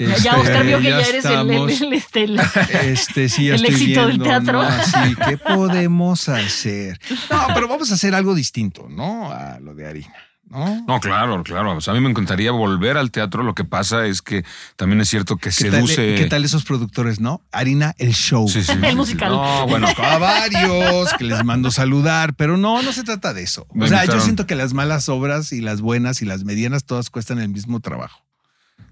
Ya, 0.00 0.06
Este, 0.14 0.28
Oscar 0.30 0.64
vio 0.64 0.78
que 0.78 0.90
ya, 0.90 1.00
eres 1.00 1.24
el, 1.24 1.50
el, 1.50 1.70
el- 1.70 1.92
este, 1.92 2.22
el- 2.24 2.40
Este, 2.84 3.28
sí, 3.28 3.46
ya 3.46 3.54
el 3.56 3.64
estoy 3.64 3.74
éxito 3.74 4.06
del 4.06 4.22
teatro. 4.22 4.62
¿no? 4.62 4.68
Así, 4.68 5.16
¿qué 5.26 5.36
podemos 5.54 6.28
hacer? 6.28 7.00
No, 7.30 7.46
pero 7.52 7.66
vamos 7.66 7.90
a 7.90 7.94
hacer 7.94 8.14
algo 8.14 8.34
distinto, 8.36 8.86
¿no? 8.88 9.32
A 9.32 9.58
lo 9.58 9.74
de 9.74 9.88
harina, 9.88 10.14
¿no? 10.48 10.84
No, 10.86 11.00
claro, 11.00 11.42
claro. 11.42 11.76
O 11.76 11.80
sea, 11.80 11.94
a 11.94 11.96
mí 11.96 12.00
me 12.00 12.08
encantaría 12.10 12.52
volver 12.52 12.96
al 12.96 13.10
teatro. 13.10 13.42
Lo 13.42 13.56
que 13.56 13.64
pasa 13.64 14.06
es 14.06 14.22
que 14.22 14.44
también 14.76 15.00
es 15.00 15.08
cierto 15.08 15.36
que 15.36 15.50
¿Qué 15.50 15.64
tal, 15.64 15.88
seduce. 15.88 16.14
¿Qué 16.14 16.26
tal 16.26 16.44
esos 16.44 16.62
productores, 16.64 17.18
no? 17.18 17.42
Harina, 17.50 17.96
el 17.98 18.14
show. 18.14 18.46
Sí, 18.48 18.62
sí, 18.62 18.70
El 18.70 18.80
sí, 18.80 18.86
sí. 18.90 18.94
musical. 18.94 19.32
No, 19.32 19.66
bueno, 19.66 19.88
a 19.96 20.18
varios 20.18 21.12
que 21.14 21.24
les 21.24 21.42
mando 21.44 21.72
saludar, 21.72 22.34
pero 22.34 22.56
no, 22.56 22.82
no 22.82 22.92
se 22.92 23.02
trata 23.02 23.34
de 23.34 23.42
eso. 23.42 23.66
Me 23.74 23.86
O 23.86 23.88
sea, 23.88 24.04
yo 24.04 24.20
siento 24.20 24.46
que 24.46 24.54
las 24.54 24.74
malas 24.74 25.08
obras 25.08 25.50
y 25.52 25.60
las 25.60 25.80
buenas 25.80 26.22
y 26.22 26.24
las 26.24 26.44
medianas 26.44 26.84
todas 26.84 27.10
cuestan 27.10 27.40
el 27.40 27.48
mismo 27.48 27.80
trabajo. 27.80 28.22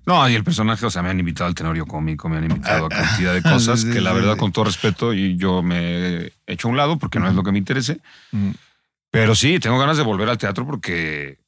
No, 0.06 0.28
y 0.30 0.34
el 0.34 0.44
personaje, 0.44 0.86
o 0.86 0.90
sea, 0.90 1.02
me 1.02 1.10
han 1.10 1.18
invitado 1.18 1.48
al 1.48 1.54
tenorio 1.54 1.84
cómico, 1.84 2.28
me 2.28 2.36
han 2.36 2.44
invitado 2.44 2.86
a 2.86 2.88
cantidad 2.88 3.34
de 3.34 3.42
cosas 3.50 3.84
que 3.84 4.00
la 4.00 4.12
verdad, 4.12 4.36
con 4.36 4.52
todo 4.52 4.64
respeto, 4.64 5.12
y 5.12 5.36
yo 5.36 5.62
me 5.62 6.26
he 6.26 6.32
hecho 6.46 6.68
a 6.68 6.70
un 6.70 6.76
lado 6.76 6.96
porque 6.96 7.18
no 7.18 7.28
es 7.28 7.34
lo 7.34 7.42
que 7.42 7.50
me 7.50 7.58
interese. 7.58 7.98
Mm. 8.30 8.50
Pero 9.10 9.34
sí, 9.34 9.58
tengo 9.58 9.78
ganas 9.78 9.96
de 9.96 10.04
volver 10.04 10.28
al 10.28 10.38
teatro 10.38 10.64
porque, 10.64 11.38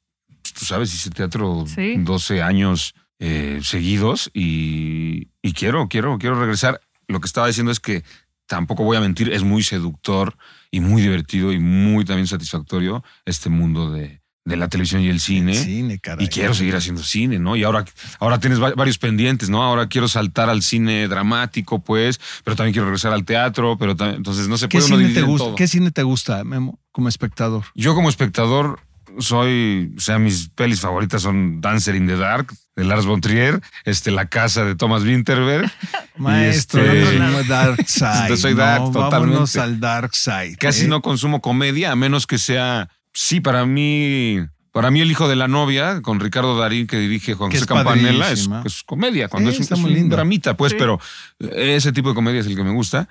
pues, 0.41 0.53
tú 0.53 0.65
sabes, 0.65 0.93
hice 0.93 1.09
teatro 1.09 1.63
Sí. 1.73 1.95
12 1.97 2.41
años 2.41 2.95
eh, 3.19 3.59
seguidos 3.63 4.29
y, 4.33 5.29
y 5.41 5.53
quiero, 5.53 5.87
quiero, 5.87 6.17
quiero 6.17 6.37
regresar. 6.37 6.81
Lo 7.07 7.21
que 7.21 7.27
estaba 7.27 7.47
diciendo 7.47 7.71
es 7.71 7.79
que 7.79 8.03
tampoco 8.45 8.83
voy 8.83 8.97
a 8.97 9.01
mentir, 9.01 9.31
es 9.31 9.43
muy 9.43 9.63
seductor 9.63 10.35
y 10.69 10.81
muy 10.81 11.01
divertido 11.01 11.53
y 11.53 11.59
muy 11.59 12.03
también 12.03 12.27
satisfactorio 12.27 13.03
este 13.25 13.49
mundo 13.49 13.91
de, 13.91 14.21
de 14.49 14.57
la 14.57 14.67
televisión 14.67 15.01
y 15.01 15.07
el 15.09 15.19
cine. 15.19 15.53
cine, 15.53 15.99
caray. 15.99 16.25
Y 16.25 16.29
quiero 16.29 16.53
seguir 16.53 16.75
haciendo 16.75 17.03
cine, 17.03 17.39
¿no? 17.39 17.55
Y 17.55 17.63
ahora, 17.63 17.85
ahora 18.19 18.39
tienes 18.39 18.61
va- 18.61 18.73
varios 18.75 18.97
pendientes, 18.97 19.49
¿no? 19.49 19.63
Ahora 19.63 19.87
quiero 19.87 20.07
saltar 20.07 20.49
al 20.49 20.61
cine 20.63 21.07
dramático, 21.07 21.79
pues, 21.83 22.19
pero 22.43 22.55
también 22.57 22.73
quiero 22.73 22.85
regresar 22.87 23.13
al 23.13 23.23
teatro, 23.23 23.77
pero 23.77 23.95
también, 23.95 24.17
entonces 24.17 24.47
no 24.47 24.57
se 24.57 24.67
¿Qué 24.67 24.79
puede 24.79 24.87
uno 24.87 24.95
te 24.97 25.01
dividir 25.03 25.23
en 25.23 25.29
gusta? 25.29 25.45
todo. 25.45 25.55
¿Qué 25.55 25.67
cine 25.67 25.91
te 25.91 26.03
gusta, 26.03 26.43
Memo, 26.43 26.79
como 26.91 27.07
espectador? 27.07 27.63
Yo 27.75 27.95
como 27.95 28.09
espectador 28.09 28.79
soy, 29.17 29.93
o 29.97 29.99
sea, 29.99 30.19
mis 30.19 30.49
pelis 30.49 30.79
favoritas 30.81 31.21
son 31.21 31.61
Dancer 31.61 31.95
in 31.95 32.07
the 32.07 32.15
Dark 32.15 32.53
de 32.75 32.85
Lars 32.85 33.05
von 33.05 33.19
Trier, 33.19 33.59
este, 33.83 34.11
La 34.11 34.27
casa 34.27 34.63
de 34.63 34.75
Thomas 34.75 35.03
Winterberg. 35.03 35.69
Maestro, 36.17 36.81
este, 36.83 37.19
no, 37.19 37.43
Dark 37.43 37.85
Side. 37.87 38.37
Soy 38.37 38.51
no, 38.53 38.57
dark, 38.59 38.91
Vámonos 38.91 39.51
totalmente. 39.53 39.59
al 39.59 39.79
Dark 39.79 40.15
Side. 40.15 40.57
Casi 40.57 40.85
¿eh? 40.85 40.87
no 40.87 41.01
consumo 41.01 41.41
comedia, 41.41 41.91
a 41.91 41.95
menos 41.95 42.27
que 42.27 42.37
sea, 42.37 42.89
sí, 43.21 43.41
para 43.41 43.65
mí, 43.65 44.37
para 44.71 44.91
mí 44.91 45.01
el 45.01 45.11
hijo 45.11 45.27
de 45.27 45.35
la 45.35 45.47
novia, 45.47 46.01
con 46.01 46.19
Ricardo 46.19 46.57
Darín, 46.57 46.87
que 46.87 46.97
dirige 46.97 47.33
Juan 47.33 47.49
Que 47.51 47.57
José 47.59 47.63
es 47.65 47.67
Campanella, 47.67 48.31
es, 48.31 48.83
comedia, 48.85 49.27
cuando 49.27 49.51
Sí, 49.51 49.61
es, 49.61 49.71
un- 49.71 49.77
es 49.91 50.01
un 50.01 50.09
dramita, 50.09 50.55
pues, 50.55 50.71
Sí. 50.71 50.77
pero 50.79 50.99
ese 51.39 51.91
tipo 51.91 52.09
de 52.09 52.15
comedia 52.15 52.39
es 52.39 52.47
el 52.47 52.55
que 52.55 52.63
me 52.63 52.71
gusta. 52.71 53.09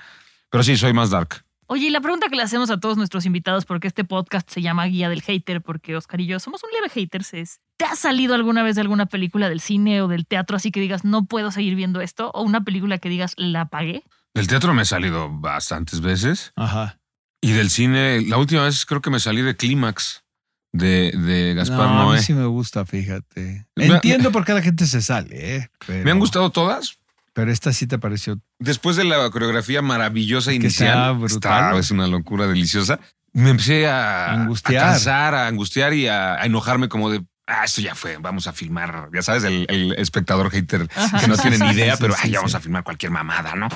Pero 0.51 0.65
sí, 0.65 0.77
soy 0.79 0.95
más 0.95 1.11
dark. 1.11 1.45
Oye, 1.67 1.89
y 1.89 1.91
la 1.91 2.01
pregunta 2.01 2.29
que 2.31 2.37
le 2.37 2.43
hacemos 2.43 2.71
a 2.71 2.81
todos 2.81 2.97
nuestros 2.97 3.27
invitados, 3.27 3.67
porque 3.67 3.87
este 3.89 4.03
podcast 4.03 4.49
se 4.51 4.63
llama 4.63 4.87
Guía 4.87 5.11
del 5.11 5.21
Hater, 5.21 5.61
porque 5.61 5.95
Oscar 5.95 6.23
y 6.23 6.27
yo 6.27 6.41
somos 6.41 6.63
un 6.65 6.71
leve 6.73 6.89
haters, 6.89 7.35
es, 7.35 7.61
¿te 7.77 7.85
ha 7.85 7.95
salido 7.95 8.35
alguna 8.35 8.63
vez 8.63 8.77
de 8.77 8.81
alguna 8.81 9.05
película 9.05 9.51
del 9.51 9.61
cine 9.61 10.01
o 10.01 10.09
del 10.09 10.27
teatro 10.27 10.57
así 10.57 10.71
que 10.71 10.81
digas, 10.81 11.05
no 11.05 11.27
puedo 11.27 11.51
seguir 11.51 11.75
viendo 11.75 12.01
esto? 12.01 12.31
¿O 12.33 12.43
una 12.43 12.65
película 12.65 12.97
que 12.97 13.11
digas, 13.11 13.35
la 13.37 13.67
pagué? 13.67 14.03
Del 14.33 14.47
teatro 14.47 14.73
me 14.73 14.83
he 14.83 14.87
salido 14.87 15.29
bastantes 15.31 16.01
veces. 16.01 16.53
Ajá. 16.57 16.98
Y 17.41 17.53
del 17.53 17.71
cine, 17.71 18.21
la 18.23 18.37
última 18.37 18.65
vez 18.65 18.85
creo 18.85 19.01
que 19.01 19.11
me 19.11 19.21
salí 19.21 19.43
de 19.43 19.57
Clímax 19.57 20.25
de, 20.73 21.13
de 21.13 21.55
Gaspar 21.55 21.79
no, 21.89 22.01
a 22.01 22.05
Noé. 22.05 22.17
mí 22.19 22.23
sí 22.23 22.35
me 22.35 22.47
gusta, 22.47 22.85
fíjate. 22.85 23.67
Entiendo 23.77 24.33
por 24.33 24.45
qué 24.45 24.53
la 24.55 24.63
gente 24.63 24.87
se 24.87 25.01
sale, 25.03 25.57
¿eh? 25.57 25.71
Pero- 25.87 26.05
Me 26.05 26.11
han 26.11 26.19
gustado 26.19 26.51
todas. 26.51 26.99
Pero 27.33 27.53
esta 27.53 27.73
sí 27.73 27.87
te 27.87 27.99
pareció. 27.99 28.41
Después 28.59 28.97
de 28.97 29.05
la 29.05 29.31
coreografía 29.31 29.81
maravillosa 29.81 30.53
inicial, 30.53 30.89
está 30.89 31.13
brutal. 31.13 31.67
está- 31.69 31.79
es 31.79 31.91
una 31.93 32.09
locura 32.09 32.49
deliciosa. 32.49 32.99
Me 33.33 33.51
empecé 33.51 33.87
a 33.87 34.33
Angustiar. 34.33 34.83
a 34.85 34.91
cansar, 34.91 35.35
a 35.37 35.47
angustiar 35.47 35.93
y 35.95 36.09
a, 36.09 36.35
a 36.35 36.47
enojarme 36.47 36.89
como 36.89 37.11
de, 37.11 37.25
ah, 37.49 37.65
esto 37.65 37.81
ya 37.81 37.95
fue, 37.95 38.19
vamos 38.19 38.47
a 38.47 38.53
filmar, 38.53 39.09
ya 39.13 39.23
sabes, 39.23 39.45
el, 39.45 39.67
el 39.69 39.93
espectador 39.95 40.51
hater 40.51 40.87
que 41.21 41.27
no 41.27 41.37
tiene 41.37 41.59
ni 41.59 41.71
idea, 41.71 41.97
Sí, 41.97 42.03
pero 42.03 42.15
sí, 42.15 42.21
ay, 42.25 42.31
sí. 42.31 42.37
vamos 42.37 42.55
a 42.55 42.61
filmar 42.61 42.85
cualquier 42.85 43.11
mamada, 43.11 43.55
¿no? 43.55 43.69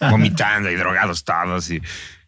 Vomitando 0.10 0.70
y 0.70 0.74
drogados 0.74 1.24
todos 1.24 1.70
y 1.70 1.80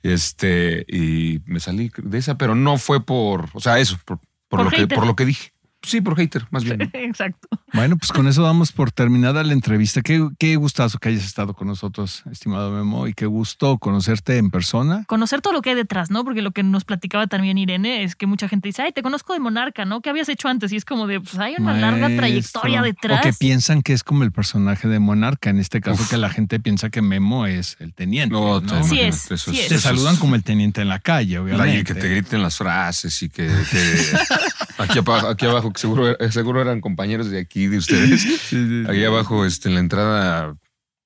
este 0.02 0.84
y 0.86 1.40
me 1.46 1.58
salí 1.60 1.90
de 1.96 2.18
esa, 2.18 2.36
pero 2.36 2.54
no 2.54 2.76
fue 2.76 3.04
por, 3.04 3.48
o 3.54 3.60
sea, 3.60 3.78
eso, 3.78 3.98
por, 4.04 4.18
por 4.48 4.62
Por 4.62 4.64
lo 4.64 4.70
que 4.70 4.86
por 4.94 5.06
lo 5.06 5.16
que 5.16 5.24
dije. 5.24 5.53
Sí, 5.84 6.00
por 6.00 6.16
hater, 6.16 6.46
más 6.50 6.64
bien. 6.64 6.80
Exacto. 6.92 7.48
Bueno, 7.72 7.96
pues 7.96 8.12
con 8.12 8.26
eso 8.26 8.42
damos 8.42 8.72
por 8.72 8.90
terminada 8.92 9.42
la 9.44 9.52
entrevista. 9.52 10.00
Qué, 10.02 10.26
qué 10.38 10.56
gustazo 10.56 10.98
que 10.98 11.08
hayas 11.10 11.24
estado 11.24 11.54
con 11.54 11.66
nosotros, 11.68 12.22
estimado 12.30 12.70
Memo, 12.70 13.06
y 13.06 13.14
qué 13.14 13.26
gusto 13.26 13.78
conocerte 13.78 14.38
en 14.38 14.50
persona. 14.50 15.04
Conocer 15.06 15.40
todo 15.40 15.52
lo 15.52 15.62
que 15.62 15.70
hay 15.70 15.76
detrás, 15.76 16.10
¿no? 16.10 16.24
Porque 16.24 16.42
lo 16.42 16.52
que 16.52 16.62
nos 16.62 16.84
platicaba 16.84 17.26
también 17.26 17.58
Irene 17.58 18.02
es 18.04 18.16
que 18.16 18.26
mucha 18.26 18.48
gente 18.48 18.68
dice, 18.68 18.82
ay, 18.82 18.92
te 18.92 19.02
conozco 19.02 19.32
de 19.32 19.40
Monarca, 19.40 19.84
¿no? 19.84 20.00
¿Qué 20.00 20.10
habías 20.10 20.28
hecho 20.28 20.48
antes? 20.48 20.72
Y 20.72 20.76
es 20.76 20.84
como 20.84 21.06
de, 21.06 21.20
pues 21.20 21.38
hay 21.38 21.54
una 21.58 21.74
larga 21.74 22.08
trayectoria 22.08 22.82
detrás. 22.82 23.20
O 23.20 23.22
que 23.22 23.32
piensan 23.32 23.82
que 23.82 23.92
es 23.92 24.02
como 24.04 24.24
el 24.24 24.32
personaje 24.32 24.88
de 24.88 24.98
Monarca. 24.98 25.50
En 25.50 25.58
este 25.58 25.80
caso, 25.80 26.04
que 26.08 26.16
la 26.16 26.30
gente 26.30 26.60
piensa 26.60 26.90
que 26.90 27.02
Memo 27.02 27.46
es 27.46 27.76
el 27.80 27.92
teniente. 27.92 28.32
No, 28.34 28.60
¿no? 28.60 28.80
te 28.82 28.88
Sí 28.88 29.00
es, 29.00 29.30
eso 29.30 29.50
sí 29.52 29.58
es- 29.58 29.64
es. 29.64 29.68
Te 29.68 29.78
saludan 29.78 30.14
es- 30.14 30.20
como 30.20 30.34
el 30.34 30.42
teniente 30.44 30.80
en 30.80 30.88
la 30.88 30.98
calle, 31.00 31.38
obviamente. 31.38 31.80
y 31.80 31.84
que 31.84 31.94
te 31.94 32.08
griten 32.08 32.42
las 32.42 32.56
frases 32.56 33.20
y 33.22 33.28
que, 33.28 33.46
que- 33.70 34.04
aquí, 34.78 34.98
abajo, 34.98 35.28
aquí 35.28 35.46
abajo, 35.46 35.72
que 35.72 35.80
seguro, 35.80 36.16
seguro 36.30 36.60
eran 36.62 36.80
compañeros 36.80 37.30
de 37.30 37.38
aquí, 37.40 37.66
de 37.66 37.78
ustedes. 37.78 38.20
Sí, 38.22 38.36
sí, 38.36 38.38
sí. 38.68 38.84
Ahí 38.88 39.04
abajo, 39.04 39.44
este, 39.44 39.68
en 39.68 39.74
la 39.74 39.80
entrada, 39.80 40.56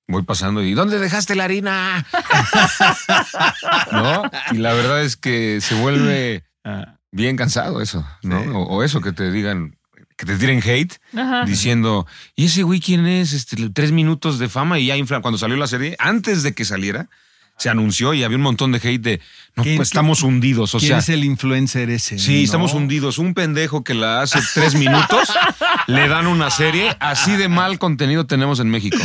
voy 0.08 0.22
pasando 0.22 0.62
y 0.62 0.74
¿dónde 0.74 0.98
dejaste 0.98 1.34
la 1.34 1.44
harina? 1.44 2.06
¿No? 3.92 4.22
Y 4.52 4.58
la 4.58 4.72
verdad 4.72 5.02
es 5.02 5.16
que 5.16 5.60
se 5.60 5.74
vuelve 5.74 6.44
Ah, 6.64 6.96
bien 7.12 7.36
cansado 7.36 7.80
eso, 7.80 8.06
¿no? 8.22 8.42
Sí. 8.42 8.48
O, 8.52 8.58
o 8.64 8.82
eso 8.82 9.00
que 9.00 9.12
te 9.12 9.30
digan, 9.30 9.78
que 10.16 10.26
te 10.26 10.36
tiren 10.36 10.60
hate 10.62 10.98
Ajá. 11.16 11.44
diciendo, 11.46 12.06
¿y 12.36 12.46
ese 12.46 12.62
güey 12.62 12.80
quién 12.80 13.06
es? 13.06 13.32
Este, 13.32 13.70
tres 13.70 13.92
minutos 13.92 14.38
de 14.38 14.48
fama 14.50 14.78
y 14.78 14.86
ya 14.86 14.96
infla. 14.96 15.22
Cuando 15.22 15.38
salió 15.38 15.56
la 15.56 15.66
serie, 15.66 15.96
antes 15.98 16.42
de 16.42 16.52
que 16.52 16.64
saliera, 16.66 17.08
se 17.58 17.68
anunció 17.68 18.14
y 18.14 18.22
había 18.22 18.36
un 18.36 18.42
montón 18.42 18.70
de 18.72 18.78
hate 18.78 19.02
de, 19.02 19.20
no, 19.56 19.62
¿Quién- 19.64 19.76
pues 19.76 19.88
estamos 19.88 20.22
hundidos. 20.22 20.74
O 20.74 20.78
¿Quién 20.78 20.90
sea, 20.90 20.98
es 20.98 21.08
el 21.08 21.24
influencer 21.24 21.90
ese? 21.90 22.18
Sí, 22.18 22.38
¿No? 22.38 22.44
estamos 22.44 22.72
hundidos. 22.74 23.18
Un 23.18 23.34
pendejo 23.34 23.82
que 23.84 23.94
la 23.94 24.22
hace 24.22 24.38
tres 24.54 24.74
minutos, 24.76 25.28
le 25.88 26.08
dan 26.08 26.26
una 26.28 26.50
serie. 26.50 26.96
Así 27.00 27.32
de 27.36 27.48
mal 27.48 27.78
contenido 27.78 28.26
tenemos 28.26 28.60
en 28.60 28.70
México. 28.70 28.96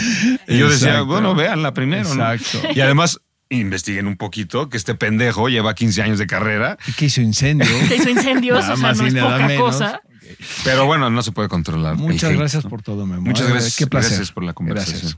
Y 0.47 0.57
yo 0.59 0.69
decía, 0.69 0.89
Exacto. 0.89 1.05
bueno, 1.07 1.35
véanla 1.35 1.73
primero. 1.73 2.13
¿no? 2.13 2.31
Exacto. 2.31 2.69
Y 2.75 2.79
además, 2.81 3.19
investiguen 3.49 4.07
un 4.07 4.17
poquito 4.17 4.69
que 4.69 4.77
este 4.77 4.95
pendejo 4.95 5.49
lleva 5.49 5.73
15 5.75 6.01
años 6.03 6.19
de 6.19 6.27
carrera. 6.27 6.77
¿Y 6.87 6.91
que 6.93 7.05
hizo 7.05 7.21
incendio? 7.21 7.67
Que 7.87 7.95
hizo 7.97 8.09
incendios, 8.09 8.59
Nada 8.61 8.73
o 8.73 8.77
sea, 8.77 8.87
más 8.87 8.97
no 8.97 9.03
y 9.05 9.07
es 9.07 9.13
nada 9.15 9.31
poca 9.35 9.47
menos. 9.47 9.63
cosa. 9.75 10.01
Pero 10.63 10.85
bueno, 10.85 11.09
no 11.09 11.21
se 11.21 11.31
puede 11.31 11.49
controlar. 11.49 11.93
el 11.95 11.99
Muchas 11.99 12.29
hate, 12.31 12.37
gracias 12.39 12.63
¿no? 12.63 12.69
por 12.69 12.81
todo, 12.81 13.05
Memo. 13.05 13.21
Muchas 13.21 13.47
gracias. 13.47 13.75
Qué 13.75 13.87
placer. 13.87 14.11
Gracias 14.11 14.31
por 14.31 14.43
la 14.43 14.53
conversación. 14.53 14.99
Gracias. 15.01 15.17